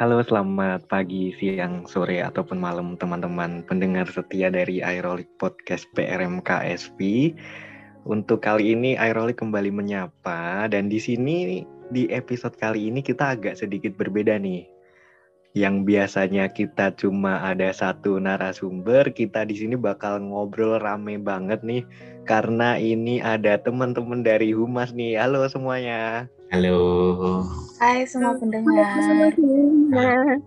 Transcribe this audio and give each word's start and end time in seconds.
Halo, 0.00 0.16
selamat 0.24 0.88
pagi, 0.88 1.28
siang, 1.36 1.84
sore, 1.84 2.24
ataupun 2.24 2.56
malam 2.56 2.96
teman-teman 2.96 3.60
pendengar 3.68 4.08
setia 4.08 4.48
dari 4.48 4.80
Aerolik 4.80 5.28
Podcast 5.36 5.84
PRMKSP. 5.92 7.28
Untuk 8.08 8.40
kali 8.40 8.72
ini 8.72 8.96
Aerolik 8.96 9.44
kembali 9.44 9.68
menyapa 9.68 10.64
dan 10.72 10.88
di 10.88 10.96
sini 10.96 11.68
di 11.92 12.08
episode 12.08 12.56
kali 12.56 12.88
ini 12.88 13.04
kita 13.04 13.36
agak 13.36 13.60
sedikit 13.60 13.92
berbeda 14.00 14.40
nih. 14.40 14.64
Yang 15.50 15.82
biasanya 15.82 16.46
kita 16.46 16.94
cuma 16.94 17.42
ada 17.42 17.74
satu 17.74 18.22
narasumber, 18.22 19.10
kita 19.10 19.42
di 19.42 19.58
sini 19.58 19.74
bakal 19.74 20.22
ngobrol 20.22 20.78
rame 20.78 21.18
banget 21.18 21.58
nih 21.66 21.82
karena 22.22 22.78
ini 22.78 23.18
ada 23.18 23.58
teman-teman 23.58 24.22
dari 24.22 24.54
Humas 24.54 24.94
nih. 24.94 25.18
Halo 25.18 25.50
semuanya. 25.50 26.30
Halo. 26.54 26.78
Hai 27.82 28.06
semua 28.06 28.38
pendengar. 28.38 28.94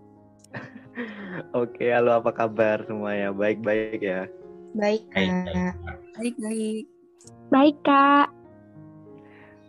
Oke, 1.60 1.92
halo 1.92 2.24
apa 2.24 2.32
kabar 2.32 2.88
semuanya? 2.88 3.36
Baik-baik 3.36 4.00
ya. 4.00 4.32
Baik, 4.72 5.04
Baik, 5.12 5.52
Kak. 5.52 5.74
Baik-baik. 6.16 6.86
Baik, 7.52 7.76
Kak. 7.84 8.28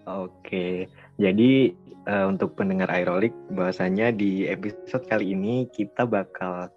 Oke, 0.04 0.84
jadi 1.16 1.72
eh, 2.06 2.26
untuk 2.26 2.56
pendengar 2.56 2.88
Aerolik, 2.88 3.32
bahwasanya 3.52 4.14
di 4.14 4.48
episode 4.48 5.04
kali 5.08 5.36
ini 5.36 5.68
kita 5.72 6.04
bakal 6.04 6.70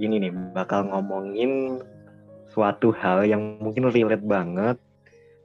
ini 0.00 0.28
nih, 0.28 0.32
bakal 0.56 0.88
ngomongin 0.88 1.80
suatu 2.52 2.92
hal 2.92 3.24
yang 3.24 3.60
mungkin 3.60 3.88
relate 3.88 4.24
banget 4.24 4.76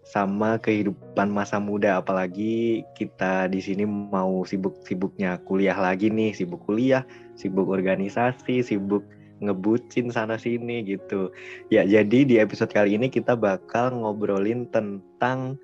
sama 0.07 0.55
kehidupan 0.63 1.27
masa 1.27 1.59
muda, 1.59 1.99
apalagi 1.99 2.83
kita 2.95 3.51
di 3.51 3.59
sini 3.59 3.83
mau 3.83 4.47
sibuk-sibuknya 4.47 5.43
kuliah 5.43 5.75
lagi 5.75 6.07
nih, 6.07 6.31
sibuk 6.31 6.63
kuliah, 6.63 7.03
sibuk 7.35 7.67
organisasi, 7.67 8.63
sibuk 8.63 9.03
ngebucin 9.43 10.09
sana 10.09 10.39
sini 10.39 10.81
gitu. 10.87 11.29
Ya, 11.67 11.83
jadi 11.83 12.23
di 12.23 12.35
episode 12.39 12.71
kali 12.71 12.95
ini 12.95 13.11
kita 13.11 13.35
bakal 13.35 13.99
ngobrolin 13.99 14.71
tentang 14.71 15.59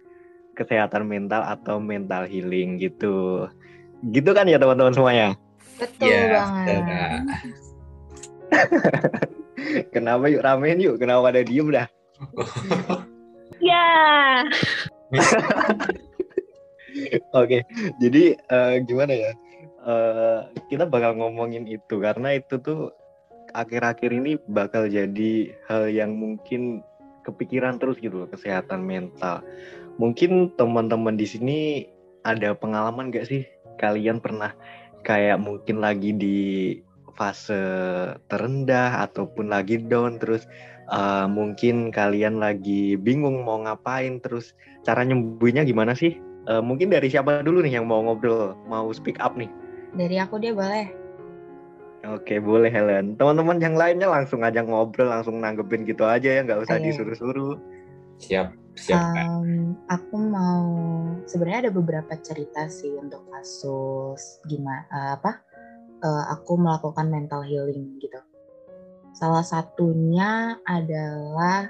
kesehatan 0.53 1.07
mental 1.09 1.41
atau 1.47 1.81
mental 1.81 2.27
healing 2.27 2.77
gitu. 2.77 3.47
Gitu 4.03 4.29
kan 4.35 4.45
ya 4.45 4.59
teman-teman 4.59 4.91
semuanya? 4.91 5.27
Betul 5.79 6.07
Ya, 6.07 6.21
banget. 6.29 6.65
betul. 6.67 7.13
Kenapa 9.95 10.27
yuk 10.27 10.43
ramein 10.43 10.77
yuk? 10.77 10.99
Kenapa 10.99 11.31
ada 11.31 11.41
diem 11.41 11.71
dah? 11.71 11.87
Ya. 13.57 13.87
Oke, 17.33 17.65
jadi 17.97 18.37
eh, 18.37 18.73
gimana 18.85 19.13
ya? 19.13 19.31
Eh, 19.83 20.39
kita 20.69 20.85
bakal 20.85 21.17
ngomongin 21.17 21.65
itu 21.65 21.97
karena 21.97 22.37
itu 22.37 22.61
tuh 22.61 22.93
akhir-akhir 23.51 24.09
ini 24.13 24.37
bakal 24.47 24.85
jadi 24.85 25.53
hal 25.67 25.89
yang 25.89 26.13
mungkin 26.13 26.81
kepikiran 27.23 27.79
terus 27.81 27.97
gitu 27.97 28.25
loh 28.25 28.29
kesehatan 28.29 28.83
mental. 28.85 29.41
Mungkin 29.97 30.53
teman-teman 30.53 31.15
di 31.15 31.25
sini 31.25 31.57
ada 32.21 32.53
pengalaman 32.53 33.09
gak 33.09 33.27
sih 33.27 33.43
kalian 33.79 34.19
pernah 34.23 34.53
kayak 35.03 35.39
mungkin 35.41 35.83
lagi 35.83 36.15
di 36.15 36.39
fase 37.13 37.61
terendah 38.27 39.05
ataupun 39.05 39.53
lagi 39.53 39.77
down 39.77 40.17
terus 40.17 40.49
eh, 40.89 41.27
mungkin 41.29 41.93
kalian 41.93 42.41
lagi 42.41 42.97
bingung 42.97 43.45
mau 43.45 43.61
ngapain 43.61 44.17
terus 44.23 44.57
cara 44.81 45.05
nyembuhnya 45.05 45.63
gimana 45.63 45.93
sih? 45.93 46.17
Eh, 46.43 46.59
mungkin 46.59 46.91
dari 46.91 47.07
siapa 47.07 47.39
dulu 47.45 47.63
nih 47.63 47.79
yang 47.79 47.87
mau 47.87 48.03
ngobrol, 48.03 48.57
mau 48.67 48.91
speak 48.91 49.15
up 49.23 49.39
nih? 49.39 49.47
Dari 49.95 50.17
aku 50.19 50.41
dia 50.41 50.51
boleh. 50.51 51.03
Oke, 52.03 52.35
boleh 52.43 52.67
Helen. 52.67 53.15
Teman-teman 53.15 53.63
yang 53.63 53.79
lainnya 53.79 54.11
langsung 54.11 54.43
aja 54.43 54.59
ngobrol, 54.59 55.07
langsung 55.07 55.39
nanggepin 55.39 55.87
gitu 55.87 56.03
aja 56.03 56.35
ya, 56.35 56.41
nggak 56.43 56.67
usah 56.67 56.75
disuruh-suruh. 56.75 57.55
Siap, 58.19 58.51
Em, 58.73 59.77
aku 59.85 60.15
mau 60.17 60.65
sebenarnya 61.29 61.69
ada 61.69 61.73
beberapa 61.73 62.17
cerita 62.17 62.65
sih 62.65 62.89
untuk 62.97 63.21
kasus 63.29 64.41
gimana 64.49 65.13
apa 65.13 65.45
eh, 66.01 66.25
aku 66.33 66.57
melakukan 66.57 67.05
mental 67.05 67.45
healing 67.45 68.01
gitu. 68.01 68.17
Salah 69.13 69.45
satunya 69.45 70.57
adalah 70.65 71.69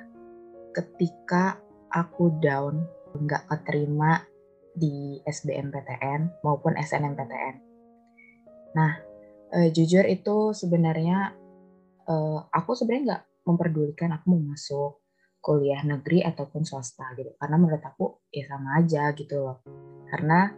ketika 0.72 1.60
aku 1.92 2.40
down 2.40 2.88
nggak 3.20 3.52
keterima 3.52 4.24
di 4.74 5.20
SBMPTN 5.28 6.42
maupun 6.42 6.74
SNMPTN. 6.80 7.56
Nah, 8.80 8.92
eh, 9.60 9.70
jujur 9.76 10.08
itu 10.08 10.56
sebenarnya 10.56 11.36
eh, 12.08 12.40
aku 12.48 12.80
sebenarnya 12.80 13.04
nggak 13.06 13.24
memperdulikan 13.44 14.16
aku 14.16 14.26
mau 14.32 14.56
masuk 14.56 15.03
kuliah 15.44 15.84
negeri 15.84 16.24
ataupun 16.24 16.64
swasta 16.64 17.12
gitu. 17.20 17.36
Karena 17.36 17.60
menurut 17.60 17.84
aku 17.84 18.24
ya 18.32 18.48
sama 18.48 18.80
aja 18.80 19.12
gitu 19.12 19.44
loh. 19.44 19.60
Karena 20.08 20.56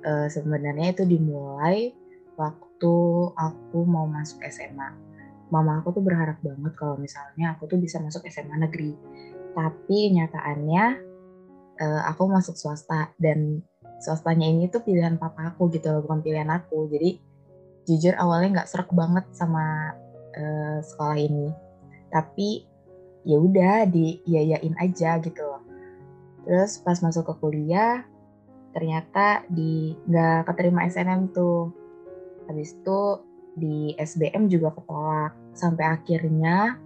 eh, 0.00 0.28
sebenarnya 0.32 0.96
itu 0.96 1.04
dimulai 1.04 1.92
waktu 2.40 2.94
aku 3.36 3.84
mau 3.84 4.08
masuk 4.08 4.40
SMA 4.48 5.12
mama 5.52 5.84
aku 5.84 5.92
tuh 5.92 6.00
berharap 6.00 6.40
banget 6.40 6.72
kalau 6.80 6.96
misalnya 6.96 7.52
aku 7.52 7.68
tuh 7.68 7.76
bisa 7.76 8.00
masuk 8.00 8.24
SMA 8.32 8.56
negeri. 8.56 8.96
Tapi 9.52 10.16
nyataannya 10.16 10.84
eh, 11.76 12.02
aku 12.08 12.24
masuk 12.24 12.56
swasta 12.56 13.12
dan 13.20 13.60
swastanya 14.00 14.48
ini 14.48 14.72
tuh 14.72 14.80
pilihan 14.80 15.20
papa 15.20 15.52
aku 15.52 15.68
gitu 15.68 15.92
loh 15.92 16.00
bukan 16.08 16.24
pilihan 16.24 16.48
aku. 16.48 16.88
Jadi 16.88 17.20
jujur 17.84 18.16
awalnya 18.16 18.64
nggak 18.64 18.68
serak 18.72 18.88
banget 18.96 19.28
sama 19.36 19.92
eh, 20.32 20.80
sekolah 20.80 21.20
ini. 21.20 21.52
Tapi 22.08 22.71
ya 23.22 23.36
udah 23.38 23.86
diiyain 23.86 24.74
aja 24.78 25.18
gitu 25.22 25.42
loh. 25.42 25.62
Terus 26.42 26.82
pas 26.82 26.98
masuk 26.98 27.30
ke 27.30 27.34
kuliah 27.38 28.02
ternyata 28.72 29.44
di 29.46 29.94
nggak 30.08 30.50
keterima 30.50 30.88
SNM 30.88 31.30
tuh. 31.30 31.70
Habis 32.50 32.74
itu 32.74 33.00
di 33.54 33.94
SBM 33.94 34.48
juga 34.50 34.74
ketolak 34.74 35.32
sampai 35.54 35.84
akhirnya 35.86 36.80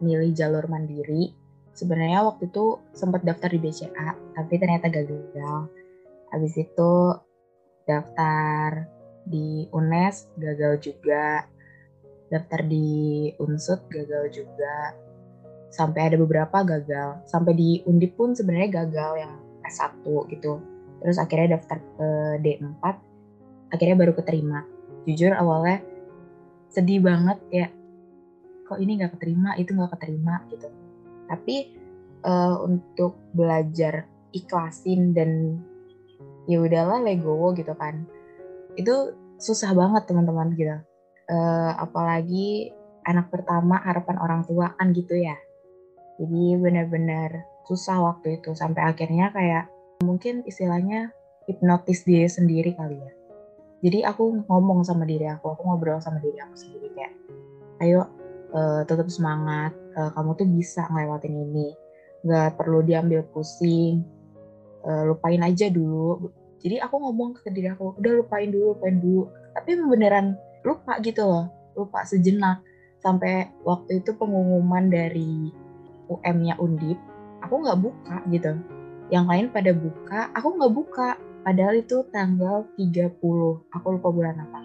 milih 0.00 0.32
jalur 0.32 0.64
mandiri. 0.70 1.36
Sebenarnya 1.72 2.24
waktu 2.24 2.48
itu 2.52 2.80
sempat 2.92 3.24
daftar 3.24 3.48
di 3.52 3.60
BCA 3.60 4.08
tapi 4.36 4.54
ternyata 4.56 4.88
gagal. 4.88 5.68
Habis 6.32 6.54
itu 6.56 6.92
daftar 7.84 8.88
di 9.28 9.68
UNES 9.68 10.32
gagal 10.40 10.80
juga. 10.80 11.44
Daftar 12.32 12.64
di 12.64 13.28
Unsut 13.44 13.84
gagal 13.92 14.32
juga 14.32 14.96
sampai 15.72 16.12
ada 16.12 16.16
beberapa 16.20 16.60
gagal. 16.62 17.24
Sampai 17.24 17.56
di 17.56 17.80
undip 17.88 18.14
pun 18.14 18.36
sebenarnya 18.36 18.84
gagal 18.84 19.12
yang 19.24 19.32
S1 19.64 20.04
gitu. 20.36 20.60
Terus 21.00 21.16
akhirnya 21.18 21.58
daftar 21.58 21.80
ke 21.80 22.08
D4 22.44 22.84
akhirnya 23.72 23.96
baru 23.96 24.12
keterima. 24.12 24.68
Jujur 25.08 25.32
awalnya 25.32 25.80
sedih 26.68 27.00
banget 27.00 27.40
ya 27.48 27.66
kok 28.68 28.78
ini 28.80 29.00
nggak 29.00 29.18
keterima 29.18 29.56
itu 29.56 29.72
nggak 29.72 29.92
keterima 29.96 30.44
gitu. 30.52 30.68
Tapi 31.26 31.56
eh, 32.22 32.56
untuk 32.60 33.16
belajar 33.32 34.06
ikhlasin 34.36 35.16
dan 35.16 35.58
ya 36.46 36.60
udahlah 36.60 37.00
legowo 37.00 37.54
gitu 37.54 37.72
kan 37.78 38.02
itu 38.74 39.14
susah 39.40 39.72
banget 39.72 40.04
teman-teman 40.04 40.52
gitu. 40.54 40.76
Eh, 41.32 41.72
apalagi 41.80 42.70
anak 43.02 43.32
pertama 43.32 43.80
harapan 43.82 44.16
orang 44.20 44.42
tua 44.46 44.74
kan 44.78 44.94
gitu 44.94 45.18
ya 45.18 45.34
jadi 46.20 46.60
benar-benar 46.60 47.48
susah 47.64 48.02
waktu 48.02 48.42
itu 48.42 48.52
sampai 48.52 48.84
akhirnya 48.84 49.32
kayak 49.32 49.70
mungkin 50.02 50.42
istilahnya 50.44 51.14
hipnotis 51.46 52.04
diri 52.04 52.26
sendiri 52.26 52.74
kali 52.74 52.98
ya. 52.98 53.12
Jadi 53.82 53.98
aku 54.06 54.46
ngomong 54.46 54.86
sama 54.86 55.02
diri 55.02 55.26
aku, 55.26 55.58
aku 55.58 55.62
ngobrol 55.66 55.98
sama 55.98 56.22
diri 56.22 56.38
aku 56.38 56.54
sendiri 56.54 56.88
kayak, 56.94 57.12
ayo 57.82 58.06
eh, 58.54 58.82
tetap 58.86 59.10
semangat, 59.10 59.74
eh, 59.98 60.10
kamu 60.14 60.38
tuh 60.38 60.46
bisa 60.46 60.86
ngelewatin 60.86 61.34
ini, 61.34 61.74
nggak 62.22 62.62
perlu 62.62 62.86
diambil 62.86 63.26
pusing, 63.34 64.06
eh, 64.86 65.02
lupain 65.02 65.42
aja 65.42 65.66
dulu. 65.66 66.30
Jadi 66.62 66.78
aku 66.78 66.94
ngomong 66.94 67.42
ke 67.42 67.50
diri 67.50 67.74
aku, 67.74 67.98
udah 67.98 68.12
lupain 68.22 68.54
dulu, 68.54 68.78
lupain 68.78 69.02
dulu. 69.02 69.26
Tapi 69.50 69.70
beneran 69.82 70.38
lupa 70.62 71.02
gitu 71.02 71.26
loh, 71.26 71.50
lupa 71.74 72.06
sejenak. 72.06 72.62
Sampai 73.02 73.50
waktu 73.66 73.98
itu 73.98 74.14
pengumuman 74.14 74.86
dari 74.86 75.50
UM-nya 76.18 76.58
Undip, 76.60 76.98
aku 77.40 77.54
nggak 77.62 77.78
buka 77.80 78.16
gitu. 78.28 78.52
Yang 79.12 79.24
lain 79.28 79.46
pada 79.52 79.70
buka, 79.76 80.20
aku 80.32 80.48
nggak 80.56 80.72
buka. 80.72 81.08
Padahal 81.42 81.74
itu 81.82 82.06
tanggal 82.14 82.70
30, 82.78 83.18
aku 83.74 83.86
lupa 83.90 84.08
bulan 84.14 84.36
apa. 84.38 84.60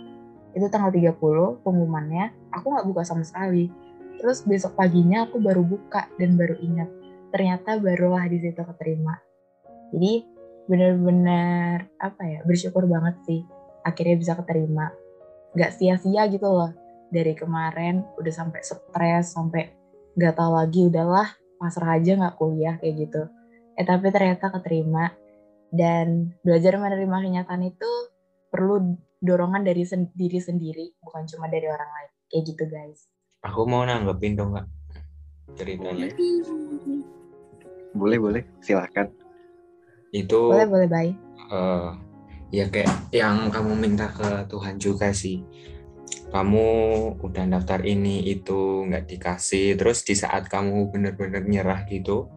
Itu 0.53 0.69
tanggal 0.69 0.93
30 0.93 1.65
pengumumannya, 1.65 2.53
aku 2.53 2.73
nggak 2.73 2.87
buka 2.87 3.01
sama 3.01 3.25
sekali. 3.25 3.73
Terus 4.17 4.45
besok 4.45 4.77
paginya 4.77 5.25
aku 5.25 5.41
baru 5.41 5.65
buka 5.65 6.09
dan 6.21 6.37
baru 6.37 6.57
ingat. 6.61 6.89
Ternyata 7.33 7.81
barulah 7.81 8.25
di 8.29 8.37
situ 8.41 8.61
keterima. 8.61 9.17
Jadi 9.93 10.37
bener-bener 10.67 11.87
apa 11.95 12.23
ya 12.27 12.39
bersyukur 12.43 12.83
banget 12.91 13.15
sih 13.23 13.41
akhirnya 13.87 14.19
bisa 14.19 14.33
keterima 14.35 14.91
nggak 15.55 15.71
sia-sia 15.71 16.27
gitu 16.27 16.43
loh 16.43 16.75
dari 17.07 17.31
kemarin 17.31 18.03
udah 18.19 18.33
sampai 18.35 18.59
stres 18.59 19.31
sampai 19.31 19.71
nggak 20.17 20.33
tahu 20.33 20.51
lagi 20.57 20.81
udahlah 20.89 21.29
pasrah 21.61 22.01
aja 22.01 22.17
nggak 22.17 22.35
kuliah 22.41 22.75
kayak 22.81 23.05
gitu. 23.05 23.21
Eh 23.77 23.85
tapi 23.85 24.09
ternyata 24.09 24.49
keterima. 24.49 25.13
Dan 25.67 26.31
belajar 26.41 26.79
menerima 26.79 27.17
kenyataan 27.27 27.61
itu 27.67 27.91
perlu 28.47 28.95
dorongan 29.19 29.67
dari 29.67 29.83
sen 29.83 30.07
diri 30.15 30.39
sendiri 30.39 30.95
bukan 31.03 31.27
cuma 31.29 31.51
dari 31.51 31.67
orang 31.69 31.85
lain. 31.85 32.11
Kayak 32.31 32.43
gitu 32.49 32.63
guys. 32.71 32.99
Aku 33.45 33.67
mau 33.69 33.85
nanggepin 33.85 34.33
dong 34.39 34.57
kak. 34.57 34.65
Ceritanya. 35.59 36.09
Boleh. 37.93 38.17
Boleh, 38.19 38.43
silahkan. 38.63 39.11
Itu 40.15 40.55
boleh 40.55 40.67
boleh 40.71 40.87
bye. 40.87 41.11
eh, 41.51 41.89
ya 42.55 42.65
kayak 42.71 43.11
yang 43.11 43.51
kamu 43.51 43.75
minta 43.75 44.07
ke 44.07 44.47
Tuhan 44.47 44.79
juga 44.79 45.11
sih. 45.11 45.43
Kamu 46.27 46.67
udah 47.23 47.45
daftar 47.47 47.79
ini 47.87 48.19
itu 48.27 48.83
nggak 48.83 49.07
dikasih, 49.07 49.79
terus 49.79 50.03
di 50.03 50.11
saat 50.11 50.51
kamu 50.51 50.91
bener-bener 50.91 51.47
nyerah 51.47 51.87
gitu, 51.87 52.27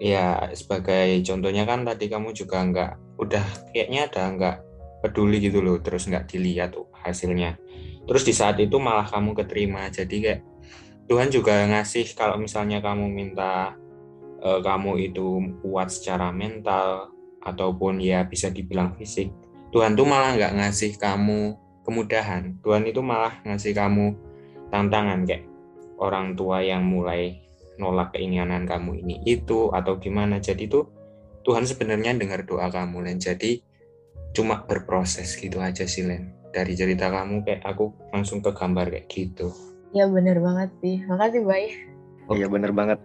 ya 0.00 0.48
sebagai 0.56 1.20
contohnya 1.20 1.68
kan 1.68 1.84
tadi 1.84 2.08
kamu 2.08 2.32
juga 2.32 2.64
nggak 2.64 3.20
udah 3.20 3.44
kayaknya 3.70 4.08
ada 4.08 4.22
nggak 4.32 4.56
peduli 5.04 5.36
gitu 5.36 5.60
loh, 5.60 5.76
terus 5.84 6.08
nggak 6.08 6.32
dilihat 6.32 6.72
tuh 6.72 6.88
hasilnya. 7.04 7.60
Terus 8.08 8.24
di 8.24 8.32
saat 8.32 8.56
itu 8.56 8.80
malah 8.80 9.04
kamu 9.04 9.36
keterima, 9.36 9.92
jadi 9.92 10.16
kayak 10.16 10.40
Tuhan 11.04 11.28
juga 11.28 11.68
ngasih 11.68 12.08
kalau 12.16 12.40
misalnya 12.40 12.80
kamu 12.80 13.04
minta 13.12 13.76
eh, 14.40 14.60
kamu 14.64 15.12
itu 15.12 15.60
kuat 15.60 15.92
secara 15.92 16.32
mental 16.32 17.12
ataupun 17.44 18.00
ya 18.00 18.24
bisa 18.24 18.48
dibilang 18.48 18.96
fisik, 18.96 19.28
Tuhan 19.76 19.92
tuh 19.92 20.08
malah 20.08 20.40
nggak 20.40 20.56
ngasih 20.56 20.96
kamu 20.96 21.60
kemudahan. 21.84 22.58
Tuhan 22.64 22.88
itu 22.88 23.04
malah 23.04 23.38
ngasih 23.44 23.76
kamu 23.76 24.16
tantangan 24.72 25.28
kayak 25.28 25.44
orang 26.00 26.34
tua 26.34 26.64
yang 26.64 26.82
mulai 26.82 27.44
nolak 27.78 28.16
keinginan 28.16 28.66
kamu 28.66 29.04
ini 29.04 29.20
itu 29.28 29.70
atau 29.70 30.00
gimana. 30.00 30.42
Jadi 30.42 30.66
tuh 30.66 30.88
Tuhan 31.44 31.68
sebenarnya 31.68 32.16
dengar 32.16 32.42
doa 32.48 32.72
kamu 32.72 33.04
dan 33.04 33.16
jadi 33.20 33.60
cuma 34.34 34.64
berproses 34.64 35.36
gitu 35.36 35.60
aja 35.60 35.84
sih 35.84 36.02
Len. 36.02 36.32
Dari 36.50 36.74
cerita 36.74 37.12
kamu 37.12 37.44
kayak 37.44 37.62
aku 37.62 37.92
langsung 38.10 38.40
ke 38.40 38.50
gambar 38.50 38.90
kayak 38.90 39.06
gitu. 39.12 39.52
ya 39.94 40.10
bener 40.10 40.42
banget 40.42 40.74
sih 40.82 41.06
makasih 41.06 41.46
bye 41.46 41.70
Iya 42.32 42.48
bener 42.48 42.72
banget. 42.72 42.98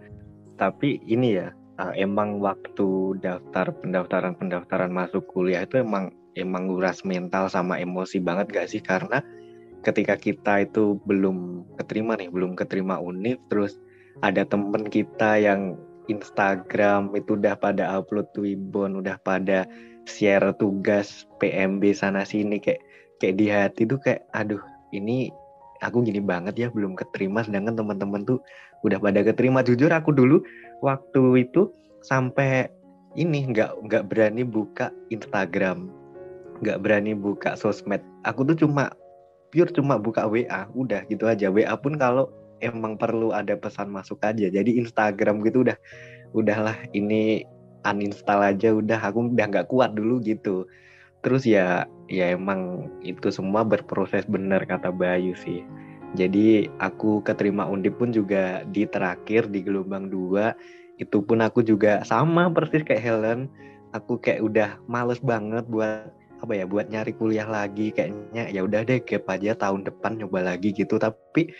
Tapi 0.56 1.04
ini 1.04 1.36
ya, 1.36 1.52
uh, 1.76 1.92
emang 1.92 2.40
waktu 2.40 3.20
daftar 3.20 3.72
pendaftaran 3.76 4.32
pendaftaran 4.36 4.92
masuk 4.92 5.28
kuliah 5.28 5.64
itu 5.64 5.80
emang 5.80 6.12
emang 6.38 6.70
nguras 6.70 7.02
mental 7.02 7.50
sama 7.50 7.78
emosi 7.80 8.22
banget 8.22 8.50
gak 8.52 8.68
sih? 8.70 8.82
Karena 8.82 9.22
ketika 9.82 10.14
kita 10.16 10.68
itu 10.68 11.00
belum 11.08 11.64
keterima 11.80 12.14
nih, 12.18 12.28
belum 12.28 12.54
keterima 12.54 13.00
univ, 13.00 13.40
terus 13.48 13.80
ada 14.20 14.44
temen 14.44 14.86
kita 14.86 15.40
yang 15.40 15.80
Instagram 16.10 17.14
itu 17.14 17.38
udah 17.38 17.54
pada 17.56 17.98
upload 17.98 18.28
Twibbon, 18.34 18.98
udah 19.00 19.16
pada 19.22 19.64
share 20.04 20.52
tugas 20.58 21.28
PMB 21.38 21.94
sana 21.94 22.26
sini 22.26 22.58
kayak 22.58 22.82
kayak 23.22 23.34
di 23.38 23.46
hati 23.46 23.82
tuh 23.86 24.00
kayak 24.02 24.26
aduh 24.34 24.60
ini 24.90 25.30
aku 25.84 26.02
gini 26.02 26.18
banget 26.18 26.58
ya 26.58 26.68
belum 26.72 26.98
keterima. 26.98 27.46
Sedangkan 27.46 27.78
teman-teman 27.78 28.26
tuh 28.26 28.42
udah 28.82 28.98
pada 28.98 29.22
keterima. 29.22 29.62
Jujur 29.62 29.88
aku 29.92 30.10
dulu 30.10 30.42
waktu 30.82 31.46
itu 31.46 31.70
sampai 32.02 32.68
ini 33.14 33.46
nggak 33.50 33.86
nggak 33.86 34.04
berani 34.10 34.42
buka 34.42 34.90
Instagram 35.14 35.99
nggak 36.60 36.78
berani 36.84 37.12
buka 37.16 37.56
sosmed. 37.56 38.00
Aku 38.24 38.44
tuh 38.44 38.56
cuma 38.56 38.92
pure 39.50 39.70
cuma 39.74 39.98
buka 39.98 40.24
WA 40.28 40.70
udah 40.72 41.04
gitu 41.10 41.26
aja. 41.26 41.50
WA 41.50 41.74
pun 41.76 41.98
kalau 41.98 42.30
emang 42.62 42.94
perlu 42.94 43.34
ada 43.34 43.56
pesan 43.58 43.90
masuk 43.90 44.22
aja. 44.22 44.46
Jadi 44.48 44.78
Instagram 44.78 45.42
gitu 45.44 45.66
udah 45.66 45.76
udahlah 46.36 46.76
ini 46.94 47.44
uninstall 47.84 48.44
aja 48.44 48.76
udah. 48.76 49.00
Aku 49.00 49.32
udah 49.32 49.46
nggak 49.50 49.68
kuat 49.72 49.96
dulu 49.96 50.22
gitu. 50.22 50.68
Terus 51.20 51.44
ya 51.44 51.84
ya 52.08 52.32
emang 52.32 52.88
itu 53.04 53.28
semua 53.28 53.66
berproses 53.66 54.24
benar 54.28 54.64
kata 54.64 54.92
Bayu 54.92 55.36
sih. 55.36 55.64
Jadi 56.18 56.66
aku 56.82 57.22
keterima 57.22 57.70
undip 57.70 57.94
pun 58.02 58.10
juga 58.10 58.66
di 58.66 58.82
terakhir 58.82 59.46
di 59.46 59.62
gelombang 59.62 60.10
dua 60.10 60.58
itu 60.98 61.22
pun 61.22 61.40
aku 61.40 61.62
juga 61.64 62.02
sama 62.04 62.50
persis 62.50 62.84
kayak 62.84 63.02
Helen. 63.02 63.40
Aku 63.90 64.22
kayak 64.22 64.42
udah 64.42 64.70
males 64.86 65.18
banget 65.18 65.66
buat 65.66 66.19
apa 66.40 66.52
ya 66.56 66.64
buat 66.64 66.88
nyari 66.88 67.12
kuliah 67.12 67.44
lagi 67.44 67.92
kayaknya 67.92 68.48
ya 68.48 68.64
udah 68.64 68.80
deh 68.84 69.00
gap 69.04 69.28
aja 69.28 69.52
tahun 69.52 69.84
depan 69.84 70.16
nyoba 70.16 70.56
lagi 70.56 70.72
gitu. 70.72 70.96
Tapi 70.96 71.52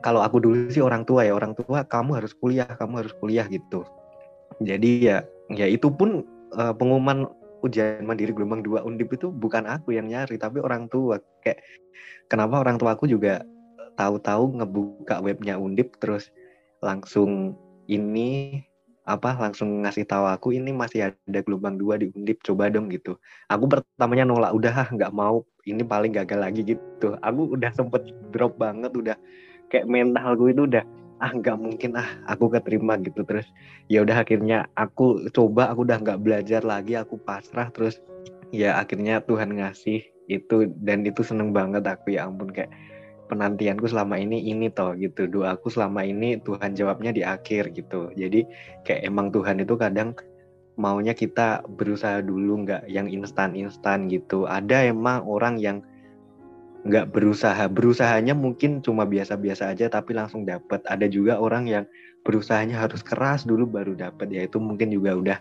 kalau 0.00 0.24
aku 0.24 0.40
dulu 0.40 0.72
sih 0.72 0.80
orang 0.80 1.04
tua 1.04 1.28
ya 1.28 1.36
orang 1.36 1.52
tua 1.52 1.84
kamu 1.84 2.22
harus 2.22 2.32
kuliah 2.32 2.66
kamu 2.66 3.04
harus 3.04 3.12
kuliah 3.20 3.44
gitu. 3.46 3.84
Jadi 4.64 5.12
ya 5.12 5.16
ya 5.52 5.68
itu 5.68 5.92
pun 5.92 6.24
uh, 6.56 6.72
pengumuman 6.72 7.28
ujian 7.60 8.06
mandiri 8.06 8.30
gelombang 8.32 8.62
dua 8.62 8.86
undip 8.86 9.10
itu 9.12 9.28
bukan 9.28 9.66
aku 9.66 9.92
yang 9.92 10.08
nyari 10.08 10.40
tapi 10.40 10.64
orang 10.64 10.88
tua. 10.88 11.20
Kayak 11.44 11.60
kenapa 12.32 12.64
orang 12.64 12.80
tua 12.80 12.96
aku 12.96 13.04
juga 13.04 13.44
tahu-tahu 13.98 14.62
ngebuka 14.62 15.18
webnya 15.20 15.58
undip 15.58 15.98
terus 15.98 16.30
langsung 16.78 17.58
ini 17.90 18.62
apa 19.08 19.32
langsung 19.40 19.80
ngasih 19.80 20.04
tahu 20.04 20.28
aku 20.28 20.52
ini 20.52 20.68
masih 20.68 21.08
ada 21.08 21.40
gelombang 21.40 21.80
dua 21.80 21.96
di 21.96 22.12
undip 22.12 22.44
coba 22.44 22.68
dong 22.68 22.92
gitu. 22.92 23.16
Aku 23.48 23.64
pertamanya 23.64 24.28
nolak 24.28 24.52
udah 24.52 24.72
ah 24.84 24.88
nggak 24.92 25.12
mau 25.16 25.48
ini 25.64 25.80
paling 25.80 26.12
gagal 26.12 26.36
lagi 26.36 26.60
gitu. 26.76 27.16
Aku 27.24 27.56
udah 27.56 27.72
sempet 27.72 28.12
drop 28.28 28.60
banget 28.60 28.92
udah 28.92 29.16
kayak 29.72 29.88
mentalku 29.88 30.52
itu 30.52 30.68
udah 30.68 30.84
ah 31.24 31.32
nggak 31.32 31.56
mungkin 31.56 31.96
ah 31.96 32.08
aku 32.28 32.52
keterima 32.52 33.00
gitu. 33.00 33.24
Terus 33.24 33.48
ya 33.88 34.04
udah 34.04 34.20
akhirnya 34.20 34.68
aku 34.76 35.32
coba 35.32 35.72
aku 35.72 35.88
udah 35.88 35.98
nggak 36.04 36.20
belajar 36.20 36.60
lagi 36.60 36.92
aku 36.92 37.16
pasrah 37.16 37.72
terus 37.72 37.96
ya 38.52 38.76
akhirnya 38.76 39.24
Tuhan 39.24 39.56
ngasih 39.56 40.04
itu 40.28 40.68
dan 40.84 41.08
itu 41.08 41.24
seneng 41.24 41.56
banget 41.56 41.80
aku 41.88 42.12
ya 42.12 42.28
ampun 42.28 42.52
kayak 42.52 42.68
penantianku 43.28 43.86
selama 43.86 44.16
ini 44.16 44.40
ini 44.48 44.72
toh 44.72 44.96
gitu. 44.96 45.28
Doaku 45.28 45.68
selama 45.68 46.02
ini 46.02 46.40
Tuhan 46.40 46.72
jawabnya 46.72 47.12
di 47.12 47.22
akhir 47.22 47.76
gitu. 47.76 48.10
Jadi 48.16 48.48
kayak 48.88 49.04
emang 49.04 49.28
Tuhan 49.30 49.60
itu 49.60 49.76
kadang 49.76 50.16
maunya 50.80 51.12
kita 51.12 51.62
berusaha 51.68 52.24
dulu 52.24 52.64
nggak 52.64 52.88
yang 52.88 53.06
instan 53.12 53.52
instan 53.52 54.08
gitu. 54.08 54.48
Ada 54.48 54.88
emang 54.88 55.28
orang 55.28 55.60
yang 55.60 55.84
nggak 56.88 57.12
berusaha. 57.12 57.68
Berusahanya 57.68 58.32
mungkin 58.32 58.80
cuma 58.80 59.04
biasa-biasa 59.04 59.76
aja 59.76 59.92
tapi 59.92 60.16
langsung 60.16 60.48
dapat 60.48 60.80
ada 60.88 61.04
juga 61.04 61.36
orang 61.36 61.68
yang 61.68 61.84
berusahanya 62.24 62.80
harus 62.80 63.04
keras 63.04 63.44
dulu 63.44 63.68
baru 63.68 63.94
dapat 63.94 64.32
ya 64.32 64.44
itu 64.48 64.58
mungkin 64.58 64.90
juga 64.90 65.14
udah 65.14 65.38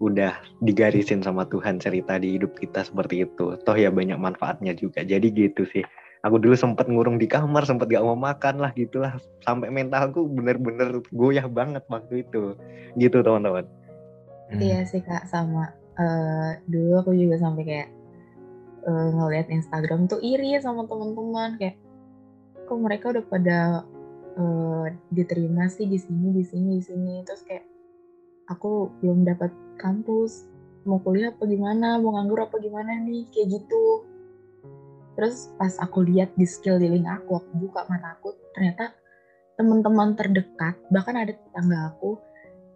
udah 0.00 0.32
digarisin 0.64 1.20
sama 1.20 1.44
Tuhan 1.44 1.76
cerita 1.76 2.16
di 2.16 2.40
hidup 2.40 2.56
kita 2.56 2.88
seperti 2.88 3.28
itu. 3.28 3.60
Toh 3.60 3.76
ya 3.76 3.92
banyak 3.92 4.16
manfaatnya 4.16 4.72
juga. 4.72 5.04
Jadi 5.04 5.28
gitu 5.28 5.68
sih 5.68 5.84
aku 6.20 6.36
dulu 6.36 6.52
sempet 6.56 6.84
ngurung 6.88 7.16
di 7.16 7.24
kamar 7.24 7.64
sempet 7.64 7.88
gak 7.88 8.04
mau 8.04 8.16
makan 8.16 8.60
lah 8.60 8.70
gitulah. 8.76 9.16
Sampai 9.44 9.72
mentalku 9.72 10.28
bener-bener 10.28 11.00
goyah 11.12 11.48
banget 11.48 11.84
waktu 11.88 12.24
itu. 12.24 12.56
Gitu 12.96 13.24
teman-teman. 13.24 13.64
Hmm. 14.52 14.60
Iya 14.60 14.84
sih 14.84 15.00
kak 15.00 15.28
sama. 15.30 15.72
Eh, 15.96 16.50
dulu 16.68 17.00
aku 17.00 17.10
juga 17.16 17.40
sampai 17.40 17.62
kayak 17.64 17.88
eh, 18.84 19.08
ngeliat 19.16 19.48
Instagram 19.48 20.08
tuh 20.08 20.20
iri 20.20 20.56
sama 20.60 20.84
teman-teman. 20.84 21.56
Kayak 21.56 21.80
kok 22.68 22.78
mereka 22.78 23.04
udah 23.16 23.24
pada 23.24 23.58
eh, 24.36 24.86
diterima 25.12 25.72
sih 25.72 25.88
di 25.88 25.96
sini 25.96 26.36
di 26.36 26.44
sini 26.44 26.68
di 26.76 26.84
sini. 26.84 27.14
Terus 27.24 27.42
kayak 27.48 27.64
aku 28.52 28.92
belum 29.00 29.24
dapat 29.24 29.52
kampus. 29.80 30.44
Mau 30.84 31.00
kuliah 31.00 31.32
apa 31.32 31.44
gimana? 31.48 32.00
Mau 32.00 32.12
nganggur 32.16 32.44
apa 32.44 32.56
gimana 32.60 32.96
nih? 33.04 33.28
Kayak 33.32 33.60
gitu 33.60 34.09
terus 35.20 35.52
pas 35.60 35.76
aku 35.84 36.00
lihat 36.08 36.32
di 36.40 36.48
skill 36.48 36.80
di 36.80 36.88
link 36.88 37.04
aku 37.04 37.44
aku 37.44 37.50
buka 37.60 37.84
mata 37.92 38.16
aku 38.16 38.32
ternyata 38.56 38.96
teman-teman 39.60 40.16
terdekat 40.16 40.80
bahkan 40.88 41.20
ada 41.20 41.36
tetangga 41.36 41.92
aku 41.92 42.16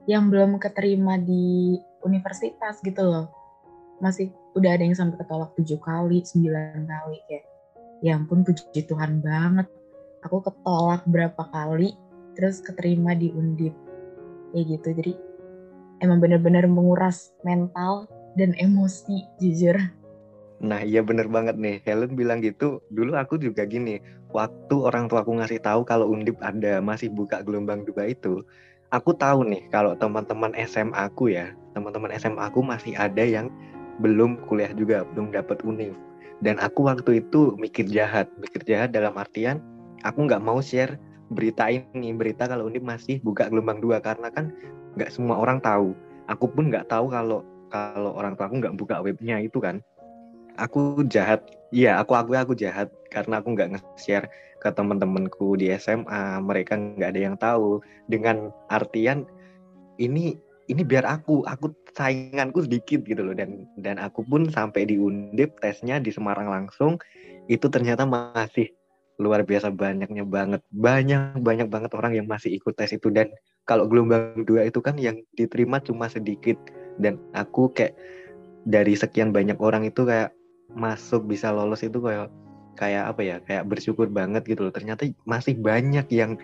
yang 0.04 0.28
belum 0.28 0.60
keterima 0.60 1.16
di 1.16 1.80
universitas 2.04 2.84
gitu 2.84 3.00
loh. 3.00 3.32
Masih 4.04 4.28
udah 4.52 4.76
ada 4.76 4.84
yang 4.84 4.92
sampai 4.92 5.16
ketolak 5.16 5.56
tujuh 5.56 5.80
kali 5.80 6.20
sembilan 6.20 6.84
kali 6.84 7.18
kayak 7.24 7.44
ya 8.04 8.20
ampun 8.20 8.44
puji 8.44 8.84
Tuhan 8.84 9.24
banget. 9.24 9.64
Aku 10.28 10.44
ketolak 10.44 11.08
berapa 11.08 11.40
kali 11.48 11.96
terus 12.36 12.60
keterima 12.60 13.16
di 13.16 13.32
undip. 13.32 13.72
Kayak 14.52 14.64
gitu 14.76 14.88
jadi 15.00 15.12
emang 16.04 16.20
bener-bener 16.20 16.68
menguras 16.68 17.32
mental 17.40 18.04
dan 18.36 18.52
emosi 18.60 19.24
jujur 19.40 19.80
Nah 20.64 20.80
iya 20.80 21.04
bener 21.04 21.28
banget 21.28 21.60
nih 21.60 21.84
Helen 21.84 22.16
bilang 22.16 22.40
gitu. 22.40 22.80
Dulu 22.88 23.12
aku 23.20 23.36
juga 23.36 23.68
gini 23.68 24.00
Waktu 24.32 24.74
orang 24.80 25.06
tua 25.12 25.22
aku 25.22 25.36
ngasih 25.36 25.60
tahu 25.60 25.84
kalau 25.84 26.08
Undip 26.08 26.40
ada 26.40 26.80
masih 26.80 27.12
buka 27.12 27.44
gelombang 27.44 27.84
dua 27.84 28.08
itu 28.08 28.40
Aku 28.88 29.12
tahu 29.12 29.44
nih 29.44 29.68
kalau 29.68 29.92
teman-teman 29.94 30.56
SMA 30.64 30.96
aku 30.96 31.30
ya 31.30 31.52
Teman-teman 31.76 32.10
SMA 32.16 32.48
aku 32.48 32.64
masih 32.64 32.96
ada 32.96 33.22
yang 33.22 33.52
belum 34.02 34.42
kuliah 34.50 34.74
juga 34.74 35.06
belum 35.14 35.30
dapat 35.30 35.62
univ 35.62 35.94
dan 36.42 36.58
aku 36.58 36.90
waktu 36.90 37.22
itu 37.22 37.54
mikir 37.54 37.86
jahat 37.86 38.26
mikir 38.42 38.66
jahat 38.66 38.90
dalam 38.90 39.14
artian 39.14 39.62
aku 40.02 40.26
nggak 40.26 40.42
mau 40.42 40.58
share 40.58 40.98
berita 41.32 41.72
ini 41.72 42.12
berita 42.12 42.44
kalau 42.44 42.68
univ 42.68 42.84
masih 42.84 43.22
buka 43.24 43.48
gelombang 43.48 43.80
dua 43.80 43.98
karena 43.98 44.28
kan 44.28 44.52
nggak 44.94 45.10
semua 45.10 45.40
orang 45.40 45.58
tahu. 45.58 45.96
Aku 46.30 46.48
pun 46.48 46.68
nggak 46.68 46.88
tahu 46.88 47.08
kalau 47.12 47.40
kalau 47.68 48.14
orang 48.14 48.38
tua 48.38 48.48
aku 48.48 48.56
nggak 48.62 48.76
buka 48.78 48.96
webnya 49.02 49.42
itu 49.42 49.58
kan 49.58 49.82
aku 50.58 51.02
jahat. 51.10 51.42
Iya 51.74 51.98
aku 51.98 52.14
aku 52.14 52.38
aku 52.38 52.52
jahat 52.54 52.90
karena 53.10 53.42
aku 53.42 53.54
nggak 53.54 53.70
nge-share 53.74 54.30
ke 54.62 54.68
teman-temanku 54.70 55.58
di 55.58 55.74
SMA 55.74 56.38
mereka 56.40 56.78
nggak 56.78 57.10
ada 57.10 57.20
yang 57.20 57.36
tahu. 57.36 57.82
Dengan 58.06 58.54
artian 58.70 59.26
ini 59.98 60.38
ini 60.70 60.82
biar 60.82 61.04
aku 61.04 61.44
aku 61.44 61.74
sainganku 61.92 62.64
sedikit 62.64 63.02
gitu 63.04 63.26
loh. 63.26 63.34
Dan 63.34 63.66
dan 63.82 63.98
aku 63.98 64.22
pun 64.22 64.46
sampai 64.48 64.86
di 64.86 64.96
Undip 64.96 65.58
tesnya 65.58 65.98
di 65.98 66.14
Semarang 66.14 66.48
langsung 66.50 66.96
itu 67.50 67.66
ternyata 67.68 68.06
masih 68.08 68.70
luar 69.18 69.42
biasa 69.42 69.74
banyaknya 69.74 70.22
banget. 70.26 70.62
Banyak 70.70 71.42
banyak 71.42 71.68
banget 71.70 71.90
orang 71.94 72.14
yang 72.14 72.26
masih 72.30 72.54
ikut 72.54 72.74
tes 72.78 72.94
itu. 72.94 73.10
Dan 73.10 73.34
kalau 73.66 73.90
gelombang 73.90 74.46
dua 74.46 74.68
itu 74.68 74.78
kan 74.78 74.94
yang 74.98 75.18
diterima 75.34 75.82
cuma 75.82 76.06
sedikit. 76.06 76.58
Dan 76.94 77.18
aku 77.34 77.74
kayak 77.74 77.98
dari 78.64 78.96
sekian 78.96 79.30
banyak 79.30 79.60
orang 79.60 79.84
itu 79.84 80.08
kayak 80.08 80.32
masuk 80.74 81.30
bisa 81.30 81.54
lolos 81.54 81.80
itu 81.86 81.98
kayak 82.02 82.28
kayak 82.74 83.14
apa 83.14 83.22
ya 83.22 83.36
kayak 83.42 83.64
bersyukur 83.70 84.10
banget 84.10 84.42
gitu 84.44 84.66
loh. 84.68 84.74
Ternyata 84.74 85.06
masih 85.24 85.58
banyak 85.58 86.06
yang 86.10 86.36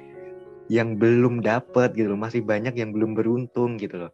yang 0.70 0.96
belum 0.96 1.42
dapet 1.42 1.92
gitu 1.98 2.14
loh. 2.14 2.20
Masih 2.20 2.40
banyak 2.46 2.74
yang 2.78 2.94
belum 2.94 3.18
beruntung 3.18 3.76
gitu 3.76 4.06
loh. 4.06 4.12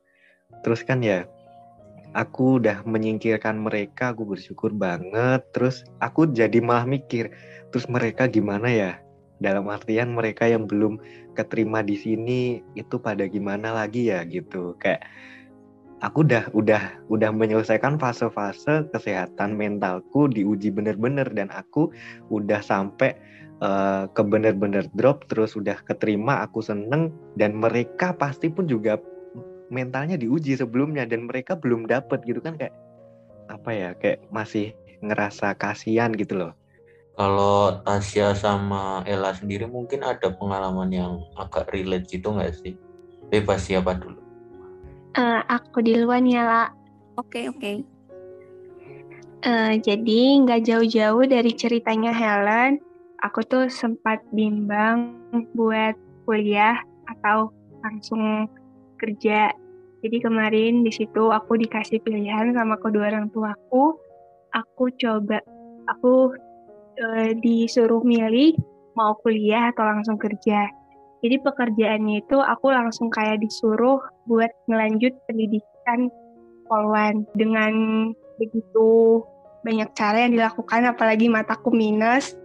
Terus 0.65 0.83
kan 0.83 1.05
ya 1.05 1.29
aku 2.17 2.59
udah 2.59 2.81
menyingkirkan 2.89 3.61
mereka 3.61 4.17
aku 4.17 4.25
bersyukur 4.25 4.73
banget. 4.73 5.45
Terus 5.53 5.85
aku 6.01 6.33
jadi 6.33 6.59
malah 6.65 6.89
mikir 6.89 7.31
terus 7.71 7.87
mereka 7.87 8.25
gimana 8.27 8.73
ya? 8.73 8.93
Dalam 9.37 9.69
artian 9.69 10.17
mereka 10.17 10.49
yang 10.49 10.65
belum 10.65 10.97
keterima 11.37 11.85
di 11.85 12.01
sini 12.01 12.65
itu 12.73 12.97
pada 12.97 13.29
gimana 13.29 13.77
lagi 13.77 14.09
ya 14.09 14.25
gitu. 14.25 14.73
Kayak 14.81 15.05
aku 16.05 16.29
udah 16.29 16.45
udah 16.53 16.83
udah 17.09 17.31
menyelesaikan 17.33 17.97
fase-fase 17.97 18.85
kesehatan 18.93 19.57
mentalku 19.57 20.29
diuji 20.29 20.69
bener-bener 20.69 21.25
dan 21.33 21.49
aku 21.49 21.89
udah 22.29 22.61
sampai 22.61 23.17
uh, 23.65 24.05
ke 24.13 24.21
bener-bener 24.21 24.85
drop 24.93 25.25
terus 25.33 25.57
udah 25.57 25.81
keterima 25.89 26.45
aku 26.45 26.61
seneng 26.61 27.09
dan 27.41 27.57
mereka 27.57 28.13
pasti 28.13 28.53
pun 28.53 28.69
juga 28.69 29.01
mentalnya 29.73 30.21
diuji 30.21 30.55
sebelumnya 30.55 31.09
dan 31.09 31.27
mereka 31.27 31.57
belum 31.57 31.89
dapet 31.89 32.23
gitu 32.29 32.45
kan 32.45 32.61
kayak 32.61 32.77
apa 33.49 33.71
ya 33.73 33.91
kayak 33.97 34.21
masih 34.29 34.77
ngerasa 35.01 35.57
kasihan 35.57 36.13
gitu 36.13 36.37
loh. 36.37 36.53
Kalau 37.17 37.81
Tasya 37.81 38.37
sama 38.37 39.01
Ella 39.09 39.33
sendiri 39.33 39.65
mungkin 39.65 40.05
ada 40.05 40.37
pengalaman 40.37 40.93
yang 40.93 41.25
agak 41.41 41.73
relate 41.73 42.05
gitu 42.13 42.37
nggak 42.37 42.53
sih? 42.61 42.77
Bebas 43.33 43.65
siapa 43.65 43.97
dulu 43.97 44.26
Uh, 45.17 45.41
aku 45.49 45.81
duluan 45.81 46.29
ya, 46.29 46.45
La. 46.45 46.65
Oke, 47.17 47.41
okay, 47.41 47.45
oke. 47.49 47.57
Okay. 47.57 47.77
Uh, 49.49 49.81
jadi 49.81 50.21
nggak 50.45 50.69
jauh-jauh 50.69 51.25
dari 51.25 51.57
ceritanya 51.57 52.13
Helen, 52.13 52.77
aku 53.25 53.41
tuh 53.49 53.73
sempat 53.73 54.21
bimbang 54.37 55.17
buat 55.57 55.97
kuliah 56.29 56.77
atau 57.09 57.49
langsung 57.81 58.45
kerja. 59.01 59.57
Jadi 60.05 60.17
kemarin 60.21 60.85
di 60.85 60.93
situ 60.93 61.33
aku 61.33 61.57
dikasih 61.57 62.05
pilihan 62.05 62.53
sama 62.53 62.77
kedua 62.77 63.09
orang 63.09 63.33
tuaku. 63.33 63.97
Aku 64.53 64.93
coba, 65.01 65.41
aku 65.89 66.37
uh, 67.01 67.31
disuruh 67.41 68.05
milih 68.05 68.53
mau 68.93 69.17
kuliah 69.25 69.73
atau 69.73 69.85
langsung 69.85 70.21
kerja. 70.21 70.69
Jadi 71.25 71.37
pekerjaannya 71.41 72.25
itu 72.25 72.37
aku 72.39 72.73
langsung 72.73 73.09
kayak 73.09 73.41
disuruh 73.41 74.01
buat 74.29 74.53
ngelanjut 74.69 75.17
pendidikan 75.25 76.13
polwan 76.69 77.25
dengan 77.39 77.73
begitu 78.37 79.23
banyak 79.65 79.89
cara 79.97 80.29
yang 80.29 80.37
dilakukan 80.37 80.87
apalagi 80.87 81.27
mataku 81.27 81.73
minus. 81.73 82.37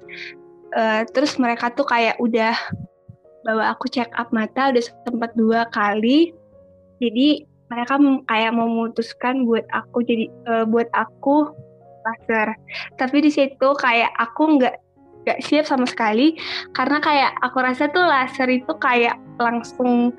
Uh, 0.72 1.04
terus 1.12 1.36
mereka 1.36 1.68
tuh 1.76 1.84
kayak 1.84 2.16
udah 2.18 2.56
bawa 3.44 3.76
aku 3.76 3.92
check 3.92 4.08
up 4.16 4.32
mata 4.32 4.72
udah 4.72 4.84
sempat 4.84 5.32
dua 5.38 5.68
kali. 5.70 6.32
Jadi 7.02 7.44
mereka 7.68 7.96
kayak 8.28 8.54
memutuskan 8.56 9.48
buat 9.48 9.64
aku 9.72 10.04
jadi 10.04 10.26
uh, 10.50 10.66
buat 10.66 10.88
aku 10.96 11.52
laser. 12.02 12.58
Tapi 12.98 13.18
di 13.22 13.32
situ 13.32 13.68
kayak 13.78 14.10
aku 14.18 14.58
nggak 14.58 14.81
gak 15.28 15.40
siap 15.46 15.66
sama 15.68 15.86
sekali. 15.86 16.38
Karena 16.74 16.98
kayak 17.02 17.38
aku 17.42 17.58
rasa 17.62 17.90
tuh 17.90 18.06
laser 18.06 18.50
itu 18.50 18.74
kayak 18.82 19.18
langsung 19.38 20.16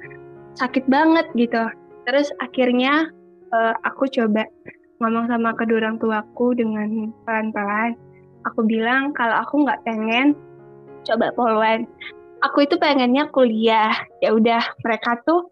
sakit 0.58 0.84
banget 0.86 1.26
gitu. 1.34 1.62
Terus 2.04 2.28
akhirnya 2.42 3.08
uh, 3.54 3.74
aku 3.86 4.10
coba 4.10 4.46
ngomong 5.02 5.26
sama 5.26 5.50
kedua 5.58 5.82
orang 5.82 5.96
tuaku 5.98 6.54
dengan 6.54 7.10
pelan-pelan. 7.26 7.98
Aku 8.50 8.66
bilang 8.66 9.14
kalau 9.14 9.38
aku 9.38 9.62
nggak 9.62 9.82
pengen 9.86 10.34
coba 11.02 11.34
poluan 11.34 11.86
aku 12.42 12.66
itu 12.66 12.74
pengennya 12.76 13.30
kuliah. 13.30 13.94
Ya 14.18 14.34
udah 14.34 14.60
mereka 14.82 15.22
tuh 15.22 15.48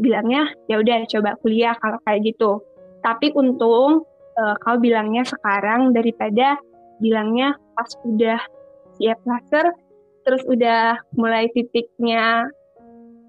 bilangnya 0.00 0.48
ya 0.66 0.80
udah 0.80 1.04
coba 1.06 1.36
kuliah 1.44 1.76
kalau 1.78 2.00
kayak 2.08 2.32
gitu. 2.32 2.64
Tapi 3.04 3.32
untung 3.36 4.04
uh, 4.40 4.54
kau 4.64 4.76
bilangnya 4.80 5.24
sekarang 5.28 5.92
daripada 5.92 6.56
bilangnya 7.00 7.56
pas 7.76 7.88
udah 8.04 8.40
siap 9.00 9.20
laser 9.24 9.66
terus 10.28 10.44
udah 10.44 11.00
mulai 11.16 11.48
titiknya 11.56 12.44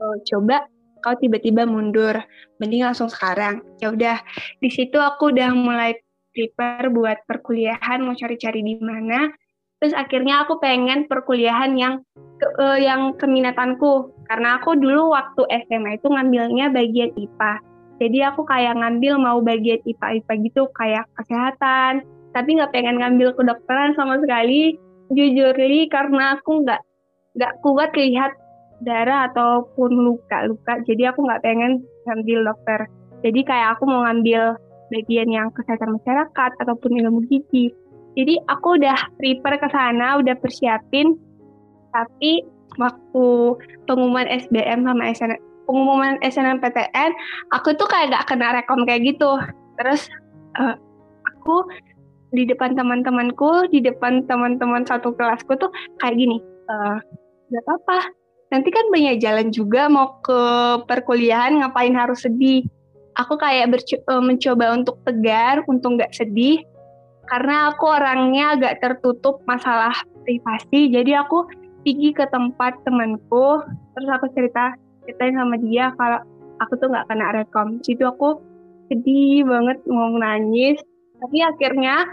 oh, 0.03 0.17
coba 0.27 0.67
kau 1.01 1.17
tiba-tiba 1.17 1.65
mundur. 1.65 2.13
Mending 2.61 2.85
langsung 2.85 3.09
sekarang. 3.09 3.65
Ya 3.81 3.89
udah 3.89 4.21
di 4.61 4.69
situ 4.69 5.01
aku 5.01 5.33
udah 5.33 5.49
mulai 5.57 5.97
prepare 6.29 6.93
buat 6.93 7.25
perkuliahan 7.25 8.05
mau 8.05 8.13
cari-cari 8.13 8.61
di 8.61 8.77
mana. 8.77 9.33
Terus 9.81 9.97
akhirnya 9.97 10.45
aku 10.45 10.61
pengen 10.61 11.09
perkuliahan 11.09 11.73
yang 11.73 12.05
ke, 12.37 12.47
uh, 12.61 12.77
yang 12.77 13.17
keminatanku. 13.17 14.13
Karena 14.29 14.61
aku 14.61 14.77
dulu 14.77 15.09
waktu 15.09 15.41
SMA 15.65 15.97
itu 15.97 16.05
ngambilnya 16.05 16.69
bagian 16.69 17.09
IPA 17.17 17.71
jadi 18.01 18.33
aku 18.33 18.49
kayak 18.49 18.81
ngambil 18.81 19.21
mau 19.21 19.37
bagian 19.45 19.77
IPA 19.85 20.25
IPA 20.25 20.33
gitu 20.49 20.61
kayak 20.73 21.05
kesehatan. 21.21 22.01
Tapi 22.33 22.49
nggak 22.57 22.73
pengen 22.73 22.97
ngambil 22.97 23.37
kedokteran 23.37 23.93
sama 23.93 24.17
sekali 24.17 24.73
jujur 25.11 25.55
li 25.59 25.87
karena 25.91 26.39
aku 26.39 26.63
nggak 26.63 26.81
nggak 27.35 27.53
kuat 27.63 27.91
lihat 27.95 28.31
darah 28.81 29.29
ataupun 29.29 29.93
luka-luka 29.93 30.81
jadi 30.87 31.13
aku 31.13 31.23
nggak 31.27 31.43
pengen 31.45 31.83
ngambil 32.05 32.53
dokter. 32.53 32.79
Jadi 33.21 33.39
kayak 33.45 33.77
aku 33.77 33.83
mau 33.85 34.01
ngambil 34.05 34.57
bagian 34.91 35.29
yang 35.29 35.47
kesehatan 35.53 35.97
masyarakat 36.01 36.51
ataupun 36.57 36.91
ilmu 36.97 37.21
gizi. 37.29 37.69
Jadi 38.17 38.41
aku 38.49 38.81
udah 38.81 38.97
prepare 39.15 39.61
ke 39.61 39.69
sana 39.71 40.19
udah 40.19 40.35
persiapin. 40.41 41.15
Tapi 41.93 42.43
waktu 42.79 43.25
pengumuman 43.85 44.27
SBM 44.27 44.87
sama 44.87 45.03
SN, 45.11 45.31
pengumuman 45.67 46.17
SNMPTN 46.23 47.11
aku 47.53 47.75
tuh 47.75 47.87
kayak 47.87 48.15
gak 48.15 48.25
kena 48.35 48.57
rekom 48.57 48.83
kayak 48.83 49.05
gitu. 49.05 49.37
Terus 49.79 50.09
uh, 50.57 50.75
aku 51.23 51.67
di 52.31 52.47
depan 52.47 52.73
teman-temanku, 52.79 53.67
di 53.69 53.83
depan 53.83 54.23
teman-teman 54.25 54.87
satu 54.87 55.11
kelasku 55.15 55.55
tuh 55.59 55.71
kayak 55.99 56.15
gini, 56.15 56.39
uh, 56.71 56.97
apa-apa, 57.51 58.07
nanti 58.55 58.71
kan 58.71 58.87
banyak 58.87 59.19
jalan 59.19 59.51
juga 59.51 59.91
mau 59.91 60.19
ke 60.23 60.41
perkuliahan, 60.87 61.59
ngapain 61.59 61.91
harus 61.91 62.23
sedih. 62.23 62.63
Aku 63.19 63.35
kayak 63.35 63.75
uh, 64.07 64.23
mencoba 64.23 64.71
untuk 64.71 64.95
tegar, 65.03 65.59
untuk 65.67 65.99
gak 65.99 66.15
sedih, 66.15 66.63
karena 67.27 67.75
aku 67.75 67.91
orangnya 67.91 68.55
agak 68.55 68.79
tertutup 68.79 69.43
masalah 69.43 69.91
privasi, 70.23 70.87
jadi 70.87 71.27
aku 71.27 71.43
pergi 71.83 72.15
ke 72.15 72.23
tempat 72.31 72.79
temanku, 72.87 73.59
terus 73.97 74.09
aku 74.11 74.31
cerita, 74.31 74.71
ceritain 75.03 75.35
sama 75.35 75.59
dia 75.59 75.91
kalau 75.99 76.23
aku 76.63 76.79
tuh 76.79 76.87
gak 76.87 77.11
kena 77.11 77.35
rekom. 77.35 77.83
Situ 77.83 78.07
aku 78.07 78.39
sedih 78.87 79.43
banget 79.43 79.83
mau 79.91 80.07
nangis, 80.15 80.79
tapi 81.19 81.43
akhirnya 81.43 82.05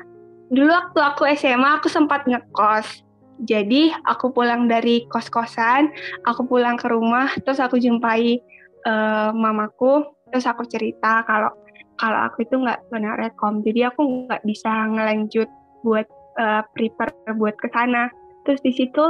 dulu 0.53 0.71
waktu 0.73 0.99
aku 1.01 1.23
SMA 1.37 1.81
aku 1.81 1.89
sempat 1.89 2.25
ngekos. 2.25 3.05
Jadi 3.47 3.95
aku 4.03 4.35
pulang 4.35 4.67
dari 4.67 5.07
kos-kosan, 5.07 5.95
aku 6.27 6.43
pulang 6.43 6.75
ke 6.75 6.91
rumah, 6.91 7.31
terus 7.47 7.63
aku 7.63 7.79
jumpai 7.79 8.43
uh, 8.83 9.31
mamaku, 9.31 10.03
terus 10.35 10.43
aku 10.43 10.67
cerita 10.67 11.23
kalau 11.23 11.55
kalau 12.03 12.19
aku 12.27 12.43
itu 12.43 12.59
nggak 12.59 12.83
kena 12.91 13.15
rekom, 13.15 13.63
jadi 13.63 13.95
aku 13.95 14.27
nggak 14.27 14.43
bisa 14.43 14.71
ngelanjut 14.91 15.47
buat 15.87 16.07
uh, 16.43 16.67
prepare 16.75 17.15
buat 17.39 17.55
ke 17.63 17.71
sana. 17.71 18.11
Terus 18.43 18.59
di 18.67 18.75
situ 18.75 19.07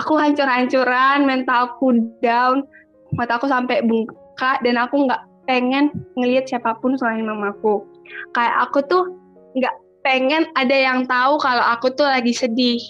aku 0.00 0.16
hancur-hancuran, 0.16 1.28
mentalku 1.28 2.00
down, 2.24 2.64
mataku 3.12 3.44
sampai 3.44 3.84
bengkak 3.84 4.64
dan 4.64 4.80
aku 4.80 5.04
nggak 5.04 5.20
pengen 5.44 5.92
ngelihat 6.16 6.48
siapa 6.48 6.76
pun 6.80 6.96
selain 6.96 7.28
mamaku. 7.28 7.84
Kayak 8.32 8.68
aku 8.68 8.78
tuh 8.88 9.02
nggak 9.56 9.74
pengen 10.02 10.48
ada 10.56 10.74
yang 10.74 11.04
tahu 11.06 11.36
kalau 11.40 11.64
aku 11.64 11.92
tuh 11.94 12.08
lagi 12.08 12.32
sedih. 12.32 12.80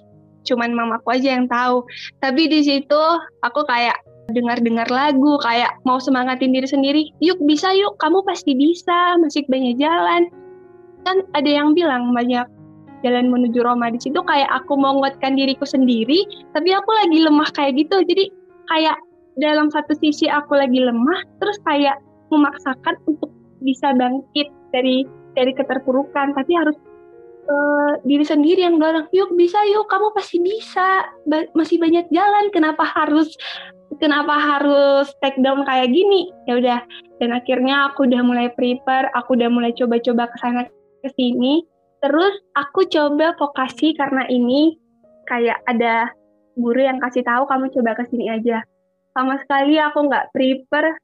Cuman 0.46 0.72
mamaku 0.72 1.20
aja 1.20 1.36
yang 1.36 1.46
tahu. 1.50 1.84
Tapi 2.24 2.48
di 2.48 2.60
situ 2.64 3.02
aku 3.44 3.60
kayak 3.68 3.96
dengar-dengar 4.32 4.86
lagu, 4.88 5.36
kayak 5.42 5.74
mau 5.84 5.98
semangatin 5.98 6.54
diri 6.54 6.68
sendiri. 6.68 7.02
Yuk 7.18 7.38
bisa 7.44 7.74
yuk, 7.74 7.98
kamu 7.98 8.22
pasti 8.24 8.54
bisa, 8.54 9.18
masih 9.18 9.44
banyak 9.50 9.76
jalan. 9.76 10.30
Kan 11.04 11.26
ada 11.34 11.50
yang 11.50 11.74
bilang 11.74 12.14
banyak 12.14 12.46
jalan 13.00 13.32
menuju 13.32 13.64
Roma 13.64 13.88
di 13.88 13.96
situ 14.00 14.20
kayak 14.20 14.48
aku 14.52 14.76
mau 14.76 15.00
nguatkan 15.00 15.36
diriku 15.36 15.64
sendiri, 15.64 16.24
tapi 16.52 16.70
aku 16.72 16.90
lagi 16.92 17.18
lemah 17.20 17.48
kayak 17.56 17.80
gitu. 17.80 18.04
Jadi 18.04 18.28
kayak 18.70 18.96
dalam 19.40 19.72
satu 19.72 19.96
sisi 19.98 20.28
aku 20.28 20.56
lagi 20.56 20.78
lemah, 20.78 21.24
terus 21.40 21.56
kayak 21.64 21.96
memaksakan 22.30 22.94
untuk 23.08 23.32
bisa 23.64 23.92
bangkit 23.96 24.48
dari 24.70 25.08
dari 25.34 25.52
keterpurukan, 25.56 26.36
tapi 26.36 26.52
harus 26.54 26.76
uh, 27.48 27.92
diri 28.04 28.24
sendiri 28.26 28.66
yang 28.66 28.76
dorong 28.76 29.08
yuk 29.14 29.32
bisa 29.38 29.56
yuk 29.70 29.88
kamu 29.88 30.12
pasti 30.12 30.38
bisa. 30.42 31.08
Ba 31.24 31.46
masih 31.56 31.80
banyak 31.80 32.10
jalan 32.12 32.50
kenapa 32.52 32.84
harus 32.84 33.32
kenapa 34.02 34.34
harus 34.36 35.08
take 35.24 35.38
down 35.40 35.64
kayak 35.64 35.92
gini? 35.92 36.28
Ya 36.44 36.58
udah 36.60 36.80
dan 37.22 37.36
akhirnya 37.36 37.92
aku 37.92 38.08
udah 38.08 38.22
mulai 38.24 38.48
prepare 38.52 39.08
aku 39.16 39.36
udah 39.36 39.48
mulai 39.48 39.72
coba-coba 39.72 40.28
ke 40.28 40.36
sana 40.40 40.66
ke 41.04 41.08
sini. 41.16 41.64
Terus 42.00 42.32
aku 42.56 42.88
coba 42.88 43.36
vokasi 43.36 43.92
karena 43.92 44.24
ini 44.32 44.80
kayak 45.28 45.60
ada 45.68 46.08
guru 46.56 46.80
yang 46.80 46.98
kasih 46.98 47.22
tahu 47.22 47.44
kamu 47.44 47.68
coba 47.72 47.96
ke 47.96 48.04
sini 48.08 48.32
aja. 48.32 48.64
Sama 49.12 49.36
sekali 49.42 49.76
aku 49.76 50.08
nggak 50.08 50.32
prepare 50.32 50.96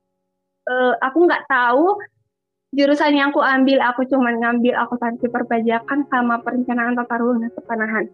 uh, 0.71 0.95
aku 1.00 1.19
nggak 1.26 1.45
tahu 1.49 2.00
jurusan 2.75 3.15
yang 3.15 3.31
aku 3.31 3.45
ambil 3.45 3.79
aku 3.85 4.03
cuma 4.11 4.35
ngambil 4.35 4.75
akuntansi 4.75 5.31
perpajakan 5.31 6.03
sama 6.11 6.43
perencanaan 6.43 6.99
tata 6.99 7.17
ruang 7.23 7.45
dan 7.45 7.53
kepanahan. 7.55 8.05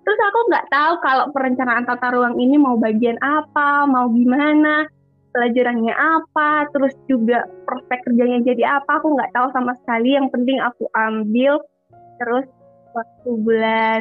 Terus 0.00 0.20
aku 0.32 0.38
nggak 0.50 0.66
tahu 0.72 0.92
kalau 1.04 1.26
perencanaan 1.30 1.84
tata 1.86 2.08
ruang 2.10 2.34
ini 2.40 2.56
mau 2.56 2.74
bagian 2.80 3.20
apa, 3.20 3.86
mau 3.86 4.10
gimana, 4.10 4.88
pelajarannya 5.30 5.94
apa, 5.94 6.66
terus 6.74 6.96
juga 7.06 7.46
prospek 7.68 8.02
kerjanya 8.08 8.42
jadi 8.42 8.82
apa, 8.82 8.98
aku 8.98 9.14
nggak 9.14 9.30
tahu 9.36 9.46
sama 9.54 9.76
sekali. 9.84 10.18
Yang 10.18 10.34
penting 10.34 10.58
aku 10.58 10.90
ambil, 10.96 11.62
terus 12.18 12.46
waktu 12.96 13.30
bulan 13.38 14.00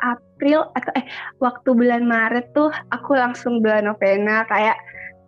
April 0.00 0.70
atau 0.72 0.92
eh 0.96 1.04
waktu 1.42 1.68
bulan 1.76 2.08
Maret 2.08 2.56
tuh 2.56 2.72
aku 2.88 3.12
langsung 3.18 3.60
bulan 3.60 3.84
novena 3.84 4.48
kayak 4.48 4.78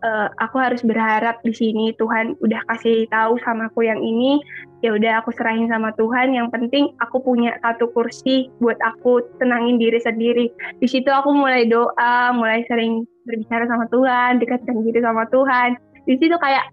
uh, 0.03 0.29
aku 0.43 0.59
harus 0.59 0.83
berharap 0.83 1.41
di 1.47 1.55
sini 1.55 1.95
Tuhan 1.97 2.37
udah 2.43 2.61
kasih 2.75 3.07
tahu 3.09 3.39
sama 3.47 3.71
aku 3.71 3.87
yang 3.87 4.03
ini 4.03 4.43
ya 4.83 4.93
udah 4.93 5.23
aku 5.23 5.31
serahin 5.35 5.71
sama 5.71 5.95
Tuhan. 5.95 6.35
Yang 6.35 6.49
penting 6.53 6.85
aku 6.99 7.23
punya 7.23 7.57
satu 7.63 7.89
kursi 7.95 8.51
buat 8.59 8.77
aku 8.83 9.23
tenangin 9.39 9.79
diri 9.79 9.99
sendiri. 10.03 10.51
Di 10.83 10.87
situ 10.91 11.09
aku 11.09 11.33
mulai 11.33 11.71
doa 11.71 12.35
mulai 12.35 12.67
sering 12.67 13.07
berbicara 13.25 13.71
sama 13.71 13.87
Tuhan 13.89 14.43
dekatkan 14.43 14.83
diri 14.83 15.01
sama 15.01 15.25
Tuhan. 15.31 15.79
Di 16.05 16.19
situ 16.19 16.35
kayak 16.35 16.67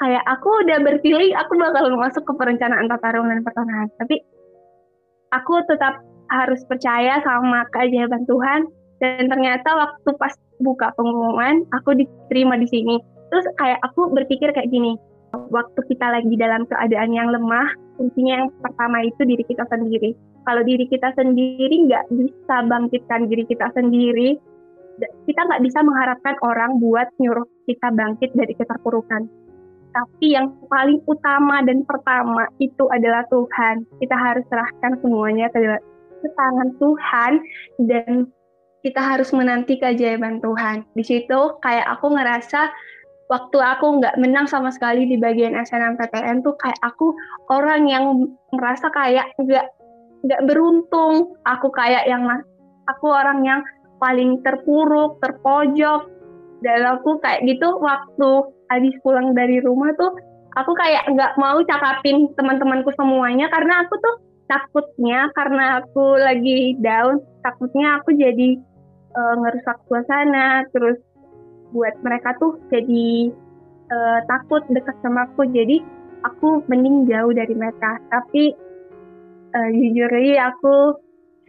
kayak 0.00 0.24
aku 0.26 0.48
udah 0.66 0.78
berpilih 0.82 1.36
aku 1.38 1.54
bakal 1.60 1.92
masuk 1.94 2.24
ke 2.24 2.32
perencanaan 2.34 2.88
tata 2.88 3.14
ruang 3.14 3.30
dan 3.30 3.44
pertanahan. 3.44 3.88
Tapi 4.00 4.16
aku 5.36 5.60
tetap 5.68 6.00
harus 6.32 6.64
percaya 6.64 7.20
sama 7.20 7.68
keajaiban 7.68 8.24
Tuhan 8.24 8.64
dan 9.04 9.28
ternyata 9.28 9.68
waktu 9.76 10.10
pas 10.16 10.32
buka 10.64 10.96
pengumuman 10.96 11.68
aku 11.76 11.92
diterima 11.92 12.56
di 12.56 12.68
sini. 12.72 12.96
Terus 13.28 13.44
kayak 13.60 13.84
aku 13.84 14.08
berpikir 14.14 14.54
kayak 14.56 14.72
gini 14.72 14.96
waktu 15.50 15.80
kita 15.90 16.06
lagi 16.14 16.34
dalam 16.38 16.62
keadaan 16.70 17.10
yang 17.10 17.28
lemah 17.28 17.74
kuncinya 17.98 18.46
yang 18.46 18.48
pertama 18.62 19.04
itu 19.04 19.20
diri 19.28 19.44
kita 19.44 19.66
sendiri. 19.68 20.16
Kalau 20.44 20.62
diri 20.64 20.86
kita 20.88 21.12
sendiri 21.16 21.76
nggak 21.90 22.04
bisa 22.14 22.56
bangkitkan 22.64 23.28
diri 23.28 23.44
kita 23.44 23.68
sendiri 23.76 24.40
kita 25.26 25.40
nggak 25.42 25.62
bisa 25.64 25.82
mengharapkan 25.82 26.36
orang 26.46 26.78
buat 26.78 27.10
nyuruh 27.18 27.46
kita 27.66 27.90
bangkit 27.90 28.30
dari 28.34 28.54
keterpurukan. 28.54 29.26
Tapi 29.94 30.26
yang 30.34 30.50
paling 30.66 30.98
utama 31.06 31.62
dan 31.62 31.86
pertama 31.86 32.50
itu 32.58 32.84
adalah 32.90 33.22
Tuhan. 33.30 33.86
Kita 34.02 34.16
harus 34.18 34.42
serahkan 34.50 34.98
semuanya 35.02 35.46
ke, 35.54 35.78
tangan 36.34 36.74
Tuhan 36.82 37.32
dan 37.86 38.26
kita 38.84 39.00
harus 39.00 39.32
menanti 39.32 39.80
keajaiban 39.80 40.44
Tuhan. 40.44 40.84
Di 40.92 41.00
situ 41.00 41.40
kayak 41.64 41.88
aku 41.96 42.12
ngerasa 42.12 42.68
waktu 43.32 43.56
aku 43.56 44.04
nggak 44.04 44.20
menang 44.20 44.44
sama 44.44 44.68
sekali 44.68 45.08
di 45.08 45.16
bagian 45.16 45.56
SNMPTN 45.56 46.44
tuh 46.44 46.52
kayak 46.60 46.76
aku 46.84 47.16
orang 47.48 47.88
yang 47.88 48.28
merasa 48.52 48.92
kayak 48.92 49.32
nggak 49.40 49.72
nggak 50.28 50.42
beruntung. 50.44 51.32
Aku 51.48 51.72
kayak 51.72 52.04
yang 52.04 52.28
aku 52.84 53.06
orang 53.08 53.40
yang 53.40 53.64
paling 53.96 54.44
terpuruk, 54.44 55.16
terpojok. 55.24 56.12
Dan 56.60 56.84
aku 56.84 57.16
kayak 57.24 57.44
gitu 57.48 57.80
waktu 57.80 58.30
habis 58.68 58.94
pulang 59.00 59.32
dari 59.32 59.64
rumah 59.64 59.92
tuh 59.96 60.12
aku 60.56 60.72
kayak 60.76 61.08
nggak 61.12 61.36
mau 61.36 61.60
cakapin 61.64 62.30
teman-temanku 62.36 62.88
semuanya 62.96 63.50
karena 63.52 63.84
aku 63.84 64.00
tuh 64.00 64.16
takutnya 64.48 65.28
karena 65.36 65.84
aku 65.84 66.16
lagi 66.20 66.78
down 66.80 67.20
takutnya 67.44 68.00
aku 68.00 68.16
jadi 68.16 68.56
uh, 69.14 69.34
ngerusak 69.38 69.78
suasana 69.86 70.66
terus 70.74 70.98
buat 71.74 71.94
mereka 72.06 72.38
tuh 72.38 72.58
jadi 72.70 73.34
uh, 73.90 74.18
takut 74.30 74.62
dekat 74.70 74.94
sama 75.02 75.26
aku. 75.30 75.46
Jadi 75.50 75.82
aku 76.26 76.62
mending 76.70 77.10
jauh 77.10 77.34
dari 77.34 77.54
mereka. 77.54 77.98
Tapi 78.10 78.54
uh, 79.54 79.70
jujur 79.74 80.10
aja 80.10 80.54
aku 80.54 80.98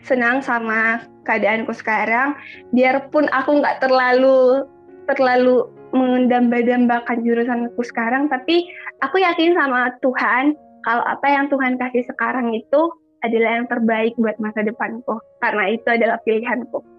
senang 0.01 0.41
sama 0.41 1.05
keadaanku 1.25 1.73
sekarang. 1.73 2.37
Biarpun 2.73 3.29
aku 3.33 3.61
nggak 3.61 3.85
terlalu 3.85 4.65
terlalu 5.05 5.69
mendamba-dambakan 5.93 7.21
jurusanku 7.23 7.79
sekarang 7.85 8.25
tapi 8.27 8.67
aku 9.05 9.21
yakin 9.21 9.53
sama 9.53 9.93
Tuhan 10.01 10.57
kalau 10.81 11.05
apa 11.05 11.29
yang 11.29 11.45
Tuhan 11.47 11.77
kasih 11.77 12.03
sekarang 12.09 12.51
itu 12.57 12.81
adalah 13.21 13.61
yang 13.61 13.69
terbaik 13.69 14.13
buat 14.17 14.37
masa 14.41 14.65
depanku. 14.65 15.17
Karena 15.41 15.73
itu 15.73 15.87
adalah 15.89 16.17
pilihanku 16.25 16.94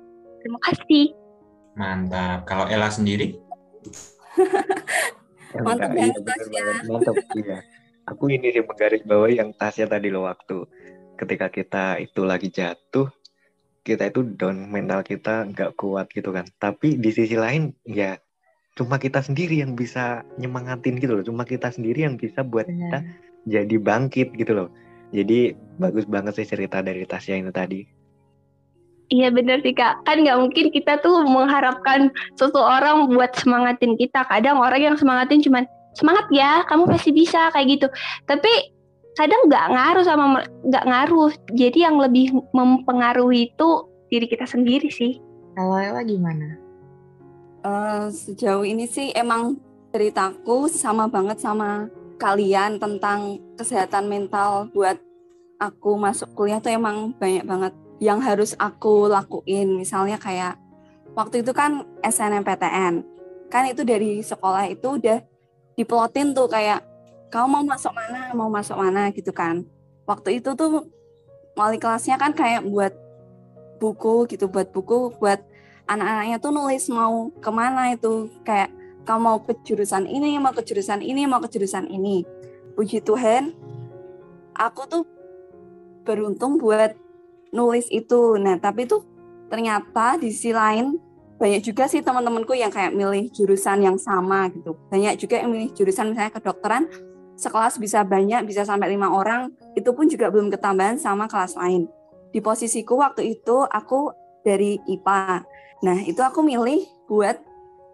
Terima 0.47 0.63
kasih. 0.63 1.11
Mantap. 1.75 2.47
Kalau 2.47 2.71
Ella 2.71 2.87
sendiri? 2.87 3.35
Mantap 5.67 5.91
ya, 5.91 6.07
Tasya. 6.23 6.65
Mantap, 6.87 7.19
iya. 7.35 7.67
Aku 8.07 8.31
ini 8.31 8.55
sih 8.55 8.63
menggaris 8.63 9.03
bawah 9.03 9.27
yang 9.27 9.51
Tasya 9.59 9.91
tadi 9.91 10.07
lo 10.15 10.23
waktu 10.23 10.71
ketika 11.19 11.51
kita 11.51 11.99
itu 11.99 12.23
lagi 12.23 12.55
jatuh, 12.55 13.11
kita 13.83 14.07
itu 14.07 14.23
down 14.39 14.71
mental 14.71 15.03
kita 15.03 15.51
nggak 15.51 15.75
kuat 15.75 16.07
gitu 16.15 16.31
kan. 16.31 16.47
Tapi 16.63 16.95
di 16.95 17.11
sisi 17.11 17.35
lain 17.35 17.75
ya 17.83 18.15
cuma 18.79 19.03
kita 19.03 19.19
sendiri 19.19 19.59
yang 19.67 19.75
bisa 19.75 20.23
nyemangatin 20.39 21.03
gitu 21.03 21.19
loh. 21.19 21.27
Cuma 21.27 21.43
kita 21.43 21.75
sendiri 21.75 22.07
yang 22.07 22.15
bisa 22.15 22.47
buat 22.47 22.71
Benar. 22.71 22.79
kita 22.79 22.99
jadi 23.51 23.77
bangkit 23.83 24.39
gitu 24.39 24.55
loh. 24.55 24.69
Jadi 25.11 25.59
bagus 25.83 26.07
banget 26.07 26.39
sih 26.39 26.47
cerita 26.47 26.79
dari 26.87 27.03
Tasya 27.03 27.43
ini 27.43 27.51
tadi. 27.51 27.96
Iya 29.07 29.31
bener 29.31 29.63
sih 29.63 29.71
kak, 29.71 30.03
kan 30.03 30.19
nggak 30.19 30.35
mungkin 30.35 30.67
kita 30.75 30.99
tuh 30.99 31.23
mengharapkan 31.23 32.11
seseorang 32.35 33.15
buat 33.15 33.39
semangatin 33.39 33.95
kita. 33.95 34.27
Kadang 34.27 34.59
orang 34.59 34.83
yang 34.83 34.97
semangatin 34.99 35.39
cuman 35.47 35.63
semangat 35.95 36.27
ya, 36.35 36.67
kamu 36.67 36.91
pasti 36.91 37.15
bisa 37.15 37.55
kayak 37.55 37.79
gitu. 37.79 37.87
Tapi 38.27 38.51
kadang 39.15 39.47
nggak 39.47 39.67
ngaruh 39.71 40.05
sama 40.05 40.43
nggak 40.43 40.85
ngaruh. 40.91 41.31
Jadi 41.55 41.87
yang 41.87 42.03
lebih 42.03 42.35
mempengaruhi 42.51 43.55
itu 43.55 43.87
diri 44.11 44.27
kita 44.27 44.43
sendiri 44.43 44.91
sih. 44.91 45.23
Kalau 45.55 45.79
Ella 45.79 46.03
gimana? 46.03 46.59
Uh, 47.63 48.11
sejauh 48.11 48.67
ini 48.67 48.91
sih 48.91 49.15
emang 49.15 49.59
ceritaku 49.95 50.67
sama 50.67 51.07
banget 51.07 51.39
sama 51.39 51.87
kalian 52.19 52.83
tentang 52.83 53.39
kesehatan 53.55 54.11
mental 54.11 54.67
buat 54.75 54.99
aku 55.63 55.97
masuk 55.97 56.35
kuliah 56.37 56.61
tuh 56.61 56.75
emang 56.75 57.17
banyak 57.17 57.45
banget 57.47 57.73
yang 58.03 58.21
harus 58.21 58.53
aku 58.59 59.09
lakuin. 59.09 59.77
Misalnya 59.77 60.21
kayak 60.21 60.61
waktu 61.17 61.41
itu 61.41 61.53
kan 61.57 61.85
SNMPTN 62.05 63.17
kan 63.47 63.63
itu 63.71 63.87
dari 63.87 64.21
sekolah 64.21 64.67
itu 64.69 64.99
udah 64.99 65.23
diplotin 65.79 66.35
tuh 66.35 66.51
kayak 66.51 66.83
kamu 67.31 67.47
mau 67.47 67.65
masuk 67.65 67.93
mana 67.95 68.21
mau 68.35 68.51
masuk 68.51 68.77
mana 68.77 69.09
gitu 69.15 69.31
kan. 69.31 69.65
Waktu 70.07 70.43
itu 70.43 70.55
tuh 70.55 70.91
wali 71.57 71.81
kelasnya 71.81 72.21
kan 72.21 72.37
kayak 72.37 72.67
buat 72.69 72.93
buku 73.77 74.29
gitu 74.31 74.49
buat 74.49 74.73
buku 74.73 75.17
buat 75.21 75.41
anak-anaknya 75.87 76.37
tuh 76.43 76.51
nulis 76.53 76.89
mau 76.91 77.31
ke 77.39 77.51
mana 77.51 77.95
itu. 77.95 78.29
Kayak 78.43 78.73
kamu 79.07 79.21
mau 79.23 79.39
ke 79.41 79.55
jurusan 79.63 80.05
ini 80.11 80.37
mau 80.43 80.51
ke 80.53 80.63
jurusan 80.67 81.01
ini 81.01 81.25
mau 81.25 81.39
ke 81.39 81.49
jurusan 81.49 81.87
ini. 81.87 82.27
Puji 82.77 83.01
Tuhan 83.01 83.57
aku 84.57 84.83
tuh 84.89 85.05
beruntung 86.05 86.59
buat 86.59 87.06
nulis 87.57 87.89
itu. 87.89 88.37
Nah, 88.37 88.61
tapi 88.61 88.85
tuh 88.85 89.01
ternyata 89.49 90.21
di 90.21 90.29
sisi 90.29 90.53
lain 90.53 91.01
banyak 91.37 91.61
juga 91.65 91.85
sih 91.89 92.01
teman-temanku 92.01 92.57
yang 92.57 92.73
kayak 92.73 92.93
milih 92.93 93.29
jurusan 93.33 93.85
yang 93.85 93.97
sama 93.97 94.49
gitu. 94.53 94.77
Banyak 94.93 95.17
juga 95.21 95.41
yang 95.41 95.53
milih 95.53 95.73
jurusan 95.73 96.13
misalnya 96.13 96.33
kedokteran, 96.33 96.89
sekelas 97.37 97.77
bisa 97.77 98.01
banyak, 98.05 98.45
bisa 98.49 98.65
sampai 98.65 98.93
lima 98.93 99.13
orang, 99.13 99.53
itu 99.77 99.93
pun 99.93 100.09
juga 100.09 100.33
belum 100.33 100.49
ketambahan 100.49 100.97
sama 100.97 101.29
kelas 101.29 101.57
lain. 101.61 101.89
Di 102.33 102.41
posisiku 102.41 103.01
waktu 103.01 103.37
itu 103.37 103.65
aku 103.69 104.13
dari 104.45 104.81
IPA. 104.89 105.45
Nah, 105.85 105.99
itu 106.09 106.21
aku 106.25 106.41
milih 106.41 106.85
buat 107.05 107.37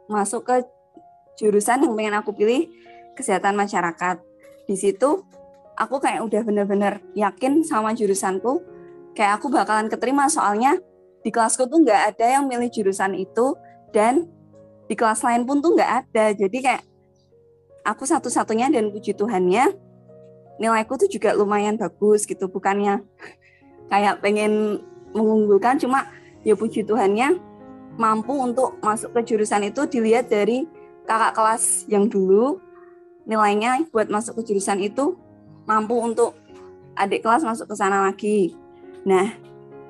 masuk 0.07 0.47
ke 0.47 0.63
jurusan 1.43 1.83
yang 1.83 1.95
pengen 1.99 2.15
aku 2.15 2.31
pilih 2.31 2.71
kesehatan 3.19 3.59
masyarakat. 3.59 4.23
Di 4.71 4.79
situ 4.79 5.27
aku 5.75 5.99
kayak 5.99 6.23
udah 6.23 6.43
bener-bener 6.47 7.03
yakin 7.19 7.67
sama 7.67 7.91
jurusanku, 7.97 8.63
kayak 9.13 9.41
aku 9.41 9.53
bakalan 9.53 9.89
keterima 9.89 10.29
soalnya 10.29 10.77
di 11.23 11.31
kelasku 11.31 11.69
tuh 11.71 11.81
nggak 11.85 12.17
ada 12.17 12.39
yang 12.39 12.45
milih 12.51 12.69
jurusan 12.73 13.15
itu 13.15 13.55
dan 13.95 14.27
di 14.91 14.95
kelas 14.99 15.23
lain 15.23 15.47
pun 15.47 15.63
tuh 15.63 15.79
nggak 15.79 15.93
ada. 16.05 16.35
Jadi 16.35 16.59
kayak 16.59 16.83
aku 17.87 18.05
satu-satunya 18.05 18.71
dan 18.71 18.91
puji 18.91 19.15
Tuhannya 19.15 19.73
nilaiku 20.59 20.99
tuh 20.99 21.09
juga 21.09 21.35
lumayan 21.35 21.79
bagus 21.79 22.29
gitu, 22.29 22.47
bukannya 22.47 23.03
kayak 23.91 24.21
pengen 24.23 24.85
mengunggulkan, 25.13 25.81
cuma 25.81 26.07
ya 26.47 26.55
puji 26.55 26.87
Tuhannya 26.87 27.41
mampu 27.99 28.33
untuk 28.33 28.81
masuk 28.81 29.13
ke 29.13 29.33
jurusan 29.33 29.69
itu 29.69 29.85
dilihat 29.85 30.33
dari 30.33 30.65
kakak 31.05 31.37
kelas 31.37 31.85
yang 31.91 32.09
dulu 32.09 32.63
nilainya 33.29 33.85
buat 33.91 34.09
masuk 34.09 34.41
ke 34.41 34.53
jurusan 34.53 34.81
itu 34.81 35.19
mampu 35.69 35.95
untuk 35.99 36.35
adik 36.97 37.23
kelas 37.23 37.45
masuk 37.45 37.69
ke 37.69 37.75
sana 37.77 38.09
lagi. 38.09 38.55
Nah, 39.03 39.35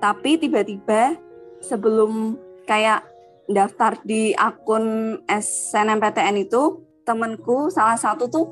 tapi 0.01 0.40
tiba-tiba 0.40 1.16
sebelum 1.61 2.40
kayak 2.64 3.05
daftar 3.51 4.01
di 4.03 4.33
akun 4.33 5.18
SNMPTN 5.29 6.48
itu, 6.48 6.81
temenku 7.03 7.68
salah 7.68 7.98
satu 7.98 8.31
tuh 8.31 8.46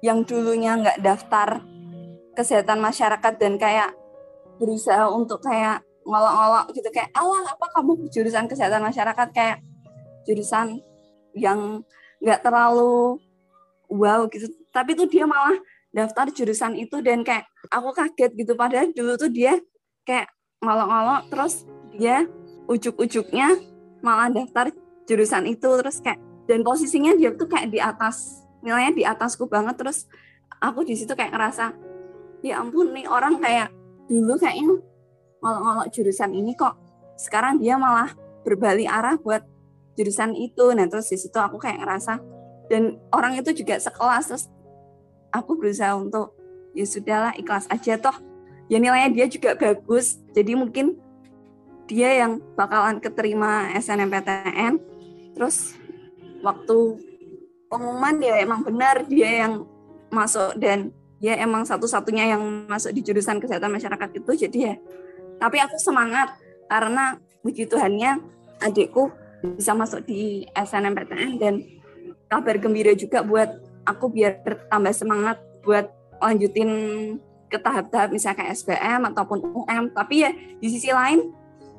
yang 0.00 0.22
dulunya 0.22 0.78
nggak 0.78 1.02
daftar 1.02 1.60
kesehatan 2.36 2.78
masyarakat 2.78 3.32
dan 3.40 3.56
kayak 3.58 3.90
berusaha 4.56 5.08
untuk 5.10 5.42
kayak 5.44 5.82
ngolok-ngolok 6.06 6.70
gitu 6.70 6.88
kayak 6.94 7.10
awal 7.18 7.42
apa 7.42 7.66
kamu 7.74 8.06
jurusan 8.08 8.46
kesehatan 8.46 8.80
masyarakat? 8.84 9.28
Kayak 9.34 9.58
jurusan 10.24 10.80
yang 11.36 11.82
nggak 12.22 12.40
terlalu 12.40 13.20
wow 13.90 14.24
gitu. 14.30 14.48
Tapi 14.70 14.96
tuh 14.96 15.10
dia 15.10 15.26
malah 15.28 15.56
daftar 15.96 16.28
jurusan 16.28 16.76
itu 16.76 17.00
dan 17.00 17.24
kayak 17.24 17.48
aku 17.72 17.96
kaget 17.96 18.36
gitu. 18.36 18.52
Padahal 18.52 18.92
dulu 18.92 19.16
tuh 19.16 19.32
dia 19.32 19.56
kayak 20.04 20.28
ngolok-ngolok 20.60 21.32
terus 21.32 21.64
dia 21.96 22.28
ujuk-ujuknya 22.68 23.56
malah 24.04 24.28
daftar 24.28 24.68
jurusan 25.08 25.48
itu. 25.48 25.64
Terus 25.64 26.04
kayak 26.04 26.20
dan 26.44 26.60
posisinya 26.60 27.16
dia 27.16 27.32
tuh 27.32 27.48
kayak 27.48 27.72
di 27.72 27.80
atas 27.80 28.44
nilainya 28.60 28.92
di 28.92 29.04
atasku 29.08 29.48
banget. 29.48 29.80
Terus 29.80 30.04
aku 30.60 30.84
di 30.84 30.92
situ 31.00 31.16
kayak 31.16 31.32
ngerasa 31.32 31.72
ya 32.44 32.60
ampun 32.60 32.92
nih 32.92 33.08
orang 33.08 33.40
kayak 33.40 33.72
dulu 34.04 34.36
kayaknya 34.36 34.76
ngolok-ngolok 35.40 35.88
jurusan 35.96 36.36
ini 36.36 36.52
kok 36.52 36.76
sekarang 37.16 37.56
dia 37.56 37.80
malah 37.80 38.12
berbalik 38.44 38.84
arah 38.84 39.16
buat 39.16 39.48
jurusan 39.96 40.36
itu. 40.36 40.76
Nah 40.76 40.84
terus 40.92 41.08
di 41.08 41.16
situ 41.16 41.40
aku 41.40 41.56
kayak 41.56 41.80
ngerasa 41.80 42.20
dan 42.68 43.00
orang 43.16 43.40
itu 43.40 43.56
juga 43.56 43.80
sekelas 43.80 44.28
terus 44.28 44.44
aku 45.36 45.60
berusaha 45.60 45.92
untuk 45.96 46.32
ya 46.72 46.84
sudahlah 46.88 47.32
ikhlas 47.36 47.68
aja 47.68 48.00
toh. 48.00 48.16
Ya 48.66 48.82
nilainya 48.82 49.14
dia 49.14 49.26
juga 49.30 49.54
bagus 49.54 50.18
jadi 50.34 50.58
mungkin 50.58 50.98
dia 51.86 52.18
yang 52.18 52.42
bakalan 52.58 52.98
keterima 52.98 53.70
SNMPTN 53.78 54.82
terus 55.38 55.78
waktu 56.42 56.98
pengumuman 57.70 58.18
dia 58.18 58.42
emang 58.42 58.66
benar 58.66 59.06
dia 59.06 59.46
yang 59.46 59.62
masuk 60.10 60.58
dan 60.58 60.90
dia 61.16 61.38
emang 61.40 61.64
satu-satunya 61.64 62.36
yang 62.36 62.42
masuk 62.68 62.92
di 62.92 63.00
jurusan 63.00 63.40
kesehatan 63.40 63.72
masyarakat 63.72 64.10
itu 64.18 64.30
jadi 64.46 64.58
ya. 64.58 64.74
Tapi 65.36 65.56
aku 65.62 65.76
semangat 65.80 66.36
karena 66.66 67.20
puji 67.40 67.68
Tuhannya 67.68 68.20
adikku 68.60 69.12
bisa 69.56 69.72
masuk 69.76 70.04
di 70.04 70.44
SNMPTN 70.52 71.38
dan 71.38 71.54
kabar 72.26 72.56
gembira 72.58 72.92
juga 72.96 73.22
buat 73.22 73.48
aku 73.86 74.10
biar 74.12 74.42
tambah 74.68 74.92
semangat 74.92 75.38
buat 75.62 75.88
lanjutin 76.18 76.70
ke 77.46 77.58
tahap-tahap 77.62 78.10
misalnya 78.10 78.42
kayak 78.42 78.52
SBM 78.58 79.00
ataupun 79.14 79.38
UM 79.54 79.94
tapi 79.94 80.26
ya 80.26 80.30
di 80.34 80.66
sisi 80.66 80.90
lain 80.90 81.30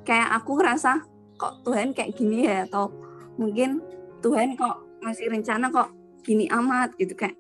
kayak 0.07 0.39
aku 0.39 0.55
ngerasa 0.55 1.03
kok 1.37 1.67
Tuhan 1.67 1.91
kayak 1.91 2.15
gini 2.17 2.47
ya? 2.47 2.65
Atau 2.65 2.91
mungkin 3.35 3.83
Tuhan 4.23 4.57
kok 4.57 5.03
masih 5.03 5.27
rencana 5.27 5.67
kok 5.69 5.91
gini 6.25 6.49
amat 6.49 6.97
gitu 6.97 7.13
kayak. 7.13 7.37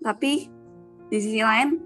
Tapi 0.00 0.50
di 1.12 1.18
sisi 1.20 1.40
lain 1.44 1.78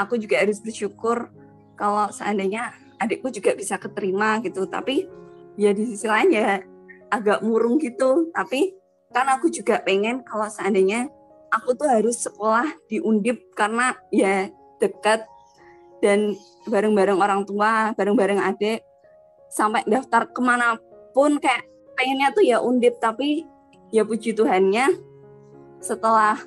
aku 0.00 0.18
juga 0.18 0.42
harus 0.42 0.58
bersyukur 0.64 1.30
kalau 1.78 2.10
seandainya 2.10 2.74
adikku 2.98 3.30
juga 3.30 3.54
bisa 3.54 3.78
keterima 3.78 4.42
gitu. 4.42 4.66
Tapi 4.66 5.06
ya 5.60 5.76
di 5.76 5.84
sisi 5.86 6.08
lain 6.10 6.32
ya 6.34 6.64
agak 7.12 7.44
murung 7.44 7.78
gitu. 7.78 8.32
Tapi 8.34 8.74
kan 9.14 9.28
aku 9.30 9.48
juga 9.48 9.80
pengen 9.80 10.24
kalau 10.26 10.48
seandainya 10.50 11.08
aku 11.52 11.74
tuh 11.76 11.88
harus 11.88 12.16
sekolah 12.20 12.68
di 12.88 13.00
Undip 13.00 13.52
karena 13.56 13.96
ya 14.12 14.48
dekat 14.78 15.24
dan 15.98 16.38
bareng-bareng 16.68 17.18
orang 17.18 17.42
tua 17.42 17.92
bareng-bareng 17.98 18.38
adik 18.38 18.84
sampai 19.50 19.82
daftar 19.88 20.28
ke 20.28 20.40
mana 20.44 20.78
pun 21.16 21.40
kayak 21.40 21.66
pengennya 21.98 22.28
tuh 22.30 22.44
ya 22.44 22.58
Undip 22.62 23.00
tapi 23.02 23.42
ya 23.90 24.04
puji 24.04 24.36
Tuhannya 24.36 24.92
setelah 25.80 26.38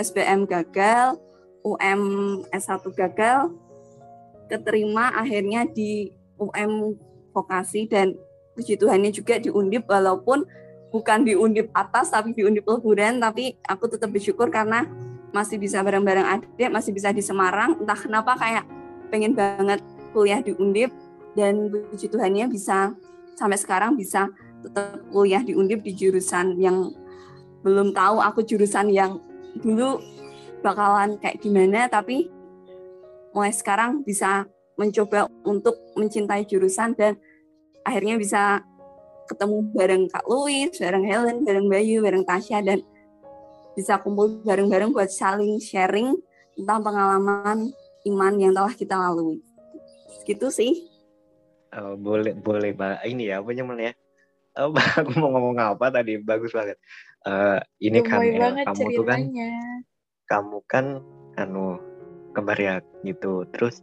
SBM 0.00 0.48
gagal, 0.48 1.20
UM 1.60 2.02
S1 2.48 2.80
gagal, 2.96 3.52
keterima 4.48 5.12
akhirnya 5.12 5.68
di 5.68 6.08
UM 6.40 6.96
vokasi 7.36 7.84
dan 7.86 8.16
puji 8.56 8.80
Tuhannya 8.80 9.12
juga 9.12 9.36
di 9.36 9.52
Undip 9.52 9.86
walaupun 9.86 10.48
bukan 10.90 11.22
di 11.22 11.38
Undip 11.38 11.70
atas 11.72 12.10
tapi 12.10 12.34
di 12.34 12.42
Undip 12.42 12.66
leburan 12.66 13.22
tapi 13.22 13.56
aku 13.66 13.86
tetap 13.86 14.10
bersyukur 14.10 14.50
karena 14.50 14.86
masih 15.30 15.62
bisa 15.62 15.78
bareng-bareng 15.80 16.26
adik, 16.26 16.70
masih 16.70 16.90
bisa 16.90 17.14
di 17.14 17.22
Semarang. 17.22 17.78
Entah 17.78 17.98
kenapa 17.98 18.34
kayak 18.34 18.66
pengen 19.10 19.34
banget 19.34 19.80
kuliah 20.10 20.42
di 20.42 20.54
Undip. 20.54 20.90
Dan 21.30 21.70
puji 21.70 22.10
Tuhannya 22.10 22.50
bisa 22.50 22.90
sampai 23.38 23.54
sekarang 23.54 23.94
bisa 23.94 24.26
tetap 24.66 24.98
kuliah 25.14 25.40
di 25.40 25.54
Undip 25.54 25.86
di 25.86 25.94
jurusan 25.94 26.58
yang 26.58 26.90
belum 27.62 27.94
tahu 27.94 28.18
aku 28.18 28.42
jurusan 28.42 28.90
yang 28.90 29.22
dulu 29.62 30.02
bakalan 30.66 31.14
kayak 31.22 31.38
gimana. 31.38 31.86
Tapi 31.86 32.26
mulai 33.30 33.54
sekarang 33.54 34.02
bisa 34.02 34.50
mencoba 34.74 35.30
untuk 35.46 35.78
mencintai 35.94 36.42
jurusan 36.50 36.98
dan 36.98 37.14
akhirnya 37.86 38.18
bisa 38.18 38.66
ketemu 39.30 39.70
bareng 39.70 40.04
Kak 40.10 40.26
Louis, 40.26 40.74
bareng 40.74 41.06
Helen, 41.06 41.46
bareng 41.46 41.66
Bayu, 41.70 42.02
bareng 42.02 42.26
Tasya 42.26 42.66
dan 42.66 42.82
bisa 43.78 44.02
kumpul 44.02 44.42
bareng-bareng 44.42 44.90
buat 44.90 45.08
saling 45.08 45.62
sharing 45.62 46.18
tentang 46.58 46.82
pengalaman 46.82 47.70
iman 48.10 48.34
yang 48.36 48.52
telah 48.52 48.74
kita 48.74 48.98
lalui. 48.98 49.38
Gitu 50.26 50.50
sih. 50.50 50.90
Oh, 51.70 51.94
boleh 51.94 52.34
boleh 52.34 52.74
Pak. 52.74 53.06
Ini 53.06 53.22
ya 53.30 53.36
apa 53.38 53.54
namanya? 53.54 53.94
Oh, 54.58 54.74
aku 54.98 55.10
mau 55.22 55.30
ngomong 55.30 55.56
apa 55.62 55.86
tadi? 55.94 56.18
Bagus 56.18 56.50
banget. 56.50 56.76
Uh, 57.22 57.62
ini 57.78 58.02
kan 58.02 58.18
ya, 58.24 58.50
kamu 58.64 58.74
ceritanya. 58.74 58.96
tuh 58.96 59.04
kan 59.06 59.20
kamu 60.26 60.58
kan 60.66 60.86
anu 61.38 61.78
kembar 62.34 62.58
ya 62.58 62.82
gitu. 63.06 63.46
Terus 63.54 63.80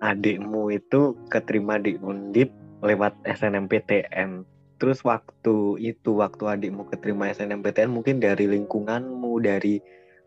adikmu 0.00 0.72
itu 0.72 1.14
keterima 1.28 1.76
di 1.76 2.00
Undip 2.00 2.48
lewat 2.80 3.14
SNMPTN. 3.28 4.48
Terus 4.80 5.04
waktu 5.04 5.76
itu 5.76 6.16
waktu 6.16 6.56
adikmu 6.56 6.88
keterima 6.88 7.28
SNMPTN 7.28 7.92
mungkin 7.92 8.16
dari 8.16 8.48
lingkunganmu, 8.48 9.44
dari 9.44 9.76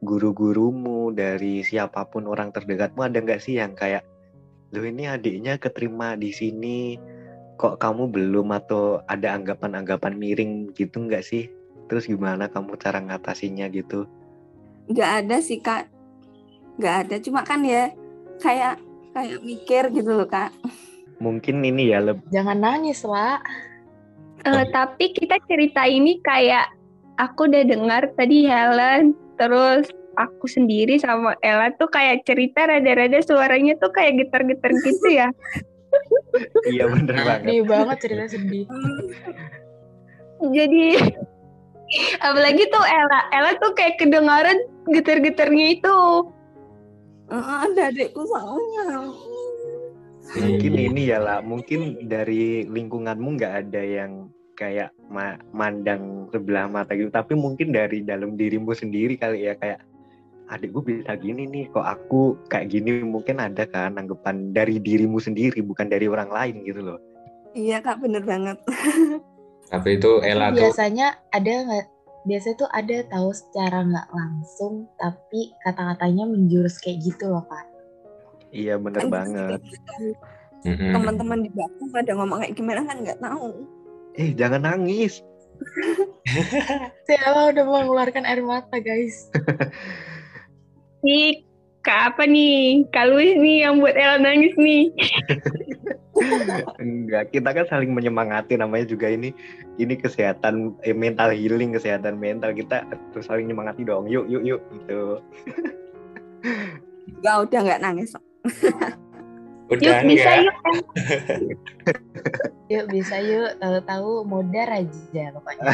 guru-gurumu, 0.06 1.10
dari 1.10 1.66
siapa 1.66 2.06
pun 2.06 2.30
orang 2.30 2.54
terdekatmu 2.54 3.02
ada 3.02 3.18
nggak 3.18 3.42
sih 3.42 3.58
yang 3.58 3.74
kayak 3.74 4.06
lo 4.70 4.86
ini 4.86 5.10
adiknya 5.10 5.58
keterima 5.58 6.14
di 6.14 6.30
sini 6.30 7.02
kok 7.58 7.82
kamu 7.82 8.14
belum? 8.14 8.54
Atau 8.54 9.02
ada 9.10 9.34
anggapan-anggapan 9.34 10.14
miring 10.14 10.70
gitu 10.78 11.02
nggak 11.02 11.26
sih? 11.26 11.50
Terus 11.90 12.06
gimana 12.06 12.46
kamu 12.46 12.78
cara 12.78 13.02
ngatasinya 13.02 13.74
gitu? 13.74 14.06
Nggak 14.86 15.12
ada 15.26 15.38
sih 15.42 15.58
kak. 15.66 15.90
Nggak 16.78 16.96
ada. 17.10 17.16
Cuma 17.26 17.42
kan 17.42 17.66
ya 17.66 17.90
kayak 18.38 18.78
kayak 19.18 19.42
mikir 19.42 19.90
gitu 19.90 20.14
loh 20.14 20.30
kak. 20.30 20.54
Mungkin 21.18 21.66
ini 21.66 21.90
ya 21.90 22.06
lebih 22.06 22.22
jangan 22.30 22.62
nangis 22.62 23.02
lah 23.02 23.42
uh, 24.48 24.66
tapi 24.72 25.12
kita 25.16 25.40
cerita 25.48 25.84
ini 25.88 26.20
kayak 26.24 26.72
aku 27.20 27.48
udah 27.50 27.64
dengar 27.68 28.10
tadi 28.16 28.48
Helen 28.48 29.14
terus 29.38 29.90
aku 30.14 30.46
sendiri 30.46 31.02
sama 31.02 31.34
Ella 31.42 31.74
tuh 31.82 31.90
kayak 31.90 32.26
cerita 32.26 32.70
rada-rada 32.70 33.18
suaranya 33.26 33.74
tuh 33.82 33.90
kayak 33.90 34.26
getar-getar 34.26 34.72
gitu 34.86 35.08
ya. 35.10 35.30
iya 36.74 36.86
bener 36.90 37.18
banget. 37.18 37.50
Iya 37.50 37.64
banget 37.66 37.98
cerita 38.02 38.26
sedih. 38.30 38.66
Jadi 40.54 40.86
Apalagi 42.28 42.64
tuh 42.74 42.86
Ella, 42.86 43.20
Ella 43.30 43.52
tuh 43.62 43.72
kayak 43.78 44.02
kedengaran 44.02 44.58
getar-getarnya 44.90 45.78
itu. 45.78 45.98
Ah, 47.32 47.66
ada 47.66 47.90
adekku 47.90 48.22
soalnya. 48.26 49.10
Mungkin 50.34 50.72
Iya. 50.74 50.84
ini 50.90 51.02
ya 51.06 51.20
lah, 51.22 51.40
mungkin 51.46 52.10
dari 52.10 52.66
lingkunganmu 52.66 53.38
nggak 53.38 53.54
ada 53.68 53.82
yang 53.82 54.34
kayak 54.54 54.94
ma- 55.10 55.38
mandang 55.54 56.30
sebelah 56.30 56.70
mata 56.70 56.94
gitu, 56.94 57.10
tapi 57.10 57.34
mungkin 57.38 57.74
dari 57.74 58.02
dalam 58.02 58.34
dirimu 58.34 58.74
sendiri 58.74 59.18
kali 59.18 59.46
ya 59.50 59.54
kayak 59.58 59.82
adik 60.50 60.74
gue 60.74 60.84
bisa 60.86 61.14
gini 61.18 61.50
nih, 61.50 61.66
kok 61.70 61.86
aku 61.86 62.38
kayak 62.50 62.70
gini 62.70 63.02
mungkin 63.02 63.42
ada 63.42 63.66
kan 63.66 63.98
anggapan 63.98 64.54
dari 64.54 64.78
dirimu 64.78 65.18
sendiri 65.18 65.62
bukan 65.62 65.90
dari 65.90 66.06
orang 66.06 66.30
lain 66.30 66.66
gitu 66.66 66.82
loh. 66.82 67.00
Iya 67.54 67.82
kak 67.82 68.02
bener 68.02 68.22
banget. 68.26 68.58
Tapi 69.74 69.98
itu 69.98 70.22
Ella 70.22 70.54
tuh 70.54 70.70
biasanya 70.70 71.18
ada 71.34 71.54
nggak 71.66 71.86
biasanya 72.24 72.56
tuh 72.56 72.70
ada 72.72 72.98
tahu 73.10 73.30
secara 73.36 73.84
nggak 73.84 74.08
langsung 74.16 74.88
tapi 74.96 75.52
kata-katanya 75.60 76.24
menjurus 76.24 76.80
kayak 76.80 77.04
gitu 77.04 77.28
loh 77.28 77.44
kak 77.50 77.73
Iya 78.54 78.78
bener 78.78 79.02
Kan 79.04 79.10
banget. 79.10 79.60
Mm-mm. 80.64 80.94
Teman-teman 80.96 81.44
di 81.44 81.50
belakang 81.52 81.90
pada 81.92 82.12
ngomong 82.16 82.38
kayak 82.40 82.56
gimana 82.56 82.82
kan 82.88 82.98
nggak 83.02 83.20
tahu. 83.20 83.68
Eh 84.16 84.30
jangan 84.38 84.62
nangis. 84.64 85.20
Saya 87.08 87.52
udah 87.52 87.64
mengeluarkan 87.66 88.26
air 88.26 88.42
mata 88.42 88.82
guys 88.82 89.30
Nih, 91.04 91.44
Kak 91.84 92.16
apa 92.16 92.24
nih? 92.24 92.88
Kak 92.96 93.12
Luis 93.12 93.36
nih 93.36 93.68
yang 93.68 93.84
buat 93.84 93.92
Ella 93.92 94.16
nangis 94.16 94.56
nih. 94.56 94.88
Enggak, 96.80 97.36
kita 97.36 97.52
kan 97.52 97.66
saling 97.68 97.92
menyemangati 97.92 98.56
namanya 98.56 98.88
juga 98.88 99.12
ini 99.12 99.36
ini 99.76 100.00
kesehatan 100.00 100.80
eh, 100.88 100.96
mental 100.96 101.36
healing, 101.36 101.76
kesehatan 101.76 102.16
mental 102.16 102.56
kita 102.56 102.88
harus 102.88 103.26
saling 103.28 103.52
menyemangati 103.52 103.84
dong. 103.84 104.08
Yuk, 104.08 104.32
yuk, 104.32 104.44
yuk 104.48 104.62
gitu. 104.72 105.20
Enggak 107.20 107.36
udah 107.44 107.60
nggak 107.68 107.82
nangis. 107.84 108.16
Yuk 108.44 109.80
udah 109.80 110.06
bisa 110.06 110.30
enggak? 110.38 110.44
yuk. 110.44 110.56
yuk 112.74 112.86
bisa 112.92 113.16
yuk 113.24 113.52
tahu-tahu 113.58 114.28
modar 114.28 114.70
aja 114.70 115.24
pokoknya 115.34 115.74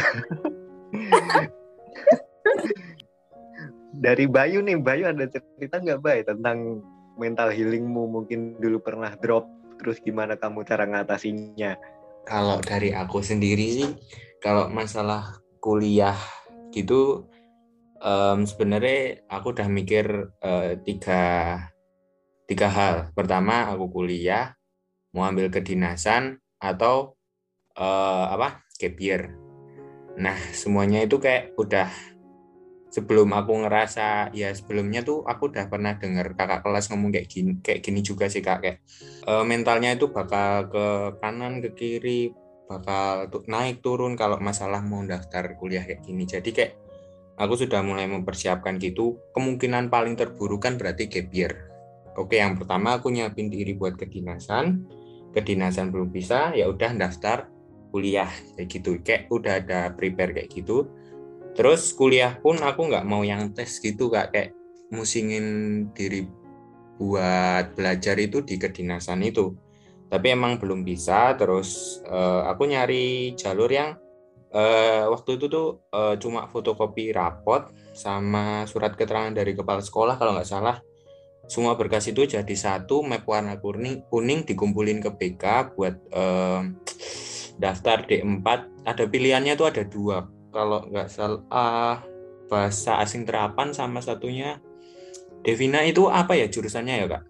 Dari 4.00 4.24
Bayu 4.30 4.62
nih, 4.64 4.80
Bayu 4.80 5.04
ada 5.10 5.26
cerita 5.28 5.82
nggak 5.82 6.00
Bay 6.00 6.22
tentang 6.24 6.80
mental 7.20 7.52
healingmu 7.52 8.08
mungkin 8.08 8.56
dulu 8.56 8.80
pernah 8.80 9.12
drop 9.18 9.44
terus 9.76 10.00
gimana 10.00 10.40
kamu 10.40 10.64
cara 10.64 10.88
ngatasinya? 10.88 11.76
Kalau 12.24 12.62
dari 12.64 12.94
aku 12.94 13.20
sendiri 13.20 13.66
sih, 13.82 13.90
kalau 14.40 14.70
masalah 14.72 15.42
kuliah 15.60 16.16
gitu, 16.72 17.28
em, 18.00 18.46
sebenarnya 18.46 19.26
aku 19.28 19.52
udah 19.52 19.68
mikir 19.68 20.32
eh, 20.40 20.78
tiga 20.86 21.22
tiga 22.50 22.66
hal. 22.66 23.14
Pertama, 23.14 23.70
aku 23.70 23.86
kuliah, 24.02 24.58
mau 25.14 25.22
ambil 25.22 25.54
kedinasan 25.54 26.42
atau 26.58 27.14
eh, 27.78 28.24
apa 28.34 28.66
gap. 28.74 28.98
Nah, 30.18 30.34
semuanya 30.50 31.06
itu 31.06 31.22
kayak 31.22 31.54
udah 31.54 31.86
sebelum 32.90 33.30
aku 33.30 33.64
ngerasa 33.64 34.34
ya 34.34 34.50
sebelumnya 34.50 35.06
tuh 35.06 35.22
aku 35.22 35.54
udah 35.54 35.70
pernah 35.70 35.94
dengar 35.94 36.34
kakak 36.34 36.66
kelas 36.66 36.90
ngomong 36.90 37.14
kayak 37.14 37.30
gini 37.30 37.62
kayak 37.62 37.86
gini 37.86 38.02
juga 38.02 38.26
sih 38.26 38.42
kak 38.42 38.58
kayak 38.58 38.78
eh, 39.30 39.44
mentalnya 39.46 39.94
itu 39.94 40.10
bakal 40.10 40.66
ke 40.66 40.86
kanan 41.22 41.62
ke 41.62 41.70
kiri 41.78 42.34
bakal 42.66 43.30
naik 43.46 43.78
turun 43.78 44.18
kalau 44.18 44.42
masalah 44.42 44.82
mau 44.82 45.06
daftar 45.06 45.54
kuliah 45.54 45.86
kayak 45.86 46.02
gini 46.02 46.26
jadi 46.26 46.50
kayak 46.50 46.72
aku 47.38 47.62
sudah 47.62 47.78
mulai 47.86 48.10
mempersiapkan 48.10 48.82
gitu 48.82 49.22
kemungkinan 49.38 49.86
paling 49.86 50.18
terburuk 50.18 50.66
kan 50.66 50.74
berarti 50.74 51.06
gap 51.06 51.30
year 51.30 51.69
oke 52.16 52.34
yang 52.34 52.58
pertama 52.58 52.98
aku 52.98 53.10
nyiapin 53.12 53.50
diri 53.50 53.76
buat 53.76 53.94
kedinasan. 53.94 54.86
Kedinasan 55.30 55.94
belum 55.94 56.10
bisa 56.10 56.50
ya 56.58 56.66
udah 56.66 56.90
daftar 56.98 57.46
kuliah 57.94 58.30
kayak 58.56 58.68
gitu. 58.70 58.90
Kayak 59.02 59.30
udah 59.30 59.52
ada 59.62 59.80
prepare 59.94 60.34
kayak 60.34 60.50
gitu. 60.50 60.90
Terus 61.54 61.94
kuliah 61.94 62.38
pun 62.38 62.58
aku 62.58 62.90
nggak 62.90 63.06
mau 63.06 63.22
yang 63.22 63.54
tes 63.54 63.78
gitu 63.78 64.10
kak. 64.10 64.34
Kayak 64.34 64.50
musingin 64.90 65.46
diri 65.94 66.26
buat 66.98 67.78
belajar 67.78 68.18
itu 68.18 68.42
di 68.42 68.58
kedinasan 68.58 69.22
itu. 69.22 69.54
Tapi 70.10 70.26
emang 70.34 70.58
belum 70.58 70.82
bisa 70.82 71.38
terus 71.38 72.02
eh, 72.04 72.42
aku 72.50 72.66
nyari 72.66 73.38
jalur 73.38 73.70
yang 73.70 73.94
eh, 74.50 75.06
waktu 75.06 75.38
itu 75.38 75.46
tuh 75.46 75.86
eh, 75.94 76.18
cuma 76.18 76.50
fotokopi 76.50 77.14
rapot 77.14 77.70
sama 77.94 78.66
surat 78.66 78.94
keterangan 78.98 79.34
dari 79.34 79.54
kepala 79.54 79.78
sekolah 79.78 80.18
kalau 80.18 80.34
nggak 80.34 80.50
salah 80.50 80.82
semua 81.50 81.74
berkas 81.74 82.06
itu 82.06 82.22
jadi 82.22 82.54
satu 82.54 83.02
map 83.02 83.26
warna 83.26 83.58
kuning 83.58 84.06
kuning 84.06 84.46
dikumpulin 84.46 85.02
ke 85.02 85.10
BK 85.10 85.74
buat 85.74 85.98
eh, 86.14 86.62
daftar 87.58 88.06
D4 88.06 88.46
ada 88.86 89.04
pilihannya 89.04 89.58
tuh 89.58 89.66
ada 89.66 89.82
dua 89.82 90.30
kalau 90.54 90.86
nggak 90.86 91.10
salah 91.10 91.42
ah, 91.50 91.98
bahasa 92.46 93.02
asing 93.02 93.26
terapan 93.26 93.74
sama 93.74 93.98
satunya 93.98 94.62
Devina 95.40 95.80
itu 95.88 96.04
apa 96.12 96.36
ya 96.36 96.52
jurusannya 96.52 96.94
ya 97.00 97.06
kak? 97.08 97.24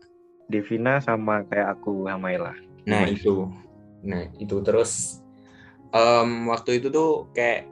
Devina 0.51 0.99
sama 0.99 1.47
kayak 1.47 1.79
aku 1.79 2.11
Hamaila. 2.11 2.59
Nah 2.91 3.07
Gimana? 3.07 3.15
itu, 3.15 3.35
nah 4.03 4.23
itu 4.35 4.57
terus 4.67 5.23
em, 5.95 6.51
waktu 6.51 6.83
itu 6.83 6.91
tuh 6.91 7.31
kayak 7.31 7.71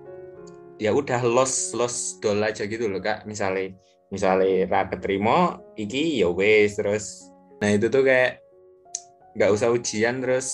ya 0.78 0.94
udah 0.94 1.26
los 1.26 1.74
los 1.74 2.22
dol 2.22 2.38
aja 2.38 2.70
gitu 2.70 2.86
loh 2.86 3.02
kak. 3.02 3.26
Misalnya 3.26 3.74
misalnya 4.08 4.66
ra 4.68 4.88
keterima, 4.88 5.60
iki 5.76 6.20
ya 6.22 6.28
wes 6.32 6.76
terus. 6.76 7.28
Nah 7.60 7.74
itu 7.74 7.90
tuh 7.92 8.06
kayak 8.06 8.40
nggak 9.36 9.50
usah 9.52 9.68
ujian 9.70 10.24
terus 10.24 10.50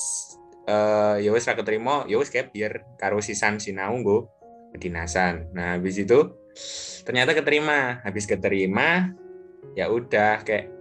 eh 0.64 1.24
ya 1.24 1.30
wes 1.30 1.46
ra 1.46 1.54
keterima, 1.54 2.08
ya 2.10 2.16
wes 2.18 2.32
kayak 2.32 2.50
biar 2.50 2.82
karo 2.96 3.18
sisan 3.22 3.60
sinau 3.62 3.94
nggo 3.98 4.28
kedinasan. 4.74 5.50
Nah 5.54 5.78
habis 5.78 6.00
itu 6.00 6.34
ternyata 7.06 7.36
keterima, 7.36 8.02
habis 8.02 8.24
keterima 8.24 9.12
ya 9.72 9.88
udah 9.90 10.44
kayak 10.44 10.74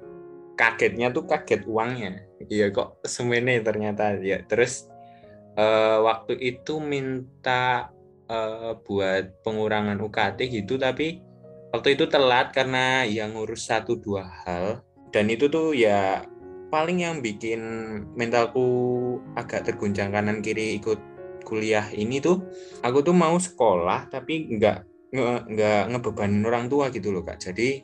kagetnya 0.54 1.10
tuh 1.10 1.26
kaget 1.26 1.66
uangnya 1.66 2.22
iya 2.52 2.70
kok 2.70 3.02
semene 3.08 3.64
ternyata 3.66 4.20
ya 4.22 4.44
terus 4.46 4.88
eh, 5.58 5.98
waktu 6.04 6.38
itu 6.38 6.78
minta 6.84 7.90
eh, 8.30 8.72
buat 8.86 9.42
pengurangan 9.42 9.98
UKT 10.04 10.40
gitu 10.52 10.78
tapi 10.78 11.24
waktu 11.74 11.98
itu 11.98 12.06
telat 12.06 12.54
karena 12.54 13.02
yang 13.04 13.34
ngurus 13.34 13.66
satu 13.66 13.98
dua 13.98 14.30
hal. 14.46 14.86
Dan 15.10 15.34
itu 15.34 15.50
tuh 15.50 15.74
ya 15.74 16.22
paling 16.70 17.02
yang 17.02 17.22
bikin 17.22 17.62
mentalku 18.14 18.66
agak 19.34 19.66
terguncang 19.66 20.14
kanan 20.14 20.46
kiri 20.46 20.78
ikut 20.78 21.02
kuliah 21.44 21.90
ini 21.92 22.22
tuh. 22.22 22.46
Aku 22.86 23.02
tuh 23.02 23.18
mau 23.18 23.36
sekolah 23.36 24.08
tapi 24.14 24.54
nggak 24.54 24.78
nggak 25.50 25.84
ngebebanin 25.94 26.46
orang 26.46 26.70
tua 26.70 26.94
gitu 26.94 27.10
loh 27.10 27.26
kak. 27.26 27.42
Jadi 27.42 27.82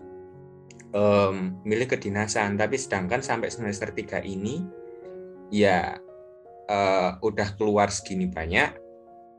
em, 0.93 1.35
milih 1.65 1.89
kedinasan. 1.89 2.57
Tapi 2.57 2.77
sedangkan 2.77 3.25
sampai 3.25 3.49
semester 3.49 3.89
3 3.89 4.21
ini 4.25 4.61
ya 5.49 5.97
eh, 6.69 7.09
udah 7.21 7.57
keluar 7.57 7.89
segini 7.89 8.29
banyak 8.29 8.88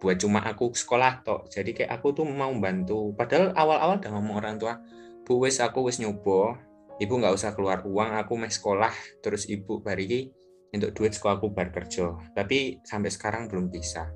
buat 0.00 0.16
cuma 0.16 0.40
aku 0.40 0.72
sekolah 0.72 1.20
toh 1.20 1.44
jadi 1.52 1.76
kayak 1.76 1.90
aku 2.00 2.16
tuh 2.16 2.24
mau 2.24 2.50
bantu. 2.56 3.12
Padahal 3.12 3.52
awal-awal 3.52 4.00
udah 4.00 4.10
ngomong 4.16 4.36
orang 4.40 4.56
tua 4.56 4.80
bu 5.28 5.44
wes 5.44 5.60
aku 5.60 5.86
wes 5.86 6.00
nyoba. 6.00 6.56
Ibu 7.00 7.12
nggak 7.20 7.32
usah 7.36 7.52
keluar 7.52 7.84
uang 7.84 8.16
aku 8.16 8.32
mau 8.40 8.48
sekolah. 8.48 8.92
Terus 9.20 9.44
ibu 9.52 9.84
bariki 9.84 10.32
untuk 10.72 10.96
duit 10.96 11.12
sekolah 11.12 11.36
aku 11.36 11.52
bar 11.52 11.68
kerja. 11.68 12.16
Tapi 12.32 12.80
sampai 12.80 13.10
sekarang 13.12 13.52
belum 13.52 13.68
bisa. 13.68 14.08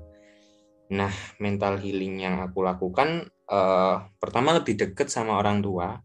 Nah 0.89 1.13
mental 1.37 1.77
healing 1.77 2.17
yang 2.17 2.41
aku 2.41 2.65
lakukan 2.65 3.29
eh, 3.29 3.97
pertama 4.17 4.57
lebih 4.57 4.73
deket 4.77 5.13
sama 5.13 5.37
orang 5.37 5.61
tua 5.61 6.01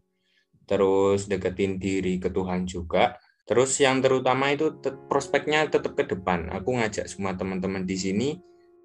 terus 0.69 1.27
deketin 1.27 1.81
diri 1.81 2.21
ke 2.21 2.29
Tuhan 2.31 2.63
juga. 2.69 3.17
Terus 3.43 3.75
yang 3.83 3.99
terutama 3.99 4.53
itu 4.53 4.79
prospeknya 5.11 5.67
tetap 5.67 5.99
ke 5.99 6.07
depan. 6.07 6.47
Aku 6.55 6.71
ngajak 6.77 7.11
semua 7.11 7.35
teman-teman 7.35 7.83
di 7.83 7.99
sini 7.99 8.29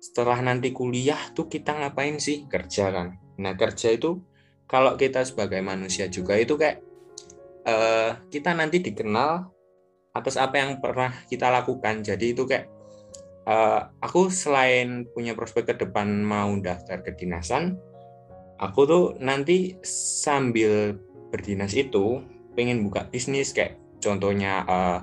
setelah 0.06 0.38
nanti 0.38 0.70
kuliah 0.70 1.18
tuh 1.34 1.50
kita 1.50 1.74
ngapain 1.74 2.22
sih 2.22 2.46
kerja 2.46 2.94
kan. 2.94 3.18
Nah 3.42 3.58
kerja 3.58 3.90
itu 3.90 4.22
kalau 4.70 4.94
kita 4.94 5.26
sebagai 5.26 5.58
manusia 5.66 6.06
juga 6.06 6.38
itu 6.38 6.54
kayak 6.54 6.78
eh, 7.66 8.10
kita 8.30 8.54
nanti 8.54 8.78
dikenal 8.78 9.50
atas 10.14 10.38
apa 10.38 10.62
yang 10.62 10.78
pernah 10.78 11.10
kita 11.26 11.50
lakukan. 11.50 12.06
Jadi 12.06 12.38
itu 12.38 12.46
kayak 12.46 12.70
eh, 13.50 13.82
aku 13.98 14.30
selain 14.30 15.10
punya 15.10 15.34
prospek 15.34 15.74
ke 15.74 15.74
depan 15.82 16.22
mau 16.22 16.54
daftar 16.62 17.02
kedinasan, 17.02 17.74
aku 18.62 18.80
tuh 18.86 19.04
nanti 19.18 19.74
sambil 20.22 20.94
berdinas 21.34 21.74
itu 21.74 22.22
pengen 22.54 22.86
buka 22.86 23.10
bisnis 23.10 23.50
kayak 23.50 23.74
contohnya 23.98 24.62
eh, 24.70 25.00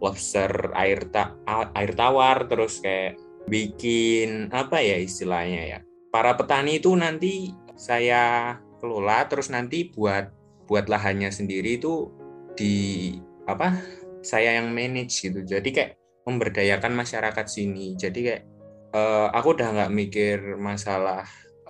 lobster 0.00 0.72
air 0.76 1.08
ta 1.12 1.36
air 1.76 1.92
tawar 1.92 2.48
terus 2.48 2.80
kayak 2.80 3.25
bikin 3.46 4.50
apa 4.50 4.82
ya 4.82 4.98
istilahnya 4.98 5.62
ya 5.66 5.78
para 6.10 6.34
petani 6.34 6.82
itu 6.82 6.94
nanti 6.98 7.54
saya 7.76 8.56
kelola 8.80 9.28
terus 9.28 9.52
nanti 9.52 9.92
buat 9.92 10.32
buat 10.66 10.90
lahannya 10.90 11.30
sendiri 11.30 11.78
itu 11.78 12.10
di 12.58 13.14
apa 13.46 13.78
saya 14.26 14.58
yang 14.58 14.74
manage 14.74 15.22
gitu. 15.22 15.46
Jadi 15.46 15.70
kayak 15.70 15.92
memberdayakan 16.26 16.98
masyarakat 16.98 17.46
sini. 17.46 17.94
Jadi 17.94 18.18
kayak 18.26 18.42
uh, 18.90 19.30
aku 19.30 19.54
udah 19.54 19.68
nggak 19.70 19.94
mikir 19.94 20.38
masalah 20.58 21.22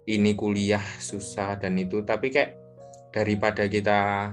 ini 0.09 0.33
kuliah 0.33 0.83
susah 1.03 1.61
dan 1.61 1.77
itu 1.77 2.01
tapi 2.07 2.33
kayak 2.33 2.57
daripada 3.11 3.67
kita 3.67 4.33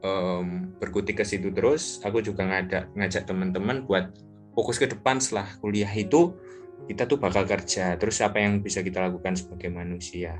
um, 0.00 0.72
berkutik 0.78 1.20
ke 1.20 1.24
situ 1.26 1.50
terus 1.50 1.98
aku 2.06 2.22
juga 2.22 2.46
ngajak 2.46 2.94
ngajak 2.94 3.26
teman-teman 3.26 3.82
buat 3.82 4.14
fokus 4.54 4.78
ke 4.78 4.86
depan 4.86 5.18
setelah 5.18 5.48
kuliah 5.58 5.90
itu 5.90 6.38
kita 6.86 7.06
tuh 7.06 7.18
bakal 7.18 7.46
kerja. 7.46 7.94
Terus 7.98 8.18
apa 8.22 8.42
yang 8.42 8.60
bisa 8.62 8.82
kita 8.82 9.02
lakukan 9.02 9.38
sebagai 9.38 9.70
manusia? 9.70 10.38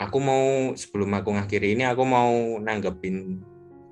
Aku 0.00 0.18
mau 0.18 0.74
sebelum 0.74 1.14
aku 1.14 1.36
ngakhiri 1.36 1.78
ini 1.78 1.86
aku 1.86 2.02
mau 2.02 2.58
nanggepin 2.58 3.38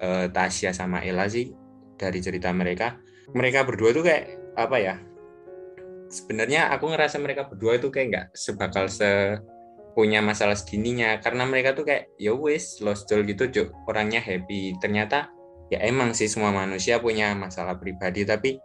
uh, 0.02 0.26
Tasya 0.32 0.74
sama 0.74 1.04
Ella 1.04 1.28
sih 1.30 1.52
dari 1.94 2.18
cerita 2.18 2.50
mereka. 2.50 2.98
Mereka 3.30 3.62
berdua 3.62 3.94
tuh 3.94 4.04
kayak 4.04 4.24
apa 4.58 4.76
ya 4.82 4.94
sebenarnya 6.10 6.74
aku 6.74 6.90
ngerasa 6.90 7.22
mereka 7.22 7.46
berdua 7.46 7.78
itu 7.78 7.88
kayak 7.88 8.06
nggak 8.10 8.26
sebakal 8.34 8.90
se 8.90 9.38
punya 9.94 10.18
masalah 10.18 10.58
segininya. 10.58 11.18
Karena 11.22 11.46
mereka 11.46 11.72
tuh 11.72 11.86
kayak 11.86 12.10
ya 12.18 12.34
wis 12.34 12.82
lost 12.82 13.06
doll 13.06 13.22
gitu 13.22 13.46
cuk. 13.46 13.70
Orangnya 13.86 14.18
happy. 14.18 14.74
Ternyata 14.82 15.30
ya 15.70 15.78
emang 15.86 16.12
sih 16.12 16.26
semua 16.26 16.50
manusia 16.50 16.98
punya 16.98 17.32
masalah 17.38 17.78
pribadi. 17.78 18.26
Tapi 18.26 18.58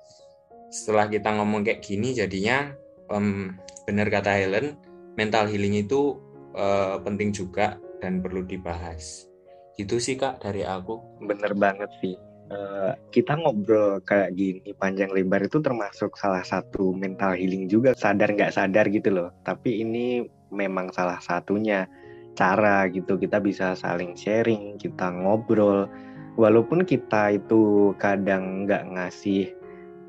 setelah 0.74 1.06
kita 1.08 1.30
ngomong 1.38 1.62
kayak 1.62 1.86
gini 1.86 2.18
jadinya 2.18 2.74
um, 3.10 3.54
benar 3.86 4.10
kata 4.10 4.34
Helen 4.34 4.78
mental 5.16 5.48
healing 5.48 5.80
itu 5.80 6.20
uh, 6.56 7.00
penting 7.02 7.32
juga 7.32 7.80
dan 8.04 8.20
perlu 8.20 8.44
dibahas. 8.44 9.28
Gitu 9.76 10.00
sih 10.00 10.16
kak 10.16 10.44
dari 10.44 10.64
aku. 10.64 11.00
Bener 11.24 11.56
banget 11.56 11.92
sih. 12.00 12.16
Uh, 12.46 12.94
kita 13.10 13.34
ngobrol 13.42 13.98
kayak 14.06 14.38
gini 14.38 14.70
panjang 14.78 15.10
lebar 15.10 15.42
itu 15.42 15.58
termasuk 15.66 16.14
salah 16.14 16.46
satu 16.46 16.94
mental 16.94 17.34
healing 17.34 17.66
juga 17.66 17.98
sadar 17.98 18.30
nggak 18.30 18.54
sadar 18.54 18.86
gitu 18.94 19.10
loh. 19.10 19.30
Tapi 19.42 19.82
ini 19.82 20.22
memang 20.54 20.94
salah 20.94 21.18
satunya 21.18 21.90
cara 22.38 22.86
gitu 22.92 23.18
kita 23.18 23.42
bisa 23.42 23.74
saling 23.74 24.14
sharing, 24.14 24.78
kita 24.78 25.10
ngobrol. 25.10 25.90
Walaupun 26.36 26.84
kita 26.84 27.40
itu 27.40 27.96
kadang 27.96 28.68
nggak 28.68 28.92
ngasih 28.92 29.56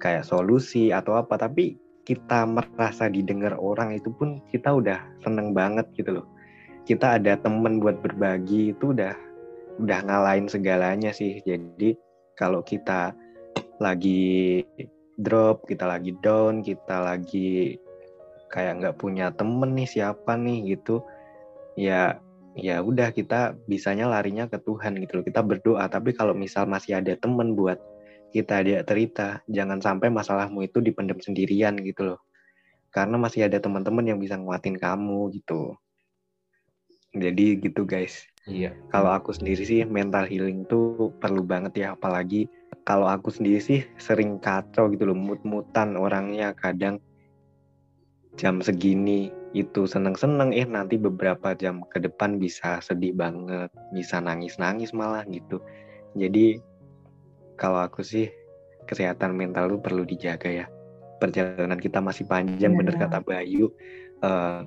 kayak 0.02 0.26
solusi 0.26 0.90
atau 0.90 1.16
apa, 1.16 1.38
tapi 1.38 1.78
kita 2.06 2.46
merasa 2.46 3.10
didengar 3.10 3.58
orang 3.58 3.98
itu 3.98 4.14
pun 4.14 4.38
kita 4.54 4.70
udah 4.70 5.02
seneng 5.26 5.50
banget 5.50 5.90
gitu 5.98 6.22
loh. 6.22 6.26
Kita 6.86 7.18
ada 7.18 7.34
temen 7.34 7.82
buat 7.82 7.98
berbagi 7.98 8.70
itu 8.70 8.94
udah 8.94 9.12
udah 9.82 9.98
ngalahin 10.06 10.46
segalanya 10.46 11.10
sih. 11.10 11.42
Jadi 11.42 11.98
kalau 12.38 12.62
kita 12.62 13.10
lagi 13.82 14.62
drop 15.18 15.66
kita 15.68 15.84
lagi 15.84 16.16
down 16.24 16.64
kita 16.64 16.96
lagi 17.00 17.76
kayak 18.48 18.80
nggak 18.80 18.96
punya 18.96 19.32
temen 19.34 19.76
nih 19.76 19.88
siapa 19.88 20.36
nih 20.36 20.76
gitu 20.76 21.04
ya 21.76 22.16
ya 22.56 22.80
udah 22.80 23.12
kita 23.12 23.52
bisanya 23.68 24.08
larinya 24.08 24.48
ke 24.48 24.56
Tuhan 24.62 24.96
gitu 25.02 25.20
loh. 25.20 25.24
Kita 25.26 25.42
berdoa 25.44 25.84
tapi 25.90 26.14
kalau 26.14 26.32
misal 26.32 26.64
masih 26.70 26.96
ada 27.02 27.18
temen 27.18 27.52
buat 27.52 27.76
kita 28.34 28.62
dia 28.62 28.80
cerita 28.82 29.42
jangan 29.46 29.78
sampai 29.78 30.08
masalahmu 30.10 30.66
itu 30.66 30.82
dipendam 30.82 31.18
sendirian 31.22 31.76
gitu 31.82 32.14
loh 32.14 32.20
karena 32.90 33.20
masih 33.20 33.46
ada 33.46 33.60
teman-teman 33.60 34.04
yang 34.06 34.18
bisa 34.18 34.38
nguatin 34.40 34.78
kamu 34.80 35.34
gitu 35.36 35.76
jadi 37.16 37.56
gitu 37.58 37.88
guys. 37.88 38.28
Iya. 38.46 38.76
Kalau 38.94 39.10
aku 39.10 39.34
sendiri 39.34 39.66
sih 39.66 39.82
mental 39.82 40.28
healing 40.28 40.68
tuh 40.70 41.10
perlu 41.18 41.42
banget 41.42 41.82
ya 41.82 41.98
apalagi 41.98 42.46
kalau 42.86 43.10
aku 43.10 43.34
sendiri 43.34 43.58
sih 43.58 43.82
sering 43.98 44.38
kacau 44.38 44.86
gitu 44.94 45.10
loh 45.10 45.18
mut-mutan 45.18 45.98
orangnya 45.98 46.54
kadang 46.54 47.02
jam 48.38 48.62
segini 48.62 49.32
itu 49.56 49.88
seneng-seneng 49.88 50.52
eh 50.52 50.68
nanti 50.68 51.00
beberapa 51.00 51.56
jam 51.56 51.82
ke 51.88 51.98
depan 51.98 52.36
bisa 52.36 52.78
sedih 52.84 53.16
banget, 53.16 53.72
bisa 53.90 54.20
nangis-nangis 54.20 54.92
malah 54.92 55.24
gitu. 55.26 55.58
Jadi 56.14 56.60
kalau 57.56 57.80
aku 57.80 58.04
sih 58.04 58.28
kesehatan 58.86 59.34
mental 59.34 59.76
tuh 59.76 59.80
perlu 59.82 60.06
dijaga 60.06 60.48
ya. 60.48 60.66
Perjalanan 61.18 61.80
kita 61.80 61.98
masih 61.98 62.28
panjang, 62.28 62.72
ya. 62.72 62.78
bener 62.78 62.94
kata 62.96 63.24
Bayu. 63.24 63.72
Uh, 64.22 64.64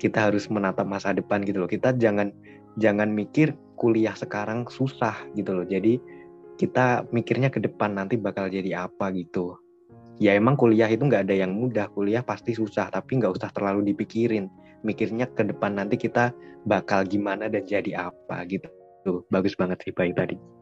kita 0.00 0.28
harus 0.28 0.50
menatap 0.50 0.88
masa 0.88 1.14
depan 1.14 1.44
gitu 1.46 1.62
loh. 1.62 1.70
Kita 1.70 1.94
jangan 1.94 2.34
jangan 2.80 3.12
mikir 3.12 3.54
kuliah 3.78 4.16
sekarang 4.16 4.66
susah 4.66 5.14
gitu 5.38 5.54
loh. 5.54 5.66
Jadi 5.68 6.00
kita 6.58 7.06
mikirnya 7.14 7.52
ke 7.52 7.62
depan 7.62 7.94
nanti 7.94 8.18
bakal 8.18 8.50
jadi 8.50 8.88
apa 8.88 9.12
gitu. 9.14 9.56
Ya 10.20 10.36
emang 10.36 10.58
kuliah 10.58 10.90
itu 10.90 11.06
nggak 11.06 11.28
ada 11.28 11.36
yang 11.36 11.54
mudah. 11.54 11.88
Kuliah 11.92 12.24
pasti 12.24 12.56
susah 12.56 12.90
tapi 12.90 13.20
nggak 13.20 13.38
usah 13.38 13.52
terlalu 13.54 13.94
dipikirin. 13.94 14.48
Mikirnya 14.82 15.30
ke 15.30 15.46
depan 15.46 15.78
nanti 15.78 15.94
kita 15.94 16.34
bakal 16.66 17.06
gimana 17.06 17.46
dan 17.46 17.62
jadi 17.68 18.10
apa 18.10 18.42
gitu. 18.48 18.66
Tuh 19.06 19.22
bagus 19.30 19.54
banget 19.54 19.82
sih 19.86 19.94
baik 19.94 20.18
tadi 20.18 20.61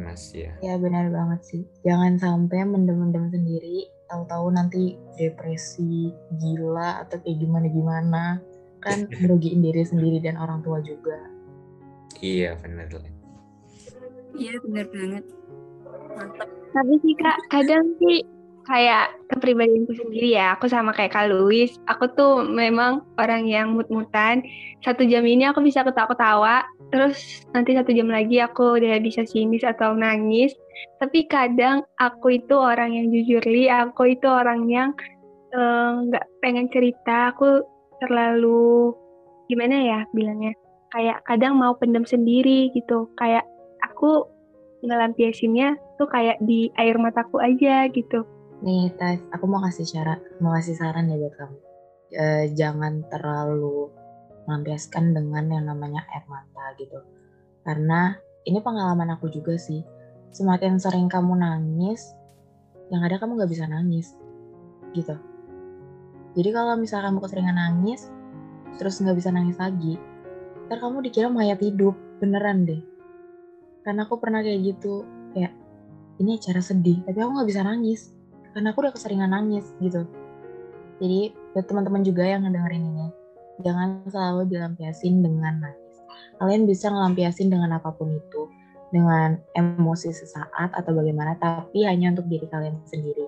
mas 0.00 0.34
ya 0.34 0.50
ya 0.60 0.74
benar 0.76 1.08
banget 1.14 1.40
sih. 1.46 1.62
Jangan 1.86 2.18
sampai 2.18 2.66
mendem-mendem 2.66 3.30
sendiri 3.30 3.86
tahu-tahu 4.10 4.52
nanti 4.52 4.98
depresi 5.16 6.12
gila 6.38 7.06
atau 7.06 7.16
kayak 7.22 7.38
gimana 7.40 7.66
gimana 7.70 8.24
kan 8.82 9.08
merugiin 9.24 9.64
diri 9.64 9.82
sendiri 9.86 10.18
dan 10.20 10.36
orang 10.36 10.60
tua 10.60 10.82
juga. 10.84 11.18
Iya 12.20 12.56
benar 12.60 12.88
iya 14.34 14.54
benar 14.62 14.86
banget. 14.90 15.24
Mantap. 16.14 16.48
Tapi 16.74 16.94
sih 17.02 17.14
kak 17.18 17.38
kadang 17.50 17.84
sih 18.02 18.26
kayak 18.64 19.12
kepribadianku 19.28 19.92
sendiri 19.92 20.40
ya 20.40 20.56
aku 20.56 20.72
sama 20.72 20.96
kayak 20.96 21.12
kak 21.12 21.28
Luis 21.28 21.76
aku 21.84 22.08
tuh 22.16 22.42
memang 22.42 23.06
orang 23.18 23.46
yang 23.46 23.74
mut-mutan. 23.74 24.42
Satu 24.82 25.06
jam 25.06 25.22
ini 25.24 25.46
aku 25.46 25.62
bisa 25.62 25.86
ketawa-ketawa 25.86 26.66
terus 26.94 27.42
nanti 27.50 27.74
satu 27.74 27.90
jam 27.90 28.06
lagi 28.06 28.38
aku 28.38 28.78
udah 28.78 29.02
bisa 29.02 29.26
sinis 29.26 29.66
atau 29.66 29.98
nangis. 29.98 30.54
Tapi 31.02 31.26
kadang 31.26 31.82
aku 31.98 32.38
itu 32.38 32.54
orang 32.54 32.94
yang 32.94 33.10
jujur 33.10 33.42
li. 33.50 33.66
Aku 33.66 34.14
itu 34.14 34.30
orang 34.30 34.70
yang 34.70 34.94
eh, 35.50 35.90
nggak 36.06 36.22
uh, 36.22 36.30
pengen 36.38 36.70
cerita. 36.70 37.34
Aku 37.34 37.66
terlalu 37.98 38.94
gimana 39.50 39.74
ya 39.82 40.00
bilangnya? 40.14 40.54
Kayak 40.94 41.26
kadang 41.26 41.58
mau 41.58 41.74
pendem 41.74 42.06
sendiri 42.06 42.70
gitu. 42.70 43.10
Kayak 43.18 43.42
aku 43.82 44.30
ngelampiasinnya 44.86 45.74
tuh 45.98 46.06
kayak 46.06 46.38
di 46.46 46.70
air 46.78 46.94
mataku 47.02 47.42
aja 47.42 47.90
gitu. 47.90 48.22
Nih 48.62 48.94
Tais 48.94 49.18
aku 49.34 49.50
mau 49.50 49.58
kasih 49.66 49.82
syarat 49.82 50.22
mau 50.38 50.54
kasih 50.54 50.78
saran 50.78 51.10
ya 51.10 51.18
buat 51.18 51.34
kamu. 51.34 51.58
E, 52.14 52.24
jangan 52.54 53.02
terlalu 53.10 53.90
melampiaskan 54.44 55.16
dengan 55.16 55.44
yang 55.48 55.64
namanya 55.68 56.04
air 56.12 56.24
mata 56.28 56.74
gitu 56.76 57.00
karena 57.64 58.16
ini 58.44 58.60
pengalaman 58.60 59.16
aku 59.16 59.32
juga 59.32 59.56
sih 59.56 59.80
semakin 60.34 60.76
sering 60.76 61.08
kamu 61.08 61.38
nangis 61.38 62.12
yang 62.92 63.00
ada 63.00 63.16
kamu 63.16 63.40
gak 63.40 63.52
bisa 63.52 63.64
nangis 63.64 64.12
gitu 64.92 65.16
jadi 66.34 66.50
kalau 66.50 66.74
misalkan 66.74 67.14
kamu 67.14 67.20
keseringan 67.22 67.56
nangis, 67.56 68.10
terus 68.74 68.98
nggak 68.98 69.16
bisa 69.16 69.30
nangis 69.30 69.54
lagi, 69.54 69.94
ntar 70.66 70.82
kamu 70.82 71.06
dikira 71.06 71.30
mayat 71.30 71.62
hidup, 71.62 71.94
beneran 72.18 72.66
deh. 72.66 72.82
Karena 73.86 74.02
aku 74.02 74.18
pernah 74.18 74.42
kayak 74.42 74.74
gitu, 74.74 75.06
kayak 75.30 75.54
ini 76.18 76.34
acara 76.34 76.58
sedih, 76.58 77.06
tapi 77.06 77.18
aku 77.22 77.30
nggak 77.38 77.48
bisa 77.48 77.62
nangis, 77.62 78.10
karena 78.50 78.74
aku 78.74 78.82
udah 78.82 78.92
keseringan 78.98 79.30
nangis 79.30 79.70
gitu. 79.78 80.10
Jadi 80.98 81.38
buat 81.54 81.70
teman-teman 81.70 82.02
juga 82.02 82.26
yang 82.26 82.42
ngedengerin 82.42 82.82
ini, 82.82 83.06
jangan 83.62 84.02
selalu 84.10 84.50
dilampiasin 84.50 85.22
dengan 85.22 85.62
nangis. 85.62 85.96
Kalian 86.40 86.66
bisa 86.66 86.90
ngelampiasin 86.90 87.52
dengan 87.52 87.78
apa 87.78 87.94
pun 87.94 88.10
itu, 88.10 88.42
dengan 88.90 89.38
emosi 89.54 90.10
sesaat 90.10 90.74
atau 90.74 90.92
bagaimana, 90.94 91.38
tapi 91.38 91.86
hanya 91.86 92.14
untuk 92.14 92.26
diri 92.26 92.46
kalian 92.50 92.82
sendiri. 92.88 93.26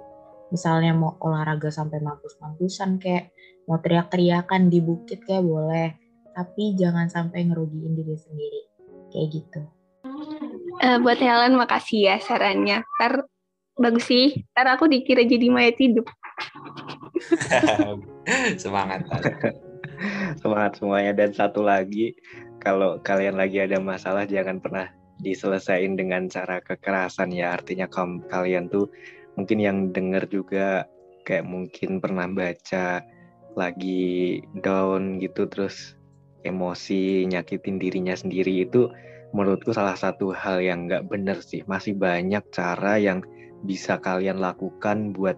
Misalnya 0.51 0.95
mau 0.95 1.19
olahraga 1.23 1.71
sampai 1.71 2.03
mampus-mampusan 2.03 3.03
kayak 3.03 3.35
mau 3.67 3.83
teriak-teriakan 3.83 4.71
di 4.71 4.79
bukit 4.79 5.27
kayak 5.27 5.43
boleh 5.43 6.07
tapi 6.37 6.77
jangan 6.77 7.09
sampai 7.09 7.49
ngerugiin 7.49 7.97
diri 7.97 8.13
sendiri. 8.21 8.61
Kayak 9.09 9.29
gitu. 9.41 9.61
Uh, 10.85 11.01
buat 11.01 11.17
Helen 11.17 11.57
makasih 11.57 12.13
ya 12.13 12.17
sarannya. 12.21 12.85
Ntar 13.01 13.25
bagus 13.81 14.05
sih. 14.05 14.45
Ntar 14.53 14.77
aku 14.77 14.85
dikira 14.85 15.25
jadi 15.25 15.49
mayat 15.49 15.81
hidup. 15.81 16.05
Semangat 18.63 19.09
semangat 20.41 20.81
semuanya. 20.81 21.13
Dan 21.15 21.31
satu 21.31 21.63
lagi 21.63 22.17
kalau 22.59 22.99
kalian 23.01 23.39
lagi 23.39 23.63
ada 23.63 23.79
masalah 23.79 24.27
jangan 24.27 24.59
pernah 24.59 24.91
diselesaikan 25.23 25.97
dengan 25.97 26.27
cara 26.27 26.59
kekerasan 26.61 27.33
ya. 27.33 27.55
Artinya 27.55 27.87
kalian 28.27 28.69
tuh 28.69 28.91
mungkin 29.39 29.59
yang 29.61 29.79
denger 29.93 30.27
juga 30.29 30.89
kayak 31.27 31.47
mungkin 31.47 31.99
pernah 31.99 32.27
baca 32.31 33.03
lagi 33.57 34.45
down 34.61 35.19
gitu 35.19 35.49
terus 35.49 35.97
emosi, 36.45 37.25
nyakitin 37.27 37.81
dirinya 37.81 38.15
sendiri. 38.15 38.67
Itu 38.67 38.93
menurutku 39.35 39.75
salah 39.75 39.99
satu 39.99 40.31
hal 40.33 40.63
yang 40.63 40.87
nggak 40.87 41.09
bener 41.11 41.39
sih. 41.43 41.67
Masih 41.67 41.97
banyak 41.97 42.43
cara 42.53 43.01
yang 43.01 43.25
bisa 43.65 43.99
kalian 43.99 44.39
lakukan 44.39 45.17
buat 45.17 45.35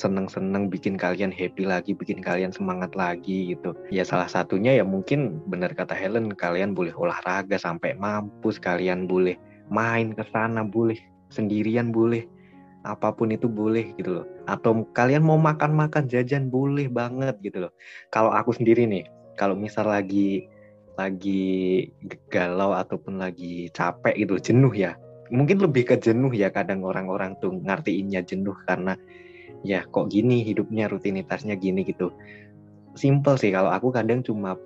seneng-seneng 0.00 0.72
bikin 0.72 0.96
kalian 0.96 1.28
happy 1.28 1.68
lagi, 1.68 1.92
bikin 1.92 2.24
kalian 2.24 2.48
semangat 2.48 2.96
lagi 2.96 3.52
gitu. 3.52 3.76
Ya 3.92 4.00
salah 4.08 4.32
satunya 4.32 4.72
ya 4.72 4.84
mungkin 4.88 5.44
benar 5.44 5.76
kata 5.76 5.92
Helen, 5.92 6.32
kalian 6.32 6.72
boleh 6.72 6.96
olahraga 6.96 7.60
sampai 7.60 8.00
mampus, 8.00 8.56
kalian 8.56 9.04
boleh 9.04 9.36
main 9.68 10.16
ke 10.16 10.24
sana, 10.32 10.64
boleh 10.64 10.96
sendirian 11.28 11.92
boleh, 11.92 12.24
apa 12.88 13.12
pun 13.12 13.28
itu 13.28 13.44
boleh 13.44 13.92
gitu 14.00 14.24
loh. 14.24 14.26
Atau 14.48 14.88
kalian 14.96 15.20
mau 15.20 15.36
makan-makan 15.36 16.08
jajan 16.08 16.48
boleh 16.48 16.88
banget 16.88 17.36
gitu 17.44 17.68
loh. 17.68 17.72
Kalau 18.08 18.32
aku 18.32 18.56
sendiri 18.56 18.88
nih, 18.88 19.04
kalau 19.36 19.52
misal 19.52 19.84
lagi 19.92 20.48
lagi 20.98 21.88
galau 22.28 22.76
ataupun 22.76 23.20
lagi 23.20 23.68
capek 23.72 24.16
itu 24.16 24.40
jenuh 24.40 24.72
ya. 24.72 24.96
Mungkin 25.30 25.62
lebih 25.62 25.86
ke 25.86 25.96
jenuh 25.96 26.34
ya 26.34 26.50
kadang 26.50 26.82
orang-orang 26.82 27.38
tuh 27.38 27.54
ngertiinnya 27.54 28.26
jenuh 28.26 28.56
karena 28.66 28.98
ya 29.66 29.84
kok 29.88 30.08
gini 30.08 30.40
hidupnya 30.44 30.88
rutinitasnya 30.88 31.56
gini 31.56 31.84
gitu. 31.84 32.12
Simple 32.96 33.36
sih 33.38 33.52
kalau 33.52 33.70
aku 33.70 33.92
kadang 33.92 34.24
cuma 34.24 34.56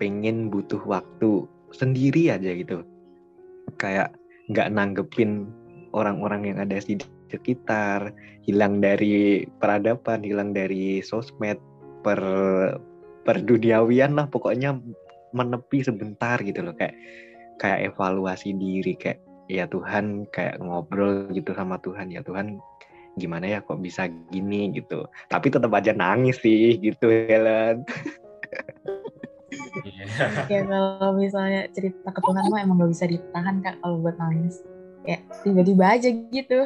pengen 0.00 0.48
butuh 0.48 0.80
waktu 0.86 1.44
sendiri 1.74 2.32
aja 2.32 2.50
gitu. 2.54 2.82
Kayak 3.76 4.14
nggak 4.50 4.68
nanggepin 4.74 5.46
orang-orang 5.94 6.54
yang 6.54 6.58
ada 6.62 6.78
di 6.82 6.98
sekitar 7.30 8.10
hilang 8.42 8.82
dari 8.82 9.46
peradaban 9.62 10.26
hilang 10.26 10.50
dari 10.50 10.98
sosmed 11.04 11.58
per 12.02 12.18
perduniawian 13.22 14.16
lah 14.16 14.26
pokoknya 14.26 14.80
menepi 15.36 15.84
sebentar 15.84 16.40
gitu 16.42 16.64
loh. 16.64 16.74
Kayak 16.74 16.96
kayak 17.60 17.92
evaluasi 17.92 18.56
diri 18.56 18.96
kayak 18.96 19.20
ya 19.50 19.66
Tuhan 19.66 20.30
kayak 20.30 20.62
ngobrol 20.62 21.28
gitu 21.34 21.52
sama 21.52 21.76
Tuhan 21.82 22.08
ya 22.14 22.22
Tuhan 22.22 22.62
gimana 23.18 23.46
ya 23.46 23.58
kok 23.64 23.82
bisa 23.82 24.06
gini 24.30 24.70
gitu. 24.74 25.06
Tapi 25.26 25.50
tetap 25.50 25.72
aja 25.74 25.90
nangis 25.94 26.38
sih 26.38 26.78
gitu 26.78 27.10
Helen. 27.10 27.82
Ya 30.50 30.66
kalau 30.66 31.14
misalnya 31.14 31.66
cerita 31.74 32.10
ke 32.10 32.20
Tuhan 32.22 32.44
mah 32.50 32.60
emang 32.62 32.78
gak 32.82 32.92
bisa 32.94 33.06
ditahan 33.06 33.62
kak 33.62 33.78
kalau 33.82 34.02
buat 34.02 34.16
nangis. 34.18 34.62
Ya 35.06 35.18
tiba-tiba 35.42 35.84
aja 35.96 36.08
gitu. 36.10 36.60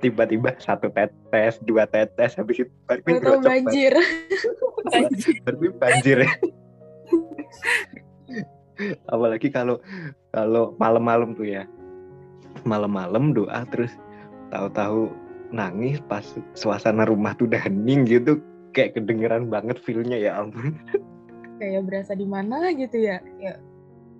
Tiba-tiba 0.00 0.56
satu 0.56 0.88
tetes 0.88 1.60
dua 1.60 1.84
tetes 1.84 2.32
habis 2.34 2.64
itu 2.64 2.72
baru 2.88 3.44
banjir. 3.44 3.92
Baru 5.44 5.74
banjir 5.76 6.22
ya. 6.22 6.32
Apalagi 9.10 9.50
kalau 9.50 9.82
kalau 10.30 10.72
malam-malam 10.78 11.34
tuh 11.36 11.46
ya. 11.46 11.66
Malam-malam 12.64 13.36
doa 13.36 13.68
terus 13.68 13.92
tahu-tahu 14.50 15.10
nangis 15.54 16.02
pas 16.10 16.24
suasana 16.58 17.06
rumah 17.06 17.34
tuh 17.38 17.46
udah 17.50 17.60
hening 17.62 18.06
gitu. 18.06 18.42
Kayak 18.74 19.00
kedengeran 19.00 19.48
banget 19.48 19.80
feelnya 19.80 20.20
ya 20.20 20.36
ampun. 20.36 20.76
Kayak 21.56 21.88
berasa 21.88 22.12
di 22.12 22.26
mana 22.28 22.74
gitu 22.76 23.00
ya. 23.00 23.22
Ya 23.40 23.56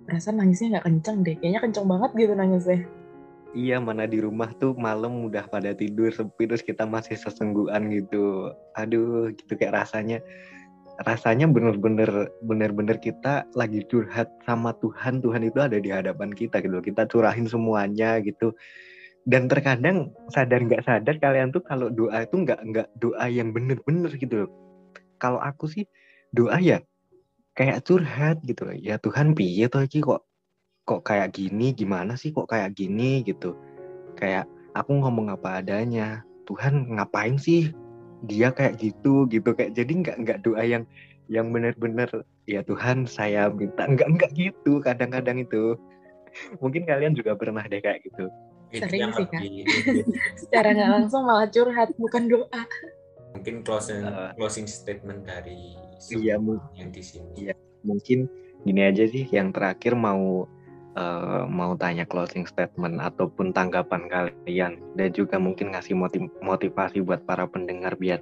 berasa 0.07 0.33
nangisnya 0.33 0.79
nggak 0.79 0.85
kenceng 0.87 1.17
deh. 1.21 1.35
Kayaknya 1.37 1.61
kenceng 1.61 1.85
banget 1.85 2.11
gitu 2.17 2.33
nangisnya. 2.33 2.79
Iya 3.55 3.77
mana 3.79 4.05
di 4.05 4.19
rumah 4.21 4.51
tuh 4.59 4.75
malam 4.75 5.23
udah 5.29 5.47
pada 5.47 5.71
tidur 5.71 6.11
sepi 6.11 6.45
terus 6.49 6.65
kita 6.65 6.83
masih 6.89 7.15
sesengguan 7.19 7.91
gitu. 7.93 8.49
Aduh 8.79 9.29
gitu 9.35 9.53
kayak 9.53 9.85
rasanya. 9.85 10.23
Rasanya 11.05 11.45
bener-bener 11.45 12.33
bener-bener 12.41 12.97
kita 12.97 13.45
lagi 13.53 13.85
curhat 13.85 14.33
sama 14.49 14.73
Tuhan. 14.81 15.21
Tuhan 15.21 15.45
itu 15.45 15.61
ada 15.61 15.77
di 15.77 15.93
hadapan 15.93 16.33
kita 16.33 16.57
gitu. 16.65 16.81
Kita 16.81 17.05
curahin 17.05 17.45
semuanya 17.45 18.17
gitu 18.25 18.57
dan 19.27 19.51
terkadang 19.51 20.15
sadar 20.31 20.63
nggak 20.63 20.87
sadar 20.87 21.19
kalian 21.19 21.51
tuh 21.51 21.59
kalau 21.59 21.91
doa 21.91 22.23
itu 22.23 22.47
nggak 22.47 22.59
nggak 22.63 22.87
doa 22.95 23.27
yang 23.27 23.51
bener-bener 23.51 24.07
gitu 24.15 24.47
loh. 24.47 24.51
Kalau 25.19 25.43
aku 25.43 25.67
sih 25.67 25.83
doa 26.31 26.55
ya 26.63 26.79
kayak 27.59 27.83
curhat 27.83 28.39
gitu 28.47 28.71
loh. 28.71 28.77
Ya 28.79 28.95
Tuhan 29.03 29.35
piye 29.35 29.67
toh 29.67 29.83
iki 29.83 29.99
kok 29.99 30.23
kok 30.87 31.03
kayak 31.03 31.35
gini 31.35 31.75
gimana 31.75 32.15
sih 32.15 32.31
kok 32.31 32.47
kayak 32.47 32.71
gini 32.71 33.27
gitu. 33.27 33.59
Kayak 34.15 34.47
aku 34.71 34.95
ngomong 34.95 35.35
apa 35.35 35.59
adanya. 35.59 36.23
Tuhan 36.47 36.95
ngapain 36.95 37.35
sih 37.35 37.75
dia 38.23 38.55
kayak 38.55 38.79
gitu 38.79 39.27
gitu 39.27 39.51
kayak 39.51 39.75
jadi 39.75 39.91
nggak 39.91 40.17
nggak 40.23 40.39
doa 40.47 40.63
yang 40.63 40.87
yang 41.27 41.51
bener-bener 41.51 42.07
ya 42.47 42.63
Tuhan 42.63 43.03
saya 43.03 43.51
minta 43.51 43.83
nggak 43.83 44.07
nggak 44.15 44.31
gitu 44.39 44.79
kadang-kadang 44.79 45.43
itu 45.43 45.75
mungkin 46.63 46.87
kalian 46.87 47.13
juga 47.13 47.35
pernah 47.35 47.67
deh 47.67 47.83
kayak 47.83 48.07
gitu 48.07 48.31
Sering 48.73 49.11
sih 49.15 49.27
kak. 49.27 49.41
Secara 50.41 50.67
nggak 50.75 50.91
langsung 50.91 51.23
malah 51.23 51.47
curhat, 51.47 51.91
bukan 51.95 52.27
doa. 52.27 52.61
Mungkin 53.37 53.61
closing 53.63 54.03
uh, 54.03 54.33
closing 54.35 54.67
statement 54.67 55.23
dari 55.23 55.77
iya, 56.11 56.35
yang 56.75 56.89
di 56.89 57.03
sini. 57.03 57.47
Iya, 57.47 57.55
mungkin 57.85 58.27
gini 58.67 58.81
aja 58.83 59.07
sih. 59.07 59.23
Yang 59.29 59.55
terakhir 59.55 59.93
mau 59.95 60.49
uh, 60.97 61.43
mau 61.47 61.77
tanya 61.77 62.03
closing 62.03 62.43
statement 62.49 62.99
ataupun 62.99 63.53
tanggapan 63.53 64.09
kalian 64.09 64.81
dan 64.97 65.09
juga 65.13 65.37
mungkin 65.37 65.71
ngasih 65.71 65.93
motiv 65.93 66.27
motivasi 66.41 67.05
buat 67.05 67.23
para 67.23 67.45
pendengar 67.45 67.95
biar 67.95 68.19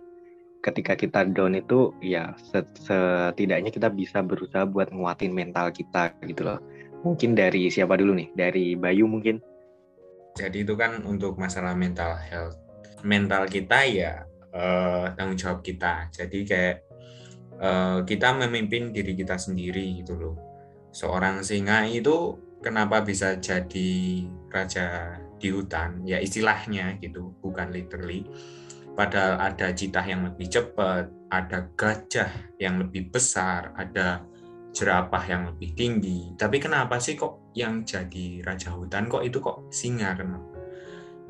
ketika 0.66 0.98
kita 0.98 1.30
down 1.30 1.54
itu 1.54 1.94
ya 2.02 2.34
setidaknya 2.82 3.70
kita 3.70 3.86
bisa 3.94 4.26
berusaha 4.26 4.66
buat 4.66 4.90
nguatin 4.90 5.32
mental 5.32 5.70
kita 5.70 6.12
gitu 6.26 6.42
loh. 6.42 6.60
Mungkin 7.06 7.38
dari 7.38 7.70
siapa 7.70 8.02
dulu 8.02 8.18
nih? 8.18 8.34
Dari 8.34 8.74
Bayu 8.74 9.06
mungkin. 9.06 9.38
Jadi 10.36 10.68
itu 10.68 10.76
kan 10.76 11.00
untuk 11.08 11.40
masalah 11.40 11.72
mental 11.74 12.20
health. 12.20 12.60
Mental 13.08 13.48
kita 13.48 13.88
ya 13.88 14.28
uh, 14.52 15.08
tanggung 15.16 15.40
jawab 15.40 15.64
kita. 15.64 16.12
Jadi 16.12 16.40
kayak 16.44 16.76
uh, 17.60 18.04
kita 18.04 18.36
memimpin 18.36 18.92
diri 18.92 19.16
kita 19.16 19.40
sendiri 19.40 20.04
gitu 20.04 20.14
loh. 20.20 20.36
Seorang 20.92 21.44
singa 21.44 21.88
itu 21.88 22.36
kenapa 22.60 23.04
bisa 23.04 23.40
jadi 23.40 24.28
raja 24.52 25.16
di 25.40 25.52
hutan? 25.52 26.04
Ya 26.04 26.20
istilahnya 26.20 27.00
gitu, 27.00 27.36
bukan 27.40 27.72
literally. 27.72 28.28
Padahal 28.96 29.52
ada 29.52 29.76
citah 29.76 30.08
yang 30.08 30.24
lebih 30.24 30.48
cepat, 30.48 31.12
ada 31.28 31.68
gajah 31.76 32.32
yang 32.60 32.80
lebih 32.80 33.12
besar, 33.12 33.76
ada 33.76 34.24
jerapah 34.76 35.24
yang 35.24 35.48
lebih 35.48 35.72
tinggi. 35.72 36.36
Tapi 36.36 36.60
kenapa 36.60 37.00
sih 37.00 37.16
kok 37.16 37.56
yang 37.56 37.88
jadi 37.88 38.44
raja 38.44 38.76
hutan 38.76 39.08
kok 39.08 39.24
itu 39.24 39.40
kok 39.40 39.72
singa 39.72 40.12
kenapa? 40.20 40.60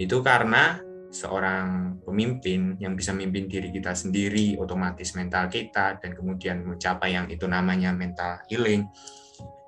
Itu 0.02 0.26
karena 0.26 0.82
seorang 1.14 2.02
pemimpin 2.04 2.76
yang 2.82 2.98
bisa 2.98 3.14
memimpin 3.16 3.48
diri 3.48 3.70
kita 3.72 3.96
sendiri, 3.96 4.58
otomatis 4.60 5.16
mental 5.16 5.48
kita 5.48 6.02
dan 6.02 6.12
kemudian 6.12 6.66
mencapai 6.66 7.16
yang 7.16 7.30
itu 7.30 7.46
namanya 7.46 7.94
mental 7.94 8.42
healing. 8.50 8.90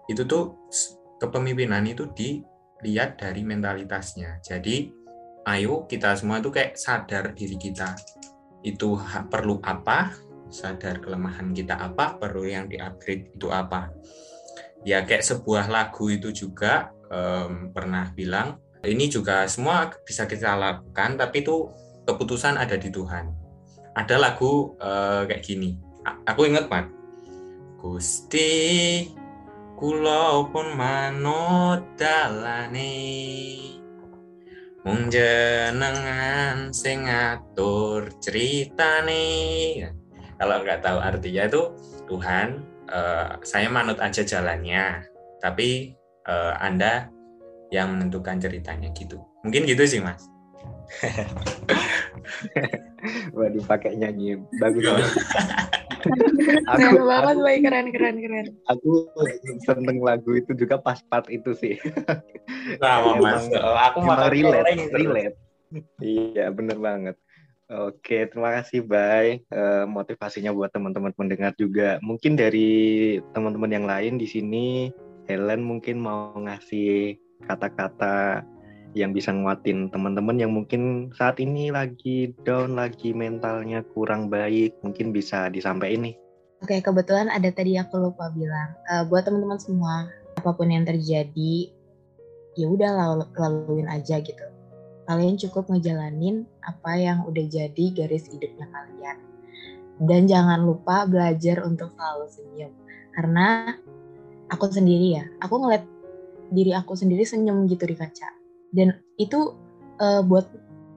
Itu 0.09 0.25
tuh 0.27 0.67
kepemimpinan 1.21 1.85
itu 1.87 2.09
dilihat 2.11 3.21
dari 3.21 3.45
mentalitasnya. 3.45 4.41
Jadi 4.43 4.91
ayo 5.47 5.87
kita 5.87 6.17
semua 6.19 6.43
itu 6.43 6.51
kayak 6.51 6.75
sadar 6.75 7.31
diri 7.31 7.55
kita 7.55 7.95
itu 8.65 8.99
perlu 9.31 9.63
apa, 9.63 10.11
sadar 10.49 10.99
kelemahan 11.03 11.51
kita 11.51 11.75
apa, 11.75 12.17
perlu 12.17 12.47
yang 12.47 12.67
di-upgrade 12.67 13.35
itu 13.35 13.47
apa. 13.51 13.91
Ya 14.85 15.03
kayak 15.03 15.25
sebuah 15.25 15.67
lagu 15.67 16.07
itu 16.07 16.31
juga 16.31 16.93
um, 17.11 17.73
pernah 17.75 18.09
bilang, 18.13 18.61
ini 18.85 19.11
juga 19.11 19.49
semua 19.49 19.91
bisa 20.05 20.29
kita 20.29 20.55
lakukan, 20.55 21.19
tapi 21.19 21.43
itu 21.43 21.71
keputusan 22.07 22.55
ada 22.55 22.79
di 22.79 22.87
Tuhan. 22.87 23.31
Ada 23.97 24.15
lagu 24.21 24.77
uh, 24.79 25.25
kayak 25.25 25.43
gini, 25.43 25.75
aku 26.23 26.47
inget 26.47 26.69
Pak. 26.69 26.85
Gusti 27.77 29.05
kulo 29.77 30.49
pun 30.49 30.73
manut 30.73 31.85
dalane 31.93 32.97
mung 34.81 35.11
sing 36.73 37.05
ngatur 37.05 38.09
ceritane 38.17 39.27
kalau 40.37 40.61
nggak 40.61 40.81
tahu 40.85 40.97
artinya 41.01 41.43
itu 41.49 41.61
Tuhan 42.05 42.61
uh, 42.93 43.41
saya 43.41 43.67
manut 43.73 43.97
aja 43.97 44.21
jalannya 44.21 45.03
tapi 45.41 45.97
uh, 46.29 46.53
anda 46.61 47.09
yang 47.73 47.91
menentukan 47.97 48.39
ceritanya 48.39 48.89
gitu. 48.95 49.19
Mungkin 49.43 49.67
gitu 49.67 49.83
sih 49.83 49.99
mas. 49.99 50.23
Waduh 53.35 53.63
pakai 53.67 53.99
nyanyi. 53.99 54.39
Bagus 54.61 54.87
aku, 56.71 56.79
keren 56.79 57.03
banget 57.03 57.35
aku, 57.35 57.43
baik 57.43 57.59
keren 57.67 57.87
keren 57.91 58.15
keren. 58.23 58.45
aku 58.71 59.11
seneng 59.67 59.99
lagu 59.99 60.31
itu 60.39 60.55
juga 60.55 60.79
pas 60.79 61.03
part 61.11 61.27
itu 61.27 61.51
sih. 61.57 61.75
Nah 62.79 63.19
mas. 63.19 63.51
Aku 63.91 63.99
malah 63.99 64.31
relate 64.31 64.87
relate. 64.95 65.35
Iya 65.99 66.47
bener 66.55 66.79
banget 66.79 67.19
Oke, 67.67 68.31
terima 68.31 68.55
kasih, 68.55 68.79
Bay. 68.79 69.43
Uh, 69.51 69.83
motivasinya 69.83 70.55
buat 70.55 70.71
teman-teman 70.71 71.11
pendengar 71.11 71.51
juga. 71.59 71.99
Mungkin 71.99 72.39
dari 72.39 73.19
teman-teman 73.35 73.67
yang 73.67 73.83
lain 73.83 74.15
di 74.15 74.23
sini, 74.23 74.87
Helen 75.27 75.67
mungkin 75.67 75.99
mau 75.99 76.31
ngasih 76.39 77.19
kata-kata 77.43 78.47
yang 78.95 79.11
bisa 79.11 79.35
nguatin 79.35 79.91
teman-teman 79.91 80.39
yang 80.39 80.55
mungkin 80.55 81.11
saat 81.11 81.43
ini 81.43 81.67
lagi 81.67 82.31
down, 82.47 82.79
lagi 82.79 83.11
mentalnya 83.11 83.83
kurang 83.91 84.31
baik, 84.31 84.71
mungkin 84.79 85.11
bisa 85.11 85.51
disampaikan 85.51 86.07
nih. 86.07 86.15
Oke, 86.63 86.79
kebetulan 86.79 87.27
ada 87.27 87.51
tadi 87.51 87.75
aku 87.75 87.99
lupa 87.99 88.31
bilang. 88.31 88.79
Uh, 88.87 89.03
buat 89.11 89.27
teman-teman 89.27 89.59
semua, 89.59 90.07
apa 90.39 90.55
pun 90.55 90.71
yang 90.71 90.87
terjadi, 90.87 91.67
ya 92.55 92.65
udah 92.71 92.91
lalu, 92.95 93.27
laluin 93.35 93.91
aja 93.91 94.23
gitu 94.23 94.56
kalian 95.07 95.39
cukup 95.39 95.71
ngejalanin 95.71 96.43
apa 96.59 96.99
yang 96.99 97.23
udah 97.23 97.45
jadi 97.47 97.85
garis 97.95 98.27
hidupnya 98.27 98.67
kalian. 98.67 99.17
Dan 99.97 100.29
jangan 100.29 100.61
lupa 100.61 101.07
belajar 101.07 101.63
untuk 101.63 101.95
selalu 101.95 102.27
senyum. 102.29 102.71
Karena 103.15 103.73
aku 104.51 104.69
sendiri 104.69 105.17
ya, 105.17 105.25
aku 105.41 105.63
ngeliat 105.63 105.87
diri 106.51 106.75
aku 106.75 106.93
sendiri 106.93 107.23
senyum 107.23 107.65
gitu 107.71 107.87
di 107.87 107.95
kaca. 107.95 108.29
Dan 108.69 108.93
itu 109.15 109.55
uh, 110.03 110.21
buat 110.21 110.45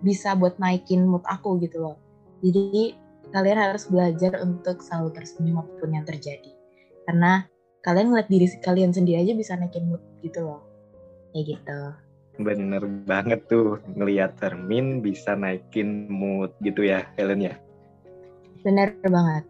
bisa 0.02 0.34
buat 0.34 0.58
naikin 0.58 1.06
mood 1.06 1.24
aku 1.24 1.56
gitu 1.62 1.80
loh. 1.80 1.96
Jadi 2.42 2.98
kalian 3.30 3.58
harus 3.62 3.86
belajar 3.86 4.42
untuk 4.42 4.82
selalu 4.82 5.14
tersenyum 5.14 5.62
apa 5.62 5.72
pun 5.78 5.90
yang 5.94 6.04
terjadi. 6.04 6.50
Karena 7.06 7.46
kalian 7.86 8.12
ngeliat 8.12 8.28
diri 8.28 8.46
kalian 8.58 8.90
sendiri 8.90 9.22
aja 9.22 9.32
bisa 9.38 9.54
naikin 9.54 9.86
mood 9.86 10.02
gitu 10.20 10.44
loh. 10.44 10.66
Kayak 11.30 11.56
gitu. 11.56 12.09
Bener 12.38 12.86
banget 13.08 13.50
tuh 13.50 13.82
ngelihat 13.98 14.38
cermin 14.38 15.02
bisa 15.02 15.34
naikin 15.34 16.06
mood 16.06 16.54
gitu 16.62 16.86
ya 16.86 17.08
Helen 17.18 17.42
ya. 17.42 17.54
Bener 18.62 18.94
banget. 19.02 19.44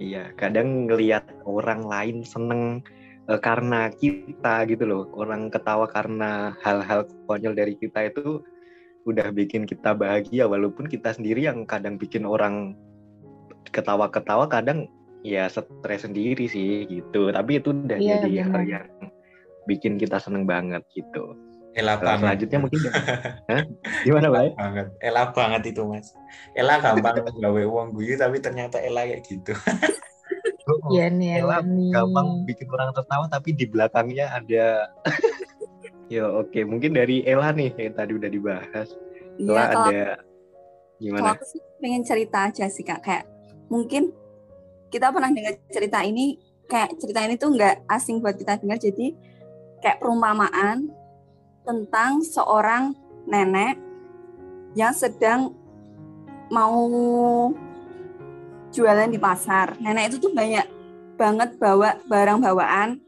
Iya, 0.00 0.32
kadang 0.40 0.88
ngelihat 0.88 1.28
orang 1.44 1.84
lain 1.84 2.24
seneng 2.24 2.80
uh, 3.28 3.36
karena 3.36 3.92
kita 3.92 4.64
gitu 4.64 4.88
loh. 4.88 5.04
Orang 5.12 5.52
ketawa 5.52 5.84
karena 5.92 6.56
hal-hal 6.64 7.04
konyol 7.28 7.52
dari 7.52 7.76
kita 7.76 8.08
itu 8.08 8.40
udah 9.04 9.28
bikin 9.32 9.68
kita 9.68 9.92
bahagia 9.92 10.48
walaupun 10.48 10.88
kita 10.88 11.12
sendiri 11.12 11.44
yang 11.48 11.68
kadang 11.68 12.00
bikin 12.00 12.24
orang 12.24 12.76
ketawa-ketawa 13.72 14.48
kadang 14.48 14.88
ya 15.20 15.48
stres 15.52 16.08
sendiri 16.08 16.48
sih 16.48 16.88
gitu. 16.88 17.28
Tapi 17.28 17.60
itu 17.60 17.76
udah 17.76 18.00
iya, 18.00 18.24
jadi 18.24 18.48
hal 18.48 18.62
yang 18.64 18.86
bikin 19.68 19.96
kita 20.00 20.20
seneng 20.20 20.44
banget 20.48 20.84
gitu. 20.94 21.36
Ela 21.70 21.94
banget. 22.02 22.26
Selanjutnya 22.26 22.58
mungkin 22.58 22.78
Hah? 23.50 23.62
gimana 24.02 24.26
baik? 24.28 24.52
Banget. 24.58 24.86
Ela 24.98 25.22
banget 25.30 25.62
itu 25.70 25.82
mas. 25.86 26.10
Ela 26.58 26.82
gampang 26.82 27.22
gawe 27.22 27.62
uang 27.62 27.88
gue 27.94 28.18
tapi 28.18 28.42
ternyata 28.42 28.82
Ela 28.82 29.06
kayak 29.06 29.22
gitu. 29.26 29.54
Iya 30.94 31.10
nih 31.10 31.42
Ela 31.42 31.66
gampang 31.66 32.46
bikin 32.46 32.70
orang 32.70 32.94
tertawa 32.94 33.26
tapi 33.26 33.58
di 33.58 33.66
belakangnya 33.66 34.30
ada. 34.30 34.86
ya 36.14 36.26
oke 36.26 36.50
okay. 36.50 36.62
mungkin 36.62 36.94
dari 36.94 37.26
Ela 37.26 37.50
nih 37.50 37.74
yang 37.74 37.94
tadi 37.98 38.12
udah 38.14 38.30
dibahas. 38.30 38.88
Iya, 39.34 39.50
Ela 39.50 39.62
kalau, 39.66 39.88
ada 39.90 40.02
gimana? 41.02 41.18
Kalau 41.18 41.34
aku 41.34 41.44
sih 41.50 41.60
pengen 41.82 42.02
cerita 42.06 42.38
aja 42.46 42.66
sih 42.70 42.86
kak 42.86 43.02
kayak 43.02 43.24
mungkin 43.66 44.14
kita 44.94 45.10
pernah 45.10 45.30
dengar 45.30 45.58
cerita 45.70 46.02
ini 46.06 46.38
kayak 46.70 46.98
cerita 47.02 47.20
ini 47.26 47.34
tuh 47.34 47.50
nggak 47.50 47.90
asing 47.90 48.22
buat 48.22 48.38
kita 48.38 48.62
dengar 48.62 48.78
jadi 48.78 49.10
kayak 49.80 49.98
perumpamaan 50.00 50.88
tentang 51.64 52.24
seorang 52.24 52.96
nenek 53.28 53.76
yang 54.76 54.94
sedang 54.94 55.52
mau 56.52 56.86
jualan 58.70 59.10
di 59.10 59.18
pasar. 59.18 59.76
Nenek 59.82 60.14
itu 60.14 60.28
tuh 60.28 60.32
banyak 60.32 60.66
banget 61.18 61.60
bawa 61.60 62.00
barang 62.08 62.38
bawaan 62.40 63.02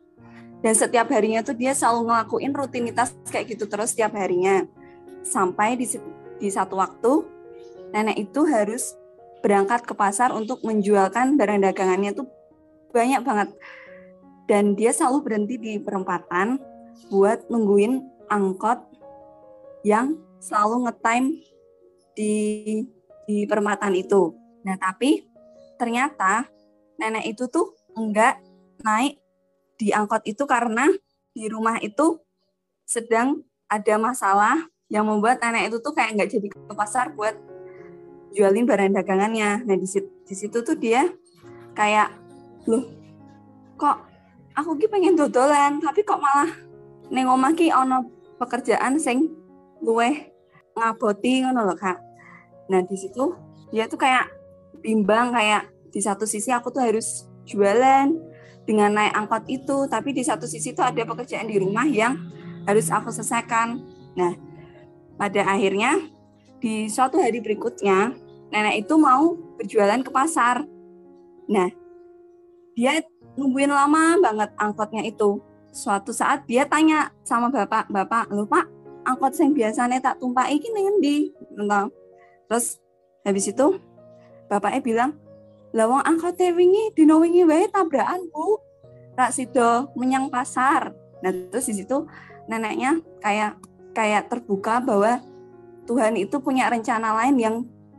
dan 0.62 0.74
setiap 0.78 1.10
harinya 1.10 1.42
tuh 1.42 1.58
dia 1.58 1.74
selalu 1.74 2.12
ngelakuin 2.12 2.52
rutinitas 2.54 3.16
kayak 3.26 3.56
gitu 3.56 3.66
terus 3.66 3.94
setiap 3.94 4.14
harinya. 4.14 4.62
Sampai 5.26 5.74
di, 5.74 5.86
di 6.38 6.48
satu 6.50 6.78
waktu 6.78 7.26
nenek 7.90 8.30
itu 8.30 8.46
harus 8.46 8.94
berangkat 9.42 9.82
ke 9.82 9.94
pasar 9.94 10.30
untuk 10.30 10.62
menjualkan 10.62 11.34
barang 11.34 11.60
dagangannya 11.66 12.14
tuh 12.14 12.30
banyak 12.94 13.20
banget. 13.26 13.48
Dan 14.46 14.74
dia 14.74 14.90
selalu 14.90 15.18
berhenti 15.24 15.54
di 15.56 15.72
perempatan 15.78 16.58
buat 17.08 17.46
nungguin 17.48 18.26
angkot 18.28 18.78
yang 19.86 20.18
selalu 20.42 20.88
ngetime 20.88 21.28
di 22.16 22.34
di 23.26 23.46
perempatan 23.46 23.94
itu. 23.94 24.34
Nah, 24.66 24.76
tapi 24.78 25.26
ternyata 25.78 26.46
nenek 26.98 27.34
itu 27.34 27.48
tuh 27.48 27.74
enggak 27.96 28.38
naik 28.82 29.18
di 29.78 29.90
angkot 29.90 30.22
itu 30.26 30.44
karena 30.46 30.90
di 31.32 31.48
rumah 31.48 31.80
itu 31.80 32.20
sedang 32.84 33.42
ada 33.66 33.96
masalah 33.96 34.68
yang 34.92 35.08
membuat 35.08 35.40
nenek 35.40 35.72
itu 35.72 35.78
tuh 35.80 35.96
kayak 35.96 36.18
nggak 36.18 36.30
jadi 36.30 36.46
ke 36.52 36.74
pasar 36.76 37.16
buat 37.16 37.34
jualin 38.36 38.68
barang 38.68 38.92
dagangannya. 38.96 39.64
Nah 39.64 39.76
di 39.76 39.88
situ, 39.88 40.08
di 40.28 40.34
situ 40.36 40.58
tuh 40.60 40.76
dia 40.76 41.08
kayak 41.72 42.12
loh 42.68 42.84
kok 43.80 44.11
aku 44.56 44.76
ki 44.76 44.86
pengen 44.88 45.16
dodolan 45.16 45.80
tapi 45.80 46.04
kok 46.04 46.20
malah 46.20 46.50
neng 47.12 47.28
omah 47.28 47.52
ki 47.56 47.72
ono 47.72 48.08
pekerjaan 48.40 48.96
sing 49.00 49.32
luweh 49.84 50.32
ngaboti 50.76 51.44
ngono 51.44 51.68
loh 51.68 51.76
kak. 51.76 52.00
Nah 52.72 52.80
di 52.84 52.96
situ 52.96 53.36
dia 53.72 53.88
tuh 53.88 54.00
kayak 54.00 54.28
bimbang 54.80 55.32
kayak 55.32 55.68
di 55.92 56.00
satu 56.00 56.24
sisi 56.24 56.48
aku 56.48 56.72
tuh 56.72 56.84
harus 56.84 57.28
jualan 57.44 58.08
dengan 58.64 58.94
naik 58.94 59.12
angkot 59.12 59.44
itu 59.50 59.76
tapi 59.90 60.14
di 60.14 60.22
satu 60.24 60.46
sisi 60.48 60.72
tuh 60.72 60.86
ada 60.86 61.02
pekerjaan 61.02 61.50
di 61.50 61.60
rumah 61.60 61.84
yang 61.84 62.16
harus 62.64 62.88
aku 62.88 63.12
selesaikan. 63.12 63.80
Nah 64.16 64.32
pada 65.20 65.44
akhirnya 65.44 66.00
di 66.62 66.88
suatu 66.88 67.20
hari 67.20 67.42
berikutnya 67.42 68.14
nenek 68.48 68.86
itu 68.86 68.94
mau 68.96 69.34
berjualan 69.60 70.00
ke 70.00 70.10
pasar. 70.14 70.64
Nah 71.50 71.68
dia 72.72 73.04
nungguin 73.36 73.72
lama 73.72 74.18
banget 74.20 74.50
angkotnya 74.58 75.02
itu. 75.06 75.40
Suatu 75.72 76.12
saat 76.12 76.44
dia 76.44 76.68
tanya 76.68 77.08
sama 77.24 77.48
bapak, 77.48 77.88
bapak, 77.88 78.28
lupa 78.28 78.68
angkot 79.02 79.34
yang 79.40 79.52
biasanya 79.56 79.98
tak 79.98 80.20
tumpah 80.22 80.46
ini 80.46 80.68
nih 80.68 80.84
di 81.02 81.16
terus 82.46 82.78
habis 83.26 83.50
itu 83.50 83.80
bapaknya 84.46 84.80
bilang 84.84 85.10
lawang 85.72 86.04
angkot 86.04 86.38
wingi 86.38 86.92
dino 86.92 87.18
wingi 87.18 87.42
wae 87.48 87.66
tabrakan 87.72 88.28
bu. 88.30 88.60
Rak 89.12 89.32
sido 89.36 89.92
menyang 89.92 90.32
pasar. 90.32 90.92
Nah 91.20 91.32
terus 91.52 91.68
di 91.68 91.84
situ 91.84 92.08
neneknya 92.48 92.96
kayak 93.20 93.60
kayak 93.92 94.32
terbuka 94.32 94.80
bahwa 94.80 95.20
Tuhan 95.84 96.16
itu 96.16 96.40
punya 96.40 96.72
rencana 96.72 97.12
lain 97.20 97.36
yang 97.36 97.56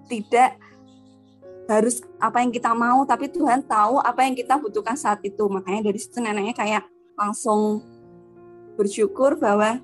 tidak 0.09 0.57
harus 1.79 2.05
apa 2.21 2.41
yang 2.41 2.51
kita 2.53 2.71
mau 2.73 3.01
tapi 3.07 3.29
Tuhan 3.29 3.65
tahu 3.65 3.99
apa 3.99 4.25
yang 4.25 4.37
kita 4.37 4.57
butuhkan 4.61 4.93
saat 4.97 5.19
itu 5.25 5.45
makanya 5.49 5.89
dari 5.89 5.99
situ 5.99 6.21
neneknya 6.21 6.53
kayak 6.53 6.83
langsung 7.17 7.81
bersyukur 8.77 9.37
bahwa 9.37 9.81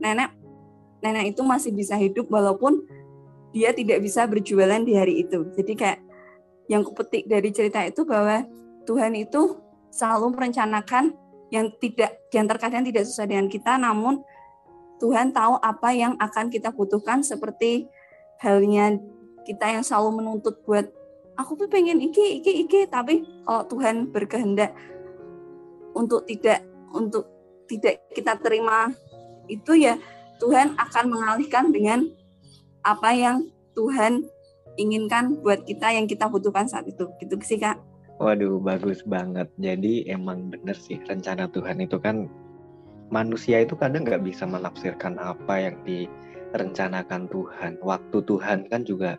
nenek 0.00 0.32
nenek 1.02 1.34
itu 1.36 1.42
masih 1.42 1.72
bisa 1.74 1.98
hidup 1.98 2.30
walaupun 2.30 2.84
dia 3.52 3.74
tidak 3.76 4.00
bisa 4.00 4.24
berjualan 4.24 4.80
di 4.80 4.96
hari 4.96 5.28
itu. 5.28 5.44
Jadi 5.52 5.72
kayak 5.76 6.00
yang 6.72 6.80
kupetik 6.86 7.28
dari 7.28 7.52
cerita 7.52 7.84
itu 7.84 8.06
bahwa 8.08 8.48
Tuhan 8.88 9.12
itu 9.18 9.60
selalu 9.92 10.32
merencanakan 10.32 11.12
yang 11.52 11.68
tidak 11.76 12.16
yang 12.32 12.48
terkadang 12.48 12.80
tidak 12.80 13.04
sesuai 13.04 13.28
dengan 13.28 13.46
kita 13.52 13.76
namun 13.76 14.24
Tuhan 15.04 15.36
tahu 15.36 15.60
apa 15.60 15.92
yang 15.92 16.16
akan 16.16 16.48
kita 16.48 16.72
butuhkan 16.72 17.20
seperti 17.20 17.90
halnya 18.40 18.96
kita 19.44 19.68
yang 19.68 19.84
selalu 19.84 20.22
menuntut 20.22 20.64
buat 20.64 20.88
aku 21.42 21.58
tuh 21.58 21.68
pengen 21.68 21.98
iki 21.98 22.38
iki 22.38 22.62
iki 22.64 22.86
tapi 22.86 23.26
kalau 23.42 23.66
Tuhan 23.66 24.14
berkehendak 24.14 24.70
untuk 25.92 26.24
tidak 26.30 26.62
untuk 26.94 27.26
tidak 27.66 28.00
kita 28.14 28.38
terima 28.38 28.94
itu 29.50 29.74
ya 29.74 29.98
Tuhan 30.38 30.78
akan 30.78 31.04
mengalihkan 31.10 31.74
dengan 31.74 32.06
apa 32.82 33.14
yang 33.14 33.46
Tuhan 33.78 34.26
inginkan 34.76 35.40
buat 35.40 35.62
kita 35.68 35.92
yang 35.92 36.10
kita 36.10 36.26
butuhkan 36.26 36.66
saat 36.66 36.88
itu. 36.88 37.08
Gitu 37.22 37.38
sih 37.44 37.58
kak. 37.60 37.78
Waduh 38.18 38.58
bagus 38.62 39.02
banget. 39.06 39.50
Jadi 39.58 40.06
emang 40.10 40.50
bener 40.50 40.74
sih 40.74 40.98
rencana 41.06 41.50
Tuhan 41.50 41.82
itu 41.82 41.98
kan 41.98 42.26
manusia 43.12 43.60
itu 43.62 43.74
kadang 43.76 44.06
nggak 44.06 44.24
bisa 44.24 44.46
menafsirkan 44.46 45.18
apa 45.18 45.70
yang 45.70 45.76
direncanakan 45.86 47.30
Tuhan. 47.30 47.72
Waktu 47.82 48.18
Tuhan 48.26 48.58
kan 48.66 48.82
juga 48.82 49.18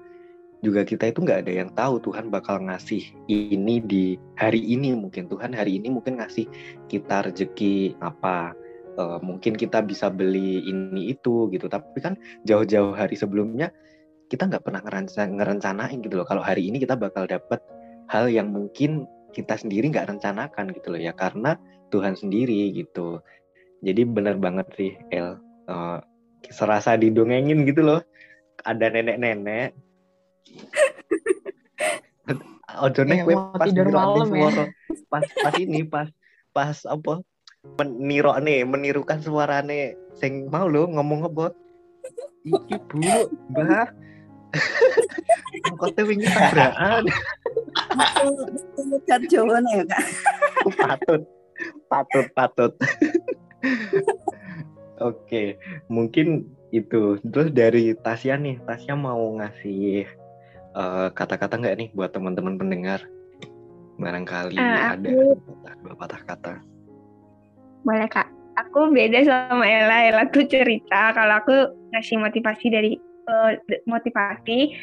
juga 0.63 0.87
kita 0.87 1.11
itu 1.11 1.19
nggak 1.27 1.43
ada 1.43 1.53
yang 1.53 1.69
tahu 1.75 1.99
Tuhan 1.99 2.31
bakal 2.31 2.63
ngasih 2.63 3.03
ini 3.27 3.83
di 3.83 4.15
hari 4.39 4.63
ini. 4.63 4.95
Mungkin 4.95 5.27
Tuhan 5.27 5.51
hari 5.51 5.75
ini 5.75 5.91
mungkin 5.91 6.23
ngasih 6.23 6.47
kita 6.87 7.27
rezeki 7.27 7.99
apa 7.99 8.55
uh, 8.95 9.19
mungkin 9.19 9.59
kita 9.59 9.83
bisa 9.83 10.07
beli 10.07 10.63
ini 10.63 11.11
itu 11.11 11.51
gitu. 11.51 11.67
Tapi 11.67 11.99
kan 11.99 12.15
jauh-jauh 12.47 12.95
hari 12.95 13.19
sebelumnya 13.19 13.75
kita 14.31 14.47
nggak 14.47 14.63
pernah 14.63 14.79
ngerencana, 14.87 15.35
ngerencanain 15.35 15.99
gitu 15.99 16.15
loh. 16.15 16.25
Kalau 16.25 16.39
hari 16.39 16.71
ini 16.71 16.79
kita 16.79 16.95
bakal 16.95 17.27
dapat 17.27 17.59
hal 18.07 18.31
yang 18.31 18.47
mungkin 18.55 19.03
kita 19.35 19.59
sendiri 19.59 19.91
nggak 19.91 20.15
rencanakan 20.15 20.71
gitu 20.71 20.95
loh 20.95 21.01
ya. 21.03 21.11
Karena 21.11 21.59
Tuhan 21.91 22.15
sendiri 22.15 22.71
gitu. 22.71 23.19
Jadi 23.83 24.07
benar 24.07 24.39
banget 24.39 24.71
sih 24.79 24.95
El. 25.11 25.43
Uh, 25.67 25.99
serasa 26.47 26.95
didongengin 26.95 27.67
gitu 27.67 27.83
loh. 27.83 27.99
Ada 28.63 28.95
nenek-nenek 28.95 29.75
ojo 32.81 33.01
nek 33.05 33.27
pas 33.27 33.67
tidur 33.69 33.87
malam 33.93 34.27
ya. 34.33 34.65
pas 35.11 35.25
pas 35.25 35.53
ini 35.59 35.85
pas 35.85 36.07
pas 36.55 36.77
apa? 36.89 37.21
Meniro 37.79 38.35
nih 38.43 38.67
menirukan 38.67 39.23
suarane 39.23 39.95
sing 40.19 40.51
mau 40.51 40.67
lo 40.67 40.89
ngomong 40.89 41.31
apa? 41.31 41.55
Iki 42.43 42.75
bu 42.91 42.99
mbah. 43.53 43.87
Angkotnya 45.65 46.03
wingi 46.05 46.27
tabrakan. 46.29 47.03
Cat 49.07 49.21
Jawa 49.31 49.63
ya 49.71 49.83
kak. 49.87 50.03
Patut. 50.77 51.21
Patut 51.87 52.25
patut. 52.35 52.71
Oke 54.99 55.57
mungkin 55.87 56.51
itu. 56.75 57.17
Terus 57.23 57.49
dari 57.55 57.95
Tasya 57.95 58.35
nih 58.37 58.59
Tasya 58.67 58.93
mau 58.99 59.23
ngasih 59.39 60.05
kata 60.73 61.13
kata-kata 61.13 61.53
nggak 61.61 61.75
nih 61.77 61.89
buat 61.93 62.11
teman-teman 62.11 62.57
pendengar? 62.57 62.99
Barangkali 64.01 64.57
uh, 64.57 64.97
ada 64.97 65.09
dua 65.85 65.95
patah 65.95 66.21
kata. 66.25 66.53
Boleh 67.85 68.09
kak. 68.09 68.27
Aku 68.53 68.93
beda 68.93 69.21
sama 69.25 69.65
Ella. 69.65 70.09
Ella 70.09 70.23
tuh 70.29 70.45
cerita 70.45 71.13
kalau 71.13 71.41
aku 71.41 71.55
ngasih 71.93 72.17
motivasi 72.21 72.65
dari 72.73 72.91
uh, 73.29 73.53
motivasi. 73.85 74.73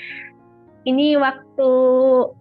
Ini 0.86 1.20
waktu 1.20 1.70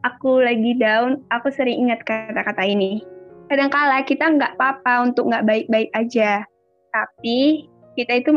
aku 0.05 0.31
lagi 0.39 0.71
down 0.79 1.25
aku 1.33 1.51
sering 1.51 1.89
ingat 1.89 2.05
kata-kata 2.05 2.63
ini. 2.63 3.03
Kadangkala 3.49 4.05
kita 4.05 4.29
nggak 4.29 4.55
apa-apa 4.57 5.09
untuk 5.09 5.27
nggak 5.33 5.45
baik-baik 5.45 5.89
aja. 5.97 6.45
Tapi 6.93 7.65
kita 7.97 8.21
itu 8.21 8.31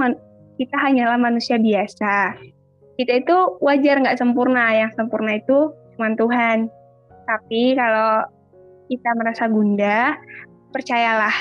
kita 0.59 0.77
hanyalah 0.81 1.21
manusia 1.21 1.57
biasa 1.61 2.37
kita 3.01 3.25
itu 3.25 3.37
wajar 3.65 4.01
nggak 4.01 4.19
sempurna 4.21 4.73
yang 4.75 4.91
sempurna 4.95 5.41
itu 5.41 5.73
cuma 5.97 6.13
Tuhan. 6.17 6.69
Tapi 7.25 7.79
kalau 7.79 8.27
kita 8.91 9.11
merasa 9.17 9.45
gundah 9.49 10.19
percayalah 10.75 11.33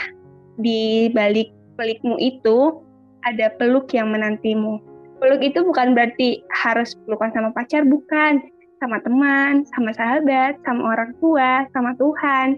di 0.59 1.11
balik 1.11 1.51
pelikmu 1.75 2.15
itu 2.21 2.79
ada 3.27 3.51
peluk 3.59 3.91
yang 3.91 4.09
menantimu. 4.11 4.79
Peluk 5.21 5.41
itu 5.43 5.61
bukan 5.61 5.93
berarti 5.93 6.41
harus 6.63 6.97
pelukan 7.05 7.29
sama 7.33 7.49
pacar 7.53 7.83
bukan. 7.85 8.41
Sama 8.81 8.97
teman 9.05 9.61
sama 9.77 9.93
sahabat 9.93 10.57
sama 10.65 10.97
orang 10.97 11.13
tua 11.21 11.69
sama 11.69 11.93
Tuhan. 12.01 12.57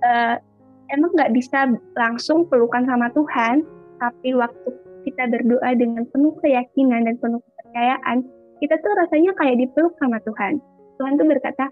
Uh, 0.00 0.40
emang 0.88 1.10
nggak 1.14 1.32
bisa 1.36 1.70
langsung 1.94 2.48
pelukan 2.48 2.84
sama 2.86 3.12
Tuhan 3.12 3.62
tapi 4.00 4.32
waktu 4.32 4.68
kita 5.04 5.28
berdoa 5.28 5.70
dengan 5.76 6.04
penuh 6.12 6.34
keyakinan 6.40 7.08
dan 7.08 7.16
penuh 7.20 7.40
kepercayaan, 7.70 8.26
kita 8.58 8.74
tuh 8.82 8.92
rasanya 8.98 9.32
kayak 9.38 9.56
dipeluk 9.62 9.94
sama 10.02 10.18
Tuhan. 10.26 10.58
Tuhan 10.98 11.12
tuh 11.16 11.26
berkata, 11.30 11.64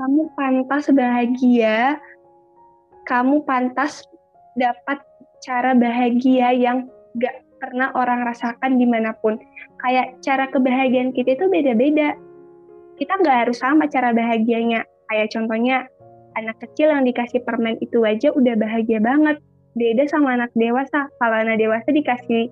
kamu 0.00 0.22
pantas 0.34 0.88
bahagia, 0.90 2.00
kamu 3.06 3.44
pantas 3.44 4.02
dapat 4.56 4.98
cara 5.44 5.76
bahagia 5.76 6.56
yang 6.56 6.88
gak 7.20 7.44
pernah 7.60 7.92
orang 7.94 8.24
rasakan 8.26 8.80
di 8.80 8.88
mana 8.88 9.14
pun. 9.20 9.38
Kayak 9.84 10.18
cara 10.24 10.50
kebahagiaan 10.50 11.14
kita 11.14 11.38
itu 11.38 11.46
beda-beda. 11.46 12.18
Kita 12.98 13.18
nggak 13.22 13.46
harus 13.46 13.62
sama 13.62 13.86
cara 13.86 14.10
bahagianya. 14.10 14.82
Kayak 15.06 15.30
contohnya 15.30 15.86
anak 16.34 16.58
kecil 16.58 16.90
yang 16.90 17.06
dikasih 17.06 17.42
permen 17.46 17.78
itu 17.78 18.02
aja 18.02 18.34
udah 18.34 18.58
bahagia 18.58 18.98
banget 18.98 19.38
beda 19.78 20.10
sama 20.10 20.34
anak 20.34 20.50
dewasa. 20.58 21.06
Kalau 21.22 21.36
anak 21.38 21.62
dewasa 21.62 21.88
dikasih 21.94 22.50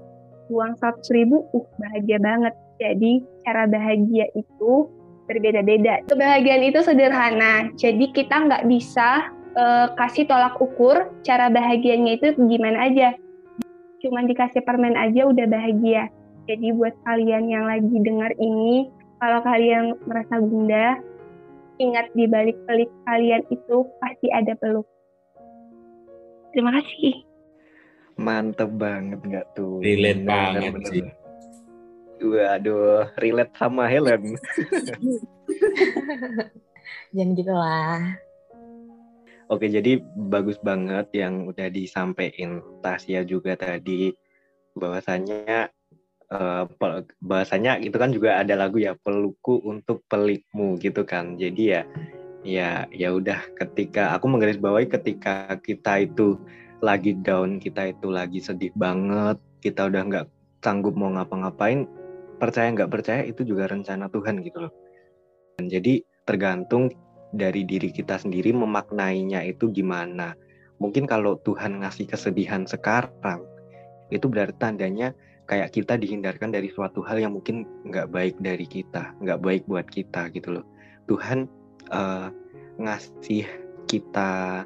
uang 0.51 0.76
seratus 0.82 1.09
ribu, 1.14 1.46
uh 1.55 1.66
bahagia 1.78 2.18
banget. 2.18 2.55
Jadi 2.82 3.22
cara 3.46 3.70
bahagia 3.70 4.26
itu 4.34 4.90
berbeda-beda. 5.30 6.03
Kebahagiaan 6.11 6.64
itu 6.66 6.82
sederhana. 6.82 7.70
Jadi 7.78 8.11
kita 8.11 8.51
nggak 8.51 8.66
bisa 8.66 9.30
uh, 9.55 9.94
kasih 9.94 10.26
tolak 10.26 10.59
ukur 10.59 11.07
cara 11.22 11.46
bahagianya 11.46 12.18
itu 12.18 12.34
gimana 12.51 12.90
aja. 12.90 13.14
Cuman 14.03 14.26
dikasih 14.26 14.66
permen 14.66 14.98
aja 14.98 15.30
udah 15.30 15.46
bahagia. 15.46 16.11
Jadi 16.51 16.74
buat 16.74 16.96
kalian 17.07 17.46
yang 17.46 17.70
lagi 17.70 17.94
dengar 18.03 18.34
ini, 18.42 18.90
kalau 19.22 19.38
kalian 19.44 19.94
merasa 20.09 20.42
gundah, 20.42 20.98
ingat 21.78 22.11
di 22.18 22.26
balik 22.26 22.59
pelik 22.66 22.90
kalian 23.07 23.46
itu 23.55 23.86
pasti 24.03 24.26
ada 24.34 24.59
peluk. 24.59 24.88
Terima 26.51 26.74
kasih. 26.74 27.30
Mantep 28.21 28.68
banget 28.77 29.21
nggak 29.25 29.47
tuh? 29.57 29.81
Relate 29.81 30.23
banget 30.29 30.73
bener, 30.77 30.91
sih. 30.93 31.05
Waduh, 32.21 33.09
relate 33.16 33.57
sama 33.57 33.89
Helen. 33.89 34.37
Jangan 37.16 37.31
gitu 37.33 37.55
lah. 37.57 38.21
Oke, 39.51 39.66
jadi 39.66 39.99
bagus 40.31 40.61
banget 40.62 41.11
yang 41.11 41.51
udah 41.51 41.66
disampaikan 41.75 42.62
Tasya 42.87 43.27
juga 43.27 43.59
tadi 43.59 44.14
bahwasanya 44.79 45.75
uh, 46.31 46.71
bahasanya 47.18 47.83
itu 47.83 47.97
kan 47.99 48.14
juga 48.14 48.39
ada 48.39 48.55
lagu 48.55 48.79
ya 48.79 48.95
peluku 48.95 49.59
untuk 49.66 50.07
pelikmu 50.07 50.79
gitu 50.79 51.03
kan. 51.03 51.35
Jadi 51.35 51.62
ya 51.66 51.83
ya 52.47 52.87
ya 52.95 53.11
udah 53.11 53.43
ketika 53.59 54.14
aku 54.14 54.31
menggarisbawahi 54.31 54.87
ketika 54.87 55.59
kita 55.61 56.07
itu 56.07 56.39
lagi 56.81 57.16
down 57.20 57.61
kita 57.61 57.93
itu 57.93 58.09
lagi 58.09 58.41
sedih 58.41 58.72
banget 58.76 59.37
kita 59.61 59.89
udah 59.89 60.03
nggak 60.09 60.26
sanggup 60.64 60.97
mau 60.97 61.12
ngapa-ngapain 61.12 61.85
percaya 62.41 62.72
nggak 62.72 62.91
percaya 62.91 63.22
itu 63.28 63.45
juga 63.45 63.68
rencana 63.68 64.09
Tuhan 64.09 64.41
gitu 64.41 64.68
loh. 64.68 64.72
Dan 65.61 65.68
jadi 65.68 66.01
tergantung 66.24 66.89
dari 67.37 67.62
diri 67.68 67.93
kita 67.93 68.16
sendiri 68.16 68.51
memaknainya 68.57 69.45
itu 69.45 69.68
gimana. 69.68 70.33
Mungkin 70.81 71.05
kalau 71.05 71.37
Tuhan 71.45 71.85
ngasih 71.85 72.09
kesedihan 72.09 72.64
sekarang 72.64 73.45
itu 74.09 74.26
berarti 74.26 74.57
tandanya 74.57 75.12
kayak 75.45 75.76
kita 75.76 76.01
dihindarkan 76.01 76.51
dari 76.51 76.72
suatu 76.72 77.05
hal 77.05 77.20
yang 77.20 77.37
mungkin 77.37 77.68
nggak 77.85 78.09
baik 78.09 78.35
dari 78.41 78.64
kita 78.64 79.12
nggak 79.20 79.41
baik 79.45 79.62
buat 79.68 79.85
kita 79.87 80.33
gitu 80.33 80.57
loh. 80.61 80.66
Tuhan 81.07 81.45
uh, 81.93 82.33
ngasih 82.81 83.45
kita 83.85 84.64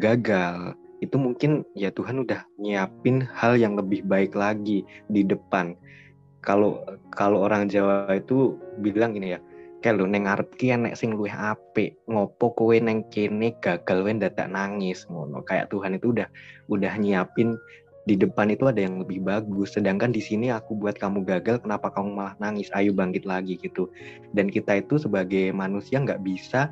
gagal 0.00 0.74
itu 1.02 1.18
mungkin 1.18 1.66
ya 1.74 1.90
Tuhan 1.90 2.22
udah 2.22 2.46
nyiapin 2.62 3.26
hal 3.34 3.58
yang 3.58 3.74
lebih 3.74 4.06
baik 4.06 4.38
lagi 4.38 4.86
di 5.10 5.26
depan. 5.26 5.74
Kalau 6.46 6.78
kalau 7.10 7.42
orang 7.42 7.66
Jawa 7.66 8.06
itu 8.14 8.54
bilang 8.78 9.18
gini 9.18 9.34
ya 9.34 9.40
kayak 9.82 9.98
lo 9.98 10.06
neng 10.06 10.30
arep 10.30 10.54
ki 10.54 10.78
enek 10.78 10.94
sing 10.94 11.18
luwih 11.18 11.34
apik 11.34 11.98
ngopo 12.06 12.54
kowe 12.54 12.78
neng 12.78 13.02
kene 13.10 13.58
gagal 13.58 14.06
wae 14.06 14.14
dadak 14.14 14.46
nangis 14.46 15.02
ngono. 15.10 15.42
Kayak 15.42 15.74
Tuhan 15.74 15.98
itu 15.98 16.14
udah 16.14 16.30
udah 16.70 16.92
nyiapin 17.02 17.58
di 18.06 18.14
depan 18.18 18.50
itu 18.50 18.70
ada 18.70 18.78
yang 18.78 19.02
lebih 19.02 19.22
bagus. 19.26 19.74
Sedangkan 19.74 20.14
di 20.14 20.22
sini 20.22 20.54
aku 20.54 20.78
buat 20.78 20.98
kamu 20.98 21.26
gagal 21.26 21.66
kenapa 21.66 21.90
kamu 21.90 22.14
malah 22.14 22.34
nangis? 22.38 22.70
Ayo 22.74 22.94
bangkit 22.94 23.26
lagi 23.26 23.58
gitu. 23.58 23.90
Dan 24.30 24.50
kita 24.50 24.78
itu 24.78 25.02
sebagai 25.02 25.50
manusia 25.50 25.98
nggak 25.98 26.22
bisa 26.22 26.70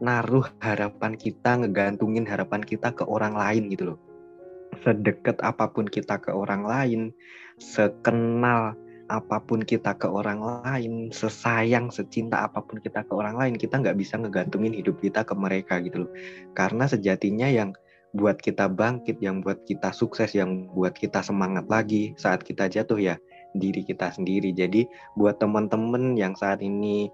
naruh 0.00 0.48
harapan 0.64 1.14
kita 1.14 1.60
ngegantungin 1.60 2.24
harapan 2.24 2.64
kita 2.64 2.92
ke 2.92 3.04
orang 3.04 3.36
lain 3.36 3.68
gitu 3.68 3.94
loh 3.94 3.98
sedekat 4.80 5.36
apa 5.44 5.68
pun 5.68 5.84
kita 5.84 6.16
ke 6.16 6.32
orang 6.32 6.64
lain 6.64 7.00
sekenal 7.60 8.72
apa 9.10 9.42
pun 9.42 9.60
kita 9.60 9.98
ke 9.98 10.06
orang 10.06 10.38
lain 10.40 11.10
sesayang 11.10 11.90
secinta 11.90 12.46
apa 12.46 12.62
pun 12.62 12.78
kita 12.78 13.02
ke 13.02 13.12
orang 13.12 13.36
lain 13.36 13.54
kita 13.58 13.76
nggak 13.76 13.98
bisa 13.98 14.16
ngegantungin 14.16 14.72
hidup 14.72 14.96
kita 15.02 15.26
ke 15.26 15.34
mereka 15.34 15.82
gitu 15.82 16.06
loh 16.06 16.12
karena 16.54 16.86
sejatinya 16.86 17.50
yang 17.50 17.74
buat 18.10 18.42
kita 18.42 18.66
bangkit, 18.66 19.22
yang 19.22 19.38
buat 19.38 19.62
kita 19.66 19.94
sukses, 19.94 20.34
yang 20.34 20.66
buat 20.74 20.94
kita 20.98 21.22
semangat 21.22 21.70
lagi 21.70 22.14
saat 22.18 22.42
kita 22.42 22.66
jatuh 22.66 22.98
ya 22.98 23.14
diri 23.54 23.86
kita 23.86 24.10
sendiri. 24.10 24.50
Jadi 24.50 24.86
buat 25.14 25.38
teman-teman 25.38 26.18
yang 26.18 26.34
saat 26.34 26.58
ini 26.62 27.10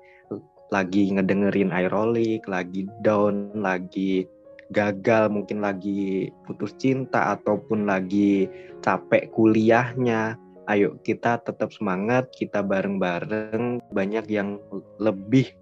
lagi 0.75 1.15
ngedengerin 1.15 1.71
aerolik, 1.71 2.47
lagi 2.51 2.87
down, 3.03 3.55
lagi 3.55 4.27
gagal, 4.75 5.31
mungkin 5.31 5.63
lagi 5.63 6.31
putus 6.47 6.75
cinta 6.75 7.39
ataupun 7.39 7.87
lagi 7.87 8.51
capek 8.83 9.31
kuliahnya, 9.31 10.35
ayo 10.67 10.99
kita 11.07 11.39
tetap 11.43 11.71
semangat, 11.71 12.31
kita 12.35 12.63
bareng-bareng. 12.67 13.79
Banyak 13.95 14.27
yang 14.27 14.59
lebih 14.99 15.55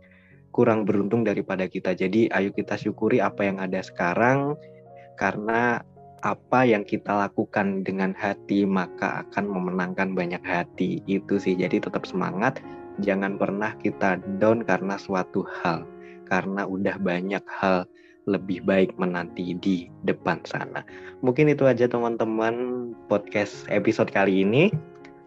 kurang 0.55 0.89
beruntung 0.89 1.27
daripada 1.27 1.69
kita. 1.69 1.93
Jadi 1.93 2.33
ayo 2.33 2.55
kita 2.55 2.79
syukuri 2.81 3.21
apa 3.21 3.45
yang 3.45 3.61
ada 3.61 3.85
sekarang 3.85 4.57
karena 5.21 5.85
apa 6.25 6.65
yang 6.65 6.89
kita 6.89 7.13
lakukan 7.29 7.85
dengan 7.85 8.17
hati 8.17 8.65
maka 8.65 9.29
akan 9.29 9.45
memenangkan 9.45 10.17
banyak 10.17 10.41
hati 10.41 11.05
itu 11.05 11.37
sih 11.37 11.53
jadi 11.53 11.85
tetap 11.85 12.09
semangat 12.09 12.65
jangan 13.03 13.41
pernah 13.41 13.75
kita 13.81 14.21
down 14.39 14.63
karena 14.63 14.95
suatu 15.01 15.43
hal 15.63 15.87
karena 16.29 16.65
udah 16.67 16.97
banyak 17.01 17.43
hal 17.49 17.87
lebih 18.25 18.65
baik 18.65 18.97
menanti 18.97 19.53
di 19.61 19.89
depan 20.05 20.41
sana. 20.49 20.81
Mungkin 21.21 21.53
itu 21.53 21.69
aja 21.69 21.85
teman-teman 21.85 22.91
podcast 23.09 23.69
episode 23.69 24.09
kali 24.09 24.45
ini. 24.45 24.73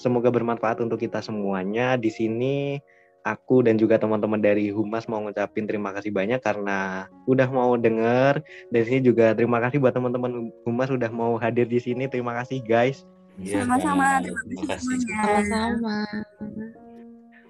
Semoga 0.01 0.34
bermanfaat 0.34 0.82
untuk 0.82 1.01
kita 1.01 1.22
semuanya. 1.22 1.97
Di 1.97 2.09
sini 2.09 2.82
aku 3.22 3.65
dan 3.65 3.78
juga 3.78 4.01
teman-teman 4.01 4.41
dari 4.41 4.74
Humas 4.74 5.05
mau 5.05 5.22
ngucapin 5.22 5.70
terima 5.70 5.93
kasih 5.93 6.09
banyak 6.09 6.41
karena 6.41 7.05
udah 7.30 7.49
mau 7.53 7.78
denger. 7.78 8.41
Dan 8.74 8.82
sini 8.82 9.01
juga 9.05 9.38
terima 9.38 9.61
kasih 9.61 9.78
buat 9.78 9.93
teman-teman 9.93 10.49
Humas 10.65 10.89
udah 10.89 11.09
mau 11.13 11.38
hadir 11.38 11.70
di 11.70 11.78
sini. 11.78 12.09
Terima 12.09 12.34
kasih 12.41 12.65
guys. 12.65 13.05
Sama-sama, 13.45 14.18
Kak. 14.18 14.26
terima 14.26 14.41
Terima 14.49 14.65
kasih 14.65 14.74
kasih. 14.74 14.97
semuanya. 15.05 15.45
Sama-sama. 15.45 16.65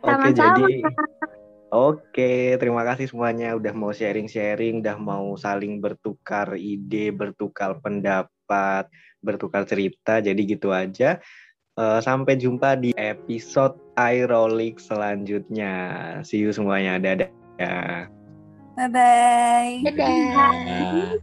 Oke, 0.02 0.30
Sama-sama, 0.30 0.38
jadi 0.38 0.74
Oke, 1.68 2.56
terima 2.56 2.88
kasih 2.88 3.12
semuanya 3.12 3.52
udah 3.60 3.76
mau 3.76 3.92
sharing-sharing, 3.92 4.80
udah 4.80 4.96
mau 4.96 5.36
saling 5.36 5.84
bertukar 5.84 6.56
ide, 6.56 7.12
bertukar 7.12 7.84
pendapat, 7.84 8.88
bertukar 9.20 9.68
cerita. 9.68 10.24
Jadi 10.24 10.48
gitu 10.48 10.72
aja. 10.72 11.20
Eh, 11.76 12.00
sampai 12.00 12.40
jumpa 12.40 12.80
di 12.80 12.96
episode 12.96 13.76
iRolik 14.00 14.80
selanjutnya. 14.80 15.76
See 16.24 16.40
you 16.40 16.56
semuanya. 16.56 17.04
Dadah. 17.04 18.08
Bye-bye. 18.80 19.84
Dadah. 19.92 20.16
Nah. 20.64 21.20